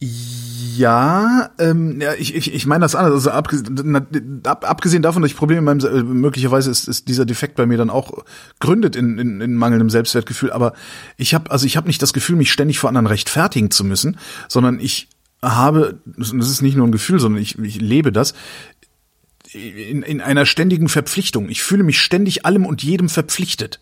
[0.00, 3.14] Ja, ähm, ja, ich, ich, ich meine das anders.
[3.14, 7.26] Also abgesehen, ab, abgesehen davon, dass ich Probleme mit meinem, äh, möglicherweise ist, ist dieser
[7.26, 8.24] Defekt bei mir dann auch
[8.60, 10.52] gründet in, in, in mangelndem Selbstwertgefühl.
[10.52, 10.74] Aber
[11.16, 14.18] ich habe, also ich habe nicht das Gefühl, mich ständig vor anderen rechtfertigen zu müssen,
[14.46, 15.08] sondern ich
[15.42, 18.34] habe, das ist nicht nur ein Gefühl, sondern ich, ich lebe das
[19.52, 21.48] in, in einer ständigen Verpflichtung.
[21.48, 23.80] Ich fühle mich ständig allem und jedem verpflichtet.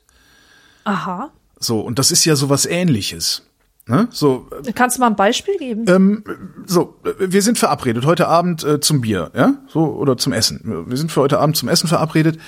[0.85, 1.31] Aha.
[1.59, 3.43] So und das ist ja so was Ähnliches.
[3.89, 4.09] Ne?
[4.11, 5.85] So, Kannst du mal ein Beispiel geben?
[5.87, 6.25] Ähm,
[6.67, 10.85] so, wir sind verabredet heute Abend äh, zum Bier, ja, so oder zum Essen.
[10.89, 12.39] Wir sind für heute Abend zum Essen verabredet.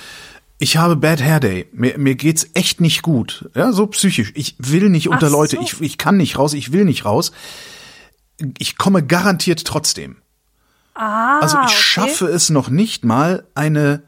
[0.57, 1.67] Ich habe Bad Hair Day.
[1.71, 4.33] Mir, mir geht's echt nicht gut, ja, so psychisch.
[4.35, 5.55] Ich will nicht unter Ach Leute.
[5.55, 5.61] So.
[5.61, 6.53] Ich, ich kann nicht raus.
[6.53, 7.31] Ich will nicht raus.
[8.57, 10.17] Ich komme garantiert trotzdem.
[10.93, 11.73] Ah, also ich okay.
[11.73, 14.03] schaffe es noch nicht mal eine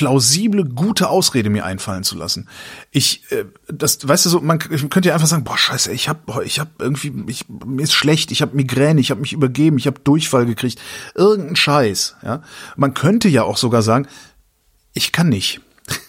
[0.00, 2.48] plausible, gute Ausrede mir einfallen zu lassen.
[2.90, 6.42] Ich, äh, das, weißt du so, man könnte ja einfach sagen, boah, scheiße, ich hab,
[6.42, 9.86] ich hab irgendwie, ich, mir ist schlecht, ich hab Migräne, ich hab mich übergeben, ich
[9.86, 10.80] hab Durchfall gekriegt,
[11.14, 12.42] irgendein Scheiß, ja.
[12.76, 14.06] Man könnte ja auch sogar sagen,
[14.94, 15.60] ich kann nicht.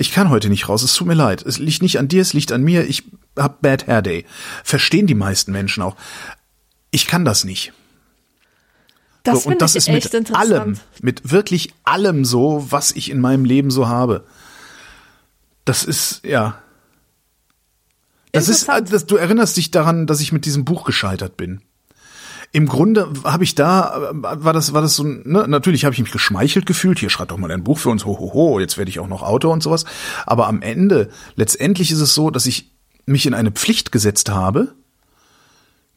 [0.00, 1.42] Ich kann heute nicht raus, es tut mir leid.
[1.42, 3.02] Es liegt nicht an dir, es liegt an mir, ich
[3.36, 4.26] hab Bad Hair Day.
[4.62, 5.96] Verstehen die meisten Menschen auch.
[6.92, 7.72] Ich kann das nicht.
[9.32, 13.44] Das so, und das ist mit allem, mit wirklich allem so, was ich in meinem
[13.44, 14.24] Leben so habe.
[15.64, 16.58] Das ist, ja.
[18.32, 21.60] Das ist, das, du erinnerst dich daran, dass ich mit diesem Buch gescheitert bin.
[22.52, 26.12] Im Grunde habe ich da, war das, war das so, ne, natürlich habe ich mich
[26.12, 28.88] geschmeichelt gefühlt, hier schreibt doch mal ein Buch für uns, ho, ho, ho, jetzt werde
[28.90, 29.84] ich auch noch Autor und sowas.
[30.24, 32.72] Aber am Ende, letztendlich ist es so, dass ich
[33.04, 34.74] mich in eine Pflicht gesetzt habe,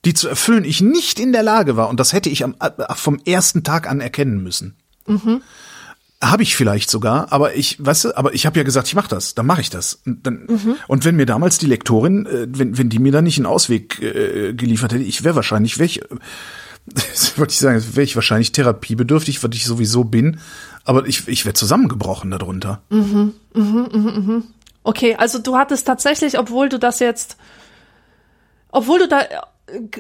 [0.06, 1.90] die zu erfüllen ich nicht in der Lage war.
[1.90, 4.76] Und das hätte ich am, äh, vom ersten Tag an erkennen müssen.
[5.08, 5.42] Mhm.
[6.24, 9.10] Habe ich vielleicht sogar, aber ich, weißt du, aber ich habe ja gesagt, ich mache
[9.10, 10.02] das, dann mache ich das.
[10.06, 10.76] Und, dann, mhm.
[10.88, 14.02] und wenn mir damals die Lektorin, äh, wenn, wenn die mir da nicht einen Ausweg
[14.02, 16.00] äh, geliefert hätte, ich wäre wahrscheinlich, das
[17.38, 20.40] wollte ich sagen, wäre ich wahrscheinlich therapiebedürftig, was ich sowieso bin,
[20.84, 22.82] aber ich, ich wäre zusammengebrochen darunter.
[22.90, 24.44] Mhm, mhm, mhm, mhm.
[24.84, 27.38] Okay, also du hattest tatsächlich, obwohl du das jetzt,
[28.72, 29.22] obwohl du da,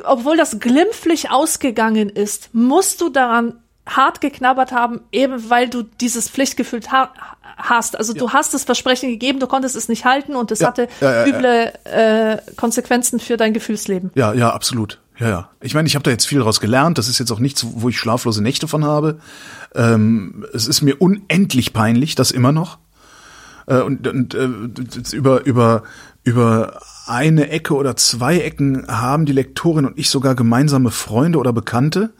[0.03, 3.55] obwohl das glimpflich ausgegangen ist, musst du daran
[3.87, 7.11] hart geknabbert haben, eben weil du dieses Pflichtgefühl ha
[7.57, 7.97] hast.
[7.97, 8.19] Also ja.
[8.19, 11.25] du hast das Versprechen gegeben, du konntest es nicht halten und es ja, hatte ja,
[11.27, 14.11] üble äh, Konsequenzen für dein Gefühlsleben.
[14.15, 14.99] Ja, ja, absolut.
[15.19, 15.49] Ja, ja.
[15.61, 16.97] Ich meine, ich habe da jetzt viel daraus gelernt.
[16.97, 19.19] Das ist jetzt auch nichts, wo ich schlaflose Nächte von habe.
[19.75, 22.79] Ähm, es ist mir unendlich peinlich, das immer noch.
[23.67, 24.47] Äh, und und äh,
[25.15, 25.83] über über
[26.23, 26.79] über
[27.11, 32.13] eine Ecke oder zwei Ecken haben die Lektorin und ich sogar gemeinsame Freunde oder Bekannte,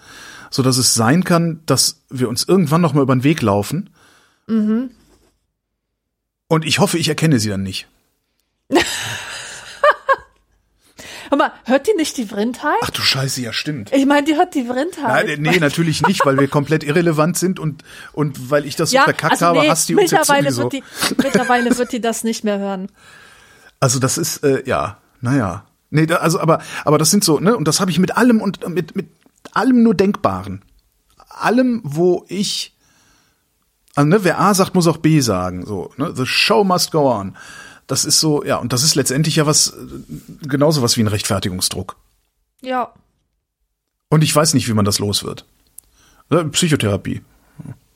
[0.50, 3.90] so dass es sein kann, dass wir uns irgendwann noch mal über den Weg laufen.
[4.48, 4.92] Mhm.
[6.48, 7.88] Und ich hoffe, ich erkenne sie dann nicht.
[11.30, 12.76] Hör mal, hört die nicht die Vrindheit?
[12.82, 13.94] Ach du Scheiße, ja stimmt.
[13.94, 15.28] Ich meine, die hört die Vrindheit.
[15.28, 18.98] Nein, nee, natürlich nicht, weil wir komplett irrelevant sind und, und weil ich das so
[18.98, 20.64] ja, verkackt also habe, nee, hast die uns jetzt sowieso.
[20.64, 20.84] Wird die,
[21.16, 22.92] mittlerweile wird die das nicht mehr hören.
[23.82, 25.66] Also das ist, äh, ja, naja.
[25.90, 28.40] Nee, da, also aber, aber das sind so, ne, und das habe ich mit allem
[28.40, 29.10] und mit, mit
[29.52, 30.62] allem nur Denkbaren.
[31.28, 32.78] Allem, wo ich,
[33.96, 37.12] also, ne, wer A sagt, muss auch B sagen, so, ne, the show must go
[37.12, 37.36] on.
[37.88, 41.08] Das ist so, ja, und das ist letztendlich ja was, äh, genauso was wie ein
[41.08, 41.98] Rechtfertigungsdruck.
[42.62, 42.94] Ja.
[44.10, 45.46] Und ich weiß nicht, wie man das los wird.
[46.30, 47.22] Äh, Psychotherapie.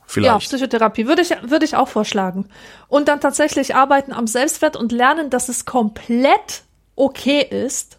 [0.07, 0.31] Vielleicht.
[0.31, 2.47] Ja, Psychotherapie würde ich, würde ich auch vorschlagen.
[2.87, 6.63] Und dann tatsächlich arbeiten am Selbstwert und lernen, dass es komplett
[6.95, 7.97] okay ist,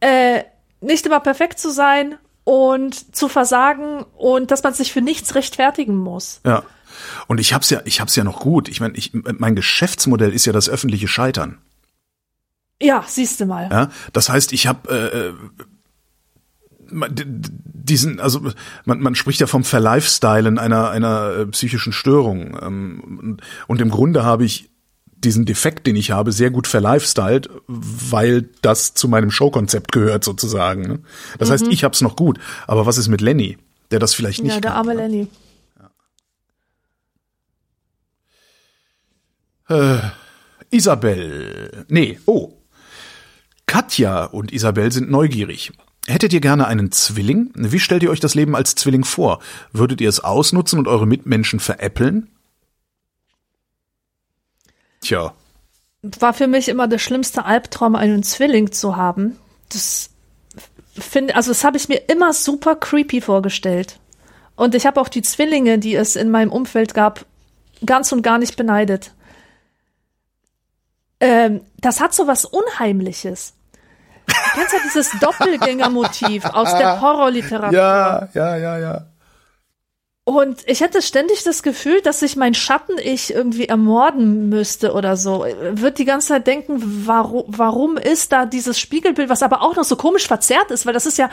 [0.00, 0.44] äh,
[0.80, 5.96] nicht immer perfekt zu sein und zu versagen und dass man sich für nichts rechtfertigen
[5.96, 6.40] muss.
[6.46, 6.62] Ja.
[7.26, 8.68] Und ich hab's ja, ich hab's ja noch gut.
[8.68, 11.58] Ich meine, ich, mein Geschäftsmodell ist ja das öffentliche Scheitern.
[12.80, 13.68] Ja, siehst du mal.
[13.70, 15.62] Ja, das heißt, ich habe äh,
[16.90, 18.40] diesen, also
[18.84, 24.24] man, man spricht ja vom Verlifestylen einer einer äh, psychischen Störung ähm, und im Grunde
[24.24, 24.70] habe ich
[25.24, 30.82] diesen Defekt, den ich habe, sehr gut verlifestylt, weil das zu meinem Showkonzept gehört sozusagen.
[30.82, 30.98] Ne?
[31.38, 31.52] Das mhm.
[31.54, 32.38] heißt, ich hab's noch gut.
[32.66, 33.58] Aber was ist mit Lenny,
[33.90, 34.54] der das vielleicht nicht?
[34.54, 35.02] Ja, der kann, arme ne?
[35.02, 35.28] Lenny.
[39.68, 39.98] Äh,
[40.70, 41.84] Isabel.
[41.88, 42.54] Nee, oh.
[43.66, 45.72] Katja und Isabel sind neugierig.
[46.08, 47.50] Hättet ihr gerne einen Zwilling?
[47.54, 49.40] Wie stellt ihr euch das Leben als Zwilling vor?
[49.72, 52.28] Würdet ihr es ausnutzen und eure Mitmenschen veräppeln?
[55.02, 55.34] Tja.
[56.02, 59.36] War für mich immer der schlimmste Albtraum, einen Zwilling zu haben.
[59.68, 60.10] Das
[60.98, 63.98] finde, also das habe ich mir immer super creepy vorgestellt.
[64.56, 67.26] Und ich habe auch die Zwillinge, die es in meinem Umfeld gab,
[67.84, 69.12] ganz und gar nicht beneidet
[71.20, 73.54] ähm, das hat so was Unheimliches.
[74.28, 77.78] Du kennst ja dieses Doppelgängermotiv aus der Horrorliteratur.
[77.78, 79.06] Ja, ja, ja, ja.
[80.28, 85.46] Und ich hätte ständig das Gefühl, dass sich mein Schatten-Ich irgendwie ermorden müsste oder so.
[85.70, 89.84] Wird die ganze Zeit denken, warum, warum ist da dieses Spiegelbild, was aber auch noch
[89.84, 91.30] so komisch verzerrt ist, weil das ist ja,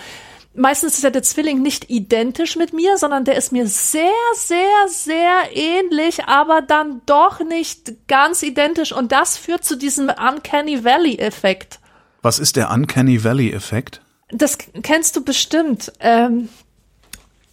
[0.54, 4.88] meistens ist ja der Zwilling nicht identisch mit mir, sondern der ist mir sehr, sehr,
[4.88, 8.94] sehr ähnlich, aber dann doch nicht ganz identisch.
[8.94, 11.80] Und das führt zu diesem Uncanny Valley-Effekt.
[12.26, 14.02] Was ist der Uncanny Valley-Effekt?
[14.30, 15.94] Das kennst du bestimmt.
[16.00, 16.50] Ähm,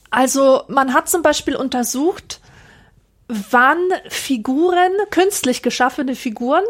[0.08, 2.40] also man hat zum Beispiel untersucht,
[3.28, 3.76] wann
[4.08, 6.64] Figuren, künstlich geschaffene Figuren,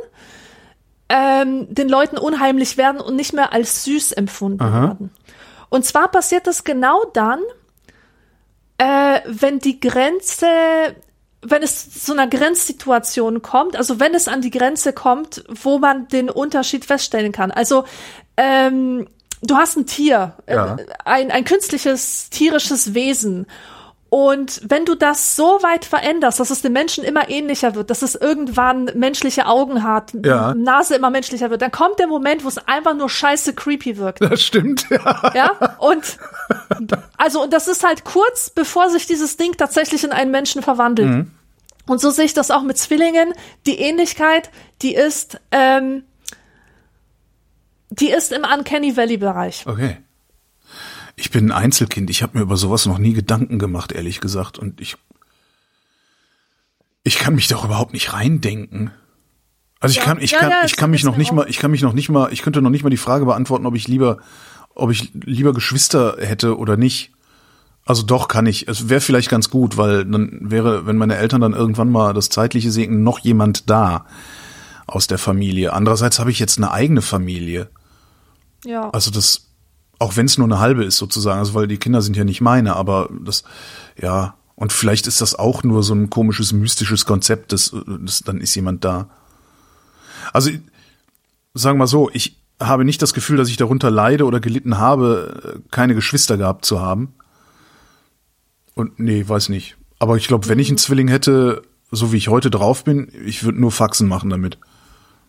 [1.09, 4.83] ähm, den Leuten unheimlich werden und nicht mehr als süß empfunden Aha.
[4.83, 5.11] werden.
[5.69, 7.39] Und zwar passiert das genau dann,
[8.79, 10.49] äh, wenn die Grenze,
[11.43, 16.09] wenn es zu einer Grenzsituation kommt, also wenn es an die Grenze kommt, wo man
[16.09, 17.51] den Unterschied feststellen kann.
[17.51, 17.85] Also
[18.37, 19.09] ähm,
[19.43, 20.77] du hast ein Tier, äh, ja.
[21.05, 23.47] ein, ein künstliches, tierisches Wesen
[24.13, 28.03] und wenn du das so weit veränderst, dass es dem Menschen immer ähnlicher wird, dass
[28.03, 30.53] es irgendwann menschliche Augen hat, ja.
[30.53, 34.21] Nase immer menschlicher wird, dann kommt der Moment, wo es einfach nur scheiße creepy wirkt.
[34.21, 35.33] Das stimmt, ja.
[35.35, 36.19] Ja, und
[37.17, 41.09] also und das ist halt kurz, bevor sich dieses Ding tatsächlich in einen Menschen verwandelt.
[41.09, 41.31] Mhm.
[41.87, 43.33] Und so sehe ich das auch mit Zwillingen.
[43.65, 44.51] Die Ähnlichkeit,
[44.83, 46.05] die ist, ähm,
[47.89, 49.67] die ist im Uncanny Valley Bereich.
[49.67, 49.97] Okay.
[51.17, 52.11] Ich bin ein Einzelkind.
[52.11, 54.59] Ich habe mir über sowas noch nie Gedanken gemacht, ehrlich gesagt.
[54.59, 54.97] Und ich,
[57.05, 58.91] ich kann mich doch überhaupt nicht reindenken.
[59.81, 60.05] Also ich Ja.
[60.05, 61.35] kann, ich Ja, kann, ja, ich kann mich noch nicht auch.
[61.37, 63.67] mal, ich kann mich noch nicht mal, ich könnte noch nicht mal die Frage beantworten,
[63.67, 64.19] ob ich lieber,
[64.75, 67.13] ob ich lieber Geschwister hätte oder nicht.
[67.85, 68.69] Also doch kann ich.
[68.69, 72.29] Es wäre vielleicht ganz gut, weil dann wäre, wenn meine Eltern dann irgendwann mal das
[72.29, 74.07] zeitliche segnen, noch jemand da
[74.87, 75.73] aus der Familie.
[75.73, 77.69] Andererseits habe ich jetzt eine eigene Familie.
[78.65, 78.89] Ja.
[78.91, 79.49] Also das,
[80.03, 82.41] auch wenn es nur eine halbe ist sozusagen, also weil die Kinder sind ja nicht
[82.41, 83.45] meine, aber das,
[84.01, 88.41] ja, und vielleicht ist das auch nur so ein komisches, mystisches Konzept, das, das dann
[88.41, 89.09] ist jemand da.
[90.33, 90.51] Also,
[91.55, 94.79] sagen wir mal so, ich habe nicht das Gefühl, dass ich darunter leide oder gelitten
[94.79, 97.15] habe, keine Geschwister gehabt zu haben.
[98.75, 99.77] Und nee, weiß nicht.
[100.01, 101.63] Aber ich glaube, wenn ich einen Zwilling hätte,
[101.93, 104.59] so wie ich heute drauf bin, ich würde nur Faxen machen damit.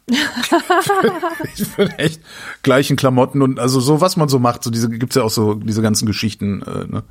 [1.55, 2.21] ich würde echt
[2.61, 5.53] gleichen Klamotten und also so, was man so macht, so diese gibt's ja auch so
[5.53, 6.61] diese ganzen Geschichten.
[6.61, 7.03] Äh, ne?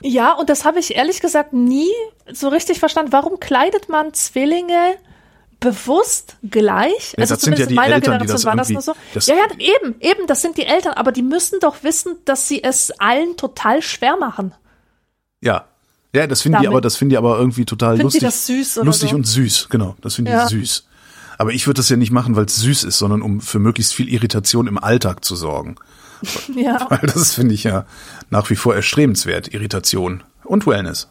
[0.00, 1.90] Ja, und das habe ich ehrlich gesagt nie
[2.32, 3.12] so richtig verstanden.
[3.12, 4.94] Warum kleidet man Zwillinge
[5.58, 7.14] bewusst gleich?
[7.16, 8.82] Ja, das sind ja zumindest die in meiner Eltern, die Generation das war das nur
[8.82, 8.92] so.
[9.14, 12.46] das- ja, ja, eben, eben, das sind die Eltern, aber die müssen doch wissen, dass
[12.46, 14.54] sie es allen total schwer machen.
[15.40, 15.64] Ja.
[16.14, 18.22] Ja, das finden die aber, das finden die aber irgendwie total die lustig.
[18.22, 19.16] das süß oder lustig so?
[19.16, 19.96] und süß, genau.
[20.00, 20.46] Das finden Ja.
[20.46, 20.86] die süß.
[21.38, 23.94] Aber ich würde das ja nicht machen, weil es süß ist, sondern um für möglichst
[23.94, 25.76] viel Irritation im Alltag zu sorgen.
[26.54, 26.86] Ja.
[26.90, 27.84] Weil das finde ich ja
[28.30, 31.08] nach wie vor erstrebenswert, Irritation und Wellness.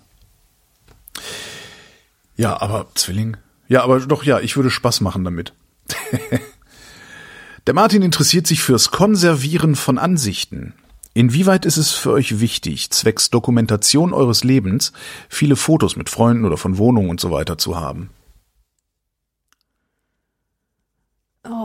[2.36, 3.38] Ja, aber Zwilling.
[3.68, 5.54] Ja, aber doch, ja, ich würde Spaß machen damit.
[7.68, 10.74] Der Martin interessiert sich fürs Konservieren von Ansichten.
[11.14, 14.92] Inwieweit ist es für euch wichtig, zwecks Dokumentation eures Lebens
[15.30, 18.10] viele Fotos mit Freunden oder von Wohnungen und so weiter zu haben?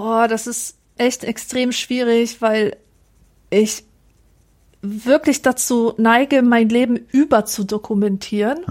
[0.03, 2.77] Oh, das ist echt extrem schwierig, weil
[3.51, 3.85] ich
[4.81, 8.65] wirklich dazu neige, mein Leben über zu dokumentieren.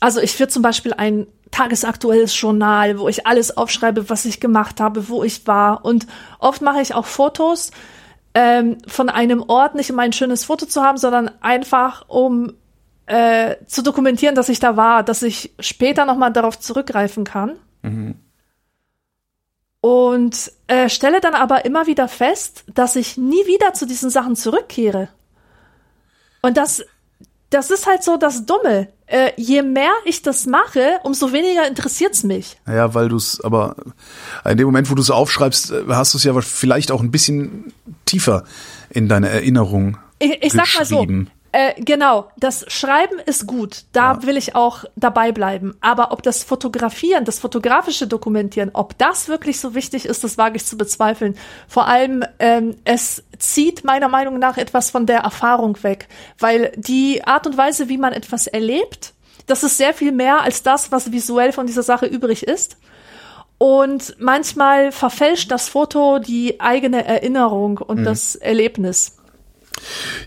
[0.00, 4.80] Also ich führe zum Beispiel ein tagesaktuelles Journal, wo ich alles aufschreibe, was ich gemacht
[4.80, 5.84] habe, wo ich war.
[5.84, 6.06] Und
[6.38, 7.70] oft mache ich auch Fotos
[8.34, 12.52] ähm, von einem Ort, nicht um ein schönes Foto zu haben, sondern einfach um
[13.06, 17.56] äh, zu dokumentieren, dass ich da war, dass ich später nochmal darauf zurückgreifen kann.
[19.80, 24.36] Und äh, stelle dann aber immer wieder fest, dass ich nie wieder zu diesen Sachen
[24.36, 25.08] zurückkehre.
[26.42, 26.82] Und das,
[27.48, 28.88] das ist halt so das Dumme.
[29.06, 32.58] Äh, je mehr ich das mache, umso weniger interessiert's mich.
[32.66, 33.74] Ja, weil du es, aber
[34.44, 37.10] in dem Moment, wo du es aufschreibst, äh, hast du es ja vielleicht auch ein
[37.10, 37.72] bisschen
[38.04, 38.44] tiefer
[38.90, 41.06] in deine Erinnerung Ich, ich sag mal so.
[41.52, 45.76] Äh, genau, das Schreiben ist gut, da will ich auch dabei bleiben.
[45.80, 50.56] Aber ob das Fotografieren, das fotografische Dokumentieren, ob das wirklich so wichtig ist, das wage
[50.56, 51.36] ich zu bezweifeln.
[51.66, 56.06] Vor allem, ähm, es zieht meiner Meinung nach etwas von der Erfahrung weg,
[56.38, 59.12] weil die Art und Weise, wie man etwas erlebt,
[59.46, 62.76] das ist sehr viel mehr als das, was visuell von dieser Sache übrig ist.
[63.58, 69.18] Und manchmal verfälscht das Foto die eigene Erinnerung und das Erlebnis.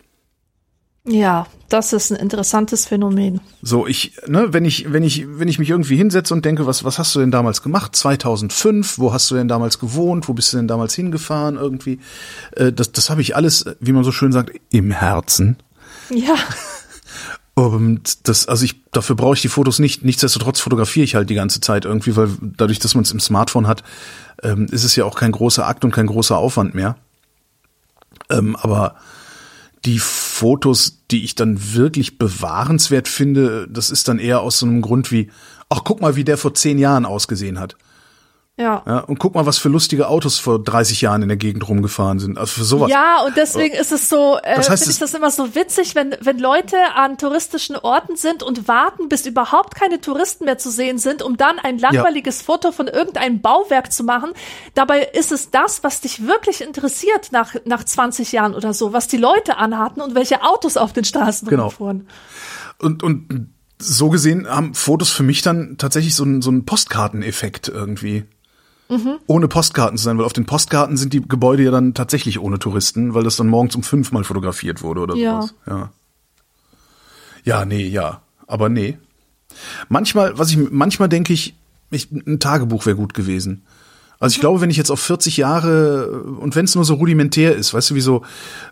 [1.08, 3.40] Ja, das ist ein interessantes Phänomen.
[3.62, 6.84] So, ich, ne, wenn ich, wenn ich, wenn ich mich irgendwie hinsetze und denke, was,
[6.84, 7.96] was hast du denn damals gemacht?
[7.96, 10.28] 2005, wo hast du denn damals gewohnt?
[10.28, 11.58] Wo bist du denn damals hingefahren?
[11.58, 12.00] Irgendwie,
[12.56, 15.58] äh, das, das habe ich alles, wie man so schön sagt, im Herzen.
[16.10, 16.36] Ja,
[17.56, 20.04] Und das, also ich, dafür brauche ich die Fotos nicht.
[20.04, 23.66] Nichtsdestotrotz fotografiere ich halt die ganze Zeit irgendwie, weil dadurch, dass man es im Smartphone
[23.66, 23.82] hat,
[24.44, 26.98] ähm, ist es ja auch kein großer Akt und kein großer Aufwand mehr.
[28.30, 28.96] Ähm, aber
[29.86, 34.82] die Fotos, die ich dann wirklich bewahrenswert finde, das ist dann eher aus so einem
[34.82, 35.32] Grund wie,
[35.70, 37.78] ach guck mal, wie der vor zehn Jahren ausgesehen hat.
[38.58, 38.84] Ja.
[38.88, 42.20] Ja, und guck mal, was für lustige Autos vor 30 Jahren in der Gegend rumgefahren
[42.20, 42.38] sind.
[42.38, 42.90] Also für sowas.
[42.90, 45.94] Ja, und deswegen ist es so, äh, Das heißt, finde ich das immer so witzig,
[45.94, 50.72] wenn, wenn Leute an touristischen Orten sind und warten, bis überhaupt keine Touristen mehr zu
[50.72, 54.32] sehen sind, um dann ein langweiliges Foto von irgendeinem Bauwerk zu machen.
[54.74, 59.10] Dabei ist es das, was dich wirklich interessiert nach, nach 20 Jahren oder so, was
[59.10, 61.64] die Leute anhatten und welche Autos auf den Straßen Genau.
[61.64, 62.08] rumfuhren.
[62.80, 63.50] Und, und
[63.80, 68.24] so gesehen haben Fotos für mich dann tatsächlich so einen, so einen Postkarteneffekt irgendwie.
[68.90, 69.16] Mhm.
[69.28, 72.60] Ohne Postkarten zu sein, weil auf den Postkarten sind die Gebäude ja dann tatsächlich ohne
[72.60, 75.42] Touristen, weil das dann morgens um fünf mal fotografiert wurde oder Ja.
[75.42, 75.56] sowas.
[75.68, 75.90] Ja.
[77.44, 78.22] Ja, nee, ja.
[78.48, 78.98] Aber nee.
[79.90, 81.56] Manchmal, was ich, manchmal denke ich,
[81.92, 83.64] ich ein Tagebuch wäre gut gewesen.
[84.20, 87.56] Also ich glaube, wenn ich jetzt auf 40 Jahre und wenn es nur so rudimentär
[87.56, 88.24] ist, weißt du, wie so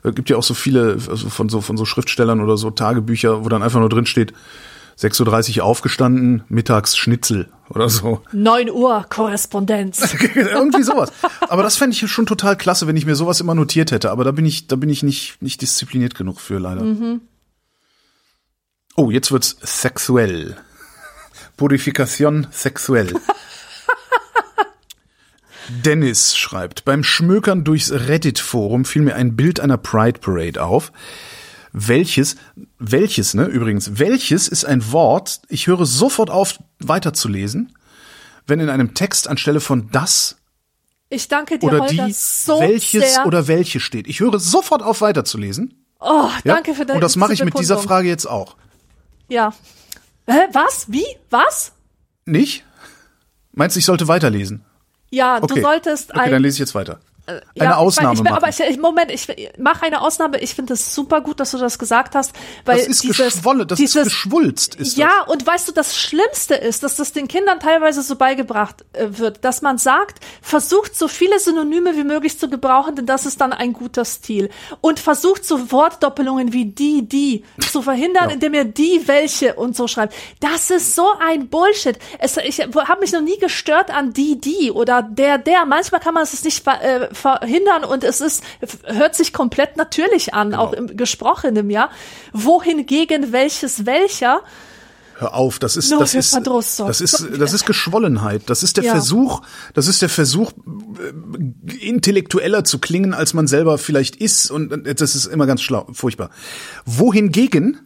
[0.04, 3.44] äh, gibt ja auch so viele also von so von so Schriftstellern oder so Tagebücher,
[3.44, 4.34] wo dann einfach nur drin steht
[5.00, 8.22] 6:30 Uhr aufgestanden, mittags Schnitzel oder so.
[8.32, 10.14] 9 Uhr Korrespondenz.
[10.36, 11.12] Irgendwie sowas.
[11.50, 14.24] Aber das fände ich schon total klasse, wenn ich mir sowas immer notiert hätte, aber
[14.24, 16.84] da bin ich da bin ich nicht nicht diszipliniert genug für leider.
[18.96, 20.56] Oh, jetzt wird's sexuell.
[21.58, 23.14] Purification sexuell.
[25.86, 30.92] Dennis schreibt, beim Schmökern durchs Reddit-Forum fiel mir ein Bild einer Pride Parade auf.
[31.74, 32.36] Welches,
[32.78, 37.76] welches, ne, übrigens, welches ist ein Wort, ich höre sofort auf, weiterzulesen,
[38.46, 40.38] wenn in einem Text anstelle von das
[41.10, 43.26] Ich danke dir, oder die so welches sehr.
[43.26, 44.08] oder welche steht.
[44.08, 45.84] Ich höre sofort auf, weiterzulesen.
[46.00, 46.54] oh, Ja?
[46.56, 47.80] danke für deine Und das mache ich mit dieser.
[47.80, 48.56] Frage jetzt auch.
[49.28, 49.54] Ja.
[50.28, 50.86] Hä, was?
[50.92, 51.06] Wie?
[51.32, 51.72] Was?
[52.26, 52.64] Nicht?
[53.52, 54.64] Meinst du, ich sollte weiterlesen?
[55.10, 55.56] Ja, Okay.
[55.56, 57.00] du solltest Okay, ein dann lese ich jetzt weiter.
[57.26, 58.44] Ja, Eine Ausnahme ich, mein, ich, machen.
[58.44, 59.28] aber ich, ich, Moment, ich
[59.58, 60.40] mache eine Ausnahme.
[60.40, 62.34] Ich finde es super gut, dass du das gesagt hast,
[62.66, 64.76] weil Das ist dieses, geschwollen, das dieses, ist geschwulst.
[64.76, 68.84] Ist ja, und weißt du, das Schlimmste ist, dass das den Kindern teilweise so beigebracht
[68.92, 73.26] äh, wird, dass man sagt, versucht so viele Synonyme wie möglich zu gebrauchen, denn das
[73.26, 74.50] ist dann ein guter Stil.
[74.82, 78.34] Und versucht so Wortdoppelungen wie die, die zu verhindern, Ja.
[78.34, 80.14] indem ihr die, welche und so schreibt.
[80.42, 81.98] Das ist so ein Bullshit.
[82.20, 85.66] Es, ich habe mich noch nie gestört an die, die oder der, der.
[85.66, 88.44] Manchmal kann man es nicht äh, verhindern und es ist,
[88.86, 90.64] hört sich komplett natürlich an, Genau.
[90.64, 91.90] auch im Gesprochenen, ja.
[92.34, 94.42] Wohingegen welches welcher
[95.20, 96.90] Hör auf, das ist das ist Verdruss sorgt.
[96.90, 98.42] das ist das ist Geschwollenheit.
[98.48, 98.92] Das ist der Ja.
[98.94, 99.42] Versuch,
[99.76, 105.14] das ist der Versuch äh, intellektueller zu klingen, als man selber vielleicht ist und das
[105.16, 106.32] ist immer ganz schlau, furchtbar.
[106.86, 107.80] Wohingegen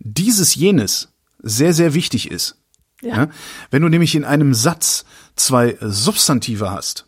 [0.00, 1.08] dieses jenes
[1.42, 2.56] sehr sehr wichtig ist.
[3.02, 3.16] Ja.
[3.16, 3.28] Ja?
[3.70, 5.04] Wenn du nämlich in einem Satz
[5.36, 7.06] zwei Substantive hast,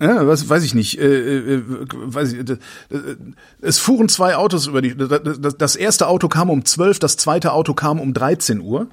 [0.00, 0.98] ja, was weiß ich nicht.
[0.98, 1.62] Äh, äh,
[1.92, 3.16] weiß ich, äh, äh,
[3.60, 4.96] es fuhren zwei Autos über die.
[4.96, 8.86] Das, das erste Auto kam um 12, das zweite Auto kam um 13 Uhr.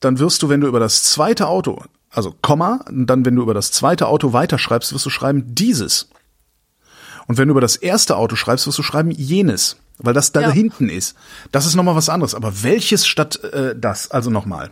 [0.00, 3.54] Dann wirst du, wenn du über das zweite Auto, also Komma, dann, wenn du über
[3.54, 6.08] das zweite Auto weiterschreibst, wirst du schreiben dieses.
[7.26, 10.40] Und wenn du über das erste Auto schreibst, wirst du schreiben jenes, weil das da
[10.42, 10.50] Ja.
[10.50, 11.16] hinten ist.
[11.52, 12.34] Das ist nochmal was anderes.
[12.34, 14.10] Aber welches statt äh, das?
[14.10, 14.70] Also nochmal.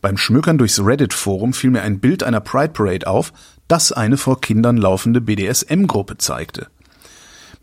[0.00, 3.32] Beim Schmökern durchs Reddit-Forum fiel mir ein Bild einer Pride Parade auf,
[3.70, 6.68] das eine vor Kindern laufende BDSM-Gruppe zeigte.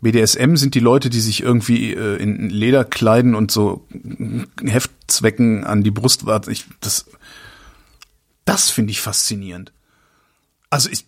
[0.00, 3.84] BDSM sind die Leute, die sich irgendwie äh, in Leder kleiden und so
[4.64, 6.50] Heftzwecken an die Brust warten.
[6.50, 7.06] Ich, das
[8.48, 9.72] das finde ich faszinierend.
[10.70, 11.04] Also ich,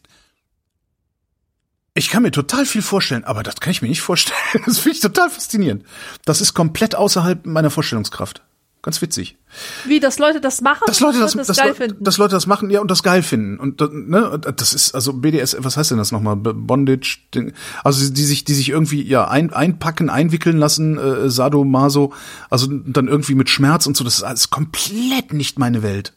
[1.94, 4.38] ich kann mir total viel vorstellen, aber das kann ich mir nicht vorstellen.
[4.66, 5.86] Das finde ich total faszinierend.
[6.26, 8.42] Das ist komplett außerhalb meiner Vorstellungskraft.
[8.82, 9.36] Ganz witzig.
[9.84, 10.84] Wie, dass Leute das machen?
[10.86, 12.02] Dass Leute das, und dass, geil finden.
[12.02, 13.58] dass Leute das machen, ja, und das geil finden.
[13.58, 16.36] Und das, ne, das ist also BDS, was heißt denn das nochmal?
[16.36, 17.52] Bondage, Ding.
[17.84, 22.14] also die sich, die sich irgendwie ja ein, einpacken, einwickeln lassen, äh, Sado, Maso,
[22.48, 24.04] also dann irgendwie mit Schmerz und so.
[24.04, 26.14] Das ist alles komplett nicht meine Welt.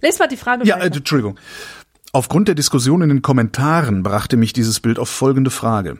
[0.00, 0.86] Les mal die Frage Ja, äh.
[0.86, 1.38] Entschuldigung.
[2.12, 5.98] Aufgrund der Diskussion in den Kommentaren brachte mich dieses Bild auf folgende Frage.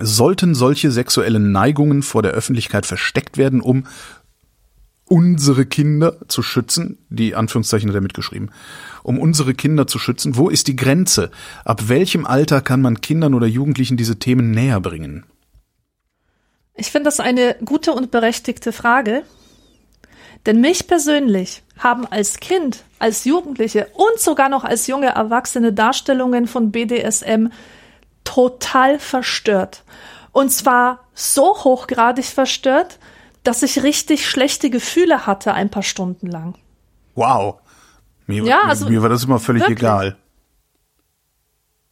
[0.00, 3.84] Sollten solche sexuellen Neigungen vor der Öffentlichkeit versteckt werden, um
[5.12, 6.96] unsere Kinder zu schützen?
[7.10, 8.50] Die Anführungszeichen hat er mitgeschrieben.
[9.02, 11.30] Um unsere Kinder zu schützen, wo ist die Grenze?
[11.66, 15.26] Ab welchem Alter kann man Kindern oder Jugendlichen diese Themen näher bringen?
[16.74, 19.24] Ich finde das eine gute und berechtigte Frage.
[20.46, 26.46] Denn mich persönlich haben als Kind, als Jugendliche und sogar noch als junge Erwachsene Darstellungen
[26.46, 27.48] von BDSM
[28.24, 29.84] total verstört.
[30.32, 32.98] Und zwar so hochgradig verstört,
[33.42, 36.54] dass ich richtig schlechte Gefühle hatte ein paar Stunden lang.
[37.14, 37.60] Wow.
[38.26, 39.78] Mir, Ja, also mir war das immer völlig wirklich.
[39.78, 40.16] egal.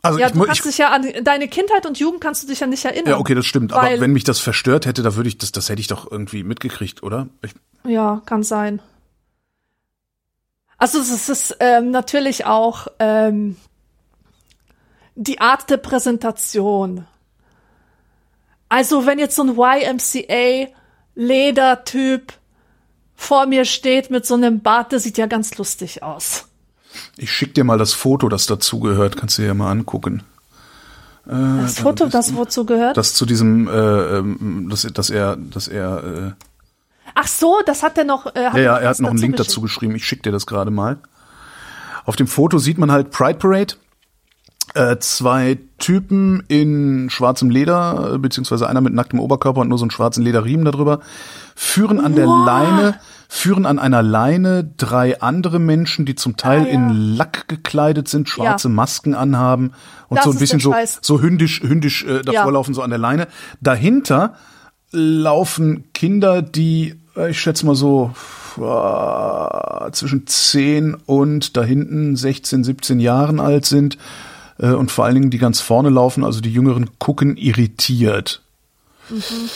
[0.02, 2.46] Also Ja, ich, du kannst ich, dich ja an deine Kindheit und Jugend kannst du
[2.46, 3.10] dich ja nicht erinnern.
[3.10, 3.72] Ja, okay, das stimmt.
[3.72, 6.10] Weil- Aber wenn mich das verstört hätte, da würde ich das, das hätte ich doch
[6.10, 7.28] irgendwie mitgekriegt, oder?
[7.42, 7.52] Ich,
[7.84, 8.80] Ja, kann sein.
[10.78, 13.56] Also es ist ähm, natürlich auch ähm,
[15.14, 17.06] die Art der Präsentation.
[18.70, 20.68] Also wenn jetzt so ein YMCA
[21.20, 22.32] Ledertyp
[23.14, 26.46] vor mir steht mit so einem Bart, der sieht ja ganz lustig aus.
[27.18, 29.18] Ich schick dir mal das Foto, das dazugehört.
[29.18, 30.22] Kannst du dir ja mal angucken.
[31.26, 32.96] Äh, das Foto, das wozu gehört?
[32.96, 36.36] Das zu diesem, äh, ähm, dass, dass er, dass er.
[36.38, 36.44] Äh,
[37.14, 38.34] Ach so, das hat er noch.
[38.34, 39.94] Äh, hat ja, ja, er hat noch einen Link dazu geschrieben.
[39.94, 40.96] Ich schick dir das gerade mal.
[42.06, 43.74] Auf dem Foto sieht man halt Pride Parade.
[44.74, 49.90] Äh, zwei Typen in schwarzem Leder, beziehungsweise einer mit nacktem Oberkörper und nur so einen
[49.90, 51.00] schwarzen Lederriemen darüber,
[51.56, 52.46] führen an der wow.
[52.46, 56.70] Leine, führen an einer Leine drei andere Menschen, die zum Teil ah, ja.
[56.70, 58.74] in Lack gekleidet sind, schwarze ja.
[58.74, 59.72] Masken anhaben
[60.08, 62.50] und das so ein bisschen so, so hündisch, hündisch äh, davor ja.
[62.50, 63.26] laufen, so an der Leine.
[63.60, 64.34] Dahinter
[64.92, 68.12] laufen Kinder, die, äh, ich schätze mal so,
[68.56, 73.98] äh, zwischen 10 und da hinten 16, 17 Jahren alt sind
[74.60, 78.42] äh, und vor allen Dingen die ganz vorne laufen, also die Jüngeren gucken irritiert.
[79.08, 79.50] Mhm.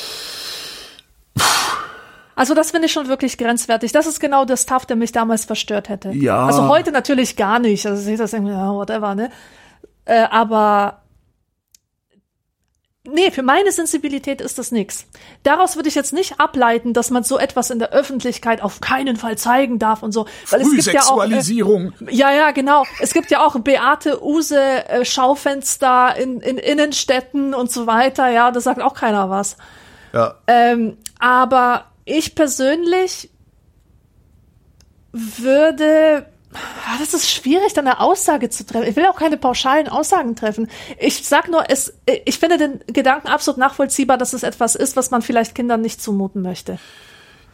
[2.37, 3.93] Also das finde ich schon wirklich grenzwertig.
[3.93, 6.11] Das ist genau der Stuff, der mich damals verstört hätte.
[6.11, 6.47] Ja.
[6.47, 7.87] Also heute natürlich gar nicht.
[7.87, 9.31] Also ich das irgendwie, ja, whatever, ne?
[10.05, 11.04] Äh, aber
[13.07, 15.05] Nee, für meine Sensibilität ist das nix.
[15.43, 19.17] Daraus würde ich jetzt nicht ableiten, dass man so etwas in der Öffentlichkeit auf keinen
[19.17, 20.27] Fall zeigen darf und so.
[20.49, 21.43] Weil es gibt ja auch äh,
[22.11, 22.85] ja ja genau.
[23.01, 28.31] Es gibt ja auch Beate Use äh, Schaufenster in, in Innenstädten und so weiter.
[28.31, 29.59] Ja, da sagt auch keiner was.
[30.15, 30.37] Ja.
[30.47, 33.29] Ähm, aber ich persönlich
[35.13, 36.27] würde
[36.99, 38.89] das ist schwierig, dann eine Aussage zu treffen.
[38.89, 40.69] Ich will auch keine pauschalen Aussagen treffen.
[40.99, 41.95] Ich sag nur, es,
[42.25, 46.01] ich finde den Gedanken absolut nachvollziehbar, dass es etwas ist, was man vielleicht Kindern nicht
[46.01, 46.79] zumuten möchte.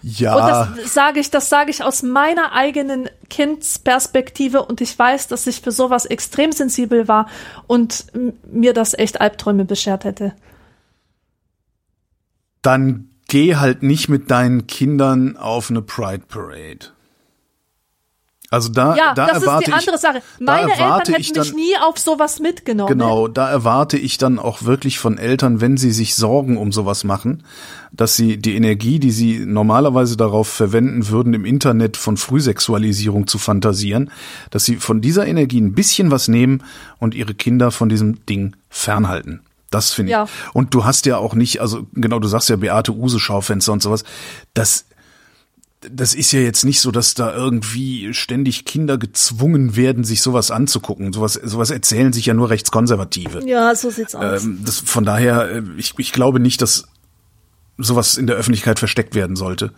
[0.03, 0.35] Ja.
[0.35, 5.47] Und das sage ich, das sage ich aus meiner eigenen Kindsperspektive und ich weiß, dass
[5.47, 7.29] ich für sowas extrem sensibel war
[7.67, 8.07] und
[8.51, 10.33] mir das echt Albträume beschert hätte.
[12.63, 16.93] Dann geh halt nicht mit deinen Kindern auf eine Pride Parade.
[18.53, 20.23] Also da, ja, da das erwarte ist die andere ich, Sache.
[20.41, 22.89] Meine Eltern hätten dann, mich nie auf sowas mitgenommen.
[22.89, 27.05] Genau, da erwarte ich dann auch wirklich von Eltern, wenn sie sich Sorgen um sowas
[27.05, 27.45] machen,
[27.93, 33.39] dass sie die Energie, die sie normalerweise darauf verwenden würden, im Internet von Frühsexualisierung zu
[33.39, 34.11] fantasieren,
[34.51, 36.65] dass sie von dieser Energie ein bisschen was nehmen
[36.99, 39.43] und ihre Kinder von diesem Ding fernhalten.
[39.71, 40.15] Das finde ich.
[40.15, 40.27] Ja.
[40.53, 43.81] Und du hast ja auch nicht, also genau, du sagst ja Beate Use Schaufenster und
[43.81, 44.03] sowas.
[44.55, 44.87] Das
[45.81, 50.51] das ist ja jetzt nicht so, dass da irgendwie ständig Kinder gezwungen werden, sich sowas
[50.51, 51.13] anzugucken.
[51.13, 53.47] Sowas, sowas erzählen sich ja nur Rechtskonservative.
[53.47, 54.45] Ja, so sieht's aus.
[54.45, 56.85] Ähm, das, von daher, äh, ich, ich glaube nicht, dass
[57.79, 59.73] sowas in der Öffentlichkeit versteckt werden sollte.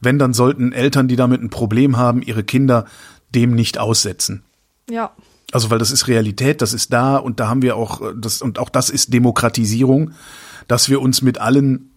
[0.00, 2.84] Wenn, dann sollten Eltern, die damit ein Problem haben, ihre Kinder
[3.34, 4.44] dem nicht aussetzen.
[4.88, 5.10] Ja.
[5.50, 8.42] Also, weil das ist Realität, das ist da und da haben wir auch äh, das,
[8.42, 10.12] und auch das ist Demokratisierung,
[10.68, 11.90] dass wir uns mit allen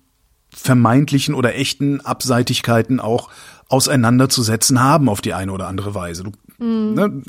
[0.54, 3.30] vermeintlichen oder echten Abseitigkeiten auch
[3.70, 6.24] auseinanderzusetzen haben auf die eine oder andere Weise.
[6.24, 6.32] Du,
[6.64, 6.94] mhm.
[6.94, 7.24] ne,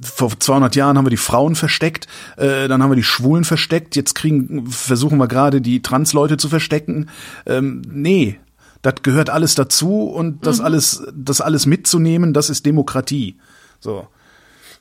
[0.00, 3.96] vor 200 Jahren haben wir die Frauen versteckt, äh, dann haben wir die Schwulen versteckt,
[3.96, 7.10] jetzt kriegen, versuchen wir gerade die Transleute zu verstecken.
[7.46, 8.38] Ähm, nee,
[8.82, 10.64] das gehört alles dazu und das mhm.
[10.66, 13.36] alles, das alles mitzunehmen, das ist Demokratie.
[13.80, 14.06] So.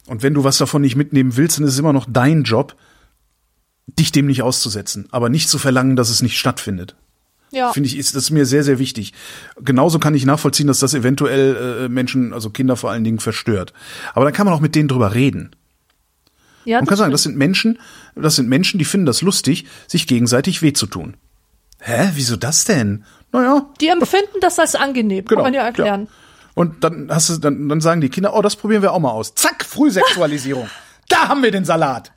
[0.05, 2.75] Und wenn du was davon nicht mitnehmen willst, dann ist es immer noch dein Job,
[3.87, 6.95] dich dem nicht auszusetzen, aber nicht zu verlangen, dass es nicht stattfindet.
[7.51, 7.73] Ja.
[7.73, 9.13] Finde ich, ist das mir sehr, sehr wichtig.
[9.59, 13.73] Genauso kann ich nachvollziehen, dass das eventuell äh, Menschen, also Kinder vor allen Dingen verstört.
[14.13, 15.55] Aber dann kann man auch mit denen drüber reden.
[16.65, 17.79] Ja, man kann sagen, das sind Menschen,
[18.15, 21.15] das sind Menschen, die finden das lustig, sich gegenseitig weh zu tun.
[21.79, 22.09] Hä?
[22.13, 23.05] Wieso das denn?
[23.31, 23.69] Naja.
[23.79, 26.03] Die empfinden das als angenehm, genau, kann man ja erklären.
[26.03, 26.09] Ja.
[26.55, 29.11] Und dann hast du, dann, dann sagen die Kinder, oh, das probieren wir auch mal
[29.11, 29.33] aus.
[29.33, 30.69] Zack, Frühsexualisierung.
[31.09, 32.11] da haben wir den Salat.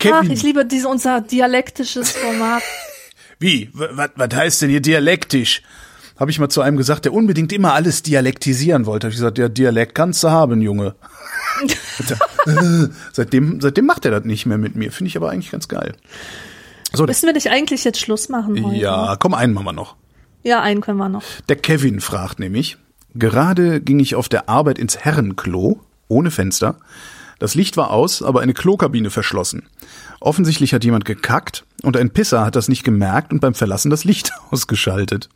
[0.00, 0.16] Kevin.
[0.16, 2.62] Ach, ich liebe diese, unser dialektisches Format.
[3.38, 3.70] Wie?
[3.72, 5.62] Was, was heißt denn hier dialektisch?
[6.18, 9.06] Habe ich mal zu einem gesagt, der unbedingt immer alles dialektisieren wollte.
[9.06, 10.94] Habe ich gesagt, ja, Dialekt kannst du haben, Junge.
[13.12, 14.92] seitdem, seitdem macht er das nicht mehr mit mir.
[14.92, 15.94] Finde ich aber eigentlich ganz geil.
[16.92, 18.76] So, Müssen wir nicht eigentlich jetzt Schluss machen heute?
[18.76, 19.96] Ja, komm, einen machen wir noch.
[20.42, 21.22] Ja, einen können wir noch.
[21.48, 22.78] Der Kevin fragt nämlich,
[23.14, 26.76] gerade ging ich auf der Arbeit ins Herrenklo, ohne Fenster,
[27.40, 29.64] das Licht war aus, aber eine Klokabine verschlossen.
[30.20, 34.04] Offensichtlich hat jemand gekackt und ein Pisser hat das nicht gemerkt und beim Verlassen das
[34.04, 35.30] Licht ausgeschaltet.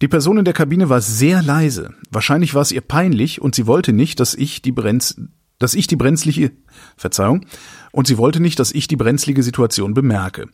[0.00, 1.90] Die Person in der Kabine war sehr leise.
[2.10, 5.20] Wahrscheinlich war es ihr peinlich und sie wollte nicht, dass ich die Brenz,
[5.58, 6.52] dass ich die brenzliche,
[6.96, 7.44] Verzeihung,
[7.90, 10.46] und sie wollte nicht, dass ich die brenzlige Situation bemerke.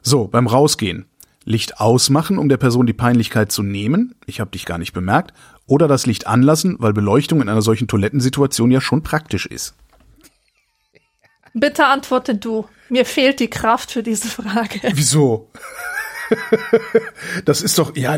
[0.00, 1.06] So, beim Rausgehen.
[1.44, 5.34] Licht ausmachen, um der Person die Peinlichkeit zu nehmen, ich habe dich gar nicht bemerkt,
[5.66, 9.74] oder das Licht anlassen, weil Beleuchtung in einer solchen Toilettensituation ja schon praktisch ist.
[11.60, 12.66] Bitte antworte du.
[12.88, 14.80] Mir fehlt die Kraft für diese Frage.
[14.94, 15.50] Wieso?
[17.44, 18.16] das ist doch, ja,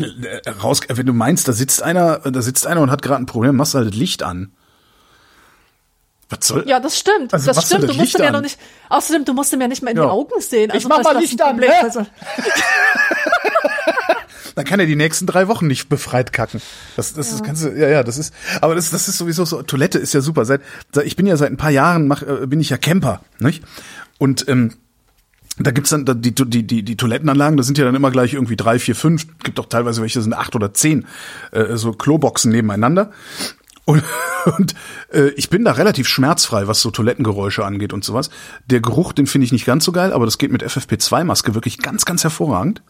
[0.61, 3.55] raus, wenn du meinst, da sitzt einer, da sitzt einer und hat gerade ein Problem,
[3.55, 4.51] machst du halt das Licht an.
[6.29, 6.63] Was soll?
[6.67, 7.33] Ja, das stimmt.
[7.33, 7.89] Also, das stimmt.
[7.89, 8.57] Du musst ihm ja noch nicht,
[8.89, 10.03] außerdem, du musst ihm ja nicht mal in ja.
[10.03, 10.71] die Augen sehen.
[10.71, 11.67] Also, ich mach mal Licht an, ne?
[11.81, 12.05] Also.
[14.61, 16.61] Dann kann er die nächsten drei Wochen nicht befreit kacken.
[16.95, 17.51] Das, das ja.
[17.51, 18.31] ist, du, ja, ja, das ist,
[18.61, 20.45] aber das, das ist sowieso so, Toilette ist ja super.
[20.45, 20.61] Seit,
[21.03, 23.63] ich bin ja seit ein paar Jahren, mach, äh, bin ich ja Camper, nicht?
[24.19, 24.73] Und, ähm,
[25.57, 28.55] da gibt's dann die, die, die, die Toilettenanlagen, da sind ja dann immer gleich irgendwie
[28.55, 31.07] drei, vier, fünf, gibt auch teilweise welche, sind acht oder zehn,
[31.51, 33.09] äh, so Kloboxen nebeneinander.
[33.85, 34.03] Und,
[34.57, 34.75] und
[35.11, 38.29] äh, ich bin da relativ schmerzfrei, was so Toilettengeräusche angeht und sowas.
[38.67, 41.79] Der Geruch, den finde ich nicht ganz so geil, aber das geht mit FFP2-Maske wirklich
[41.79, 42.83] ganz, ganz hervorragend.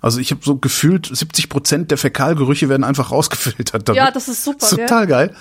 [0.00, 3.88] Also ich habe so gefühlt 70 Prozent der Fäkalgerüche werden einfach rausgefiltert.
[3.88, 3.96] Damit.
[3.96, 4.58] Ja, das ist super.
[4.60, 5.06] Das ist total ja.
[5.06, 5.36] geil.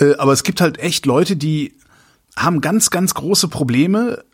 [0.00, 1.74] Äh, aber es gibt halt echt Leute, die
[2.36, 4.24] haben ganz, ganz große Probleme,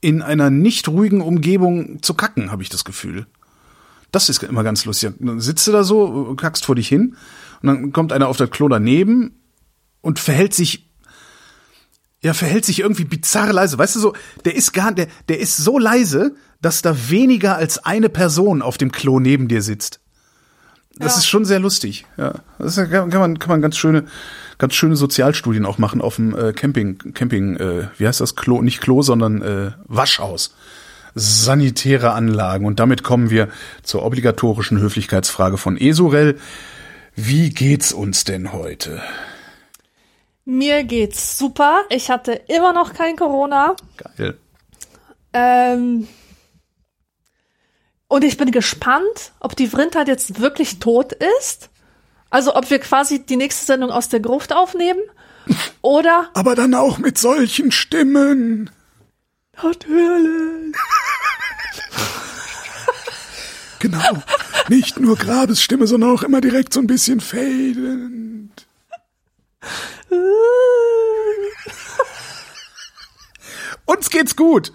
[0.00, 3.26] in einer nicht ruhigen Umgebung zu kacken, habe ich das Gefühl.
[4.12, 5.14] Das ist immer ganz lustig.
[5.18, 7.16] Dann sitzt du da so, kackst vor dich hin
[7.62, 9.34] und dann kommt einer auf das Klo daneben
[10.00, 10.84] und verhält sich
[12.20, 13.78] ja, verhält sich irgendwie bizarr leise.
[13.78, 14.12] Weißt du so,
[14.44, 18.78] der ist gar der der ist so leise, dass da weniger als eine Person auf
[18.78, 20.00] dem Klo neben dir sitzt.
[20.98, 21.18] Das ja.
[21.18, 22.06] ist schon sehr lustig.
[22.16, 24.04] Ja, das ist, kann man kann man ganz schöne
[24.58, 28.62] ganz schöne Sozialstudien auch machen auf dem äh, Camping Camping äh, wie heißt das Klo
[28.62, 30.54] nicht Klo, sondern äh, Waschhaus.
[31.14, 33.48] Sanitäre Anlagen und damit kommen wir
[33.82, 36.38] zur obligatorischen Höflichkeitsfrage von Esurel.
[37.14, 39.00] Wie geht's uns denn heute?
[40.44, 41.82] Mir geht's super.
[41.90, 43.74] Ich hatte immer noch kein Corona.
[44.16, 44.38] Geil.
[45.32, 46.06] Ähm,
[48.08, 51.68] und ich bin gespannt, ob die Vrindheit jetzt wirklich tot ist.
[52.30, 55.00] Also ob wir quasi die nächste Sendung aus der Gruft aufnehmen.
[55.82, 56.30] Oder.
[56.34, 58.70] Aber dann auch mit solchen Stimmen.
[59.62, 60.74] Natürlich.
[63.78, 64.22] genau.
[64.68, 68.66] Nicht nur Grabesstimme, sondern auch immer direkt so ein bisschen fadend.
[73.86, 74.72] Uns geht's gut.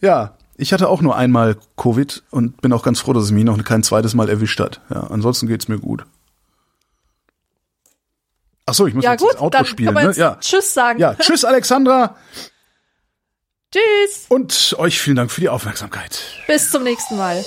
[0.00, 3.44] Ja, ich hatte auch nur einmal Covid und bin auch ganz froh, dass es mich
[3.44, 4.80] noch kein zweites Mal erwischt hat.
[4.90, 6.04] Ja, ansonsten geht's mir gut.
[8.66, 9.94] Ach so, ich muss ja, jetzt gut, das Auto spielen.
[9.94, 10.12] Ne?
[10.16, 10.36] Ja.
[10.40, 10.98] Tschüss sagen.
[10.98, 12.16] Ja, tschüss Alexandra.
[13.72, 14.26] Tschüss.
[14.28, 16.20] Und euch vielen Dank für die Aufmerksamkeit.
[16.48, 17.44] Bis zum nächsten Mal.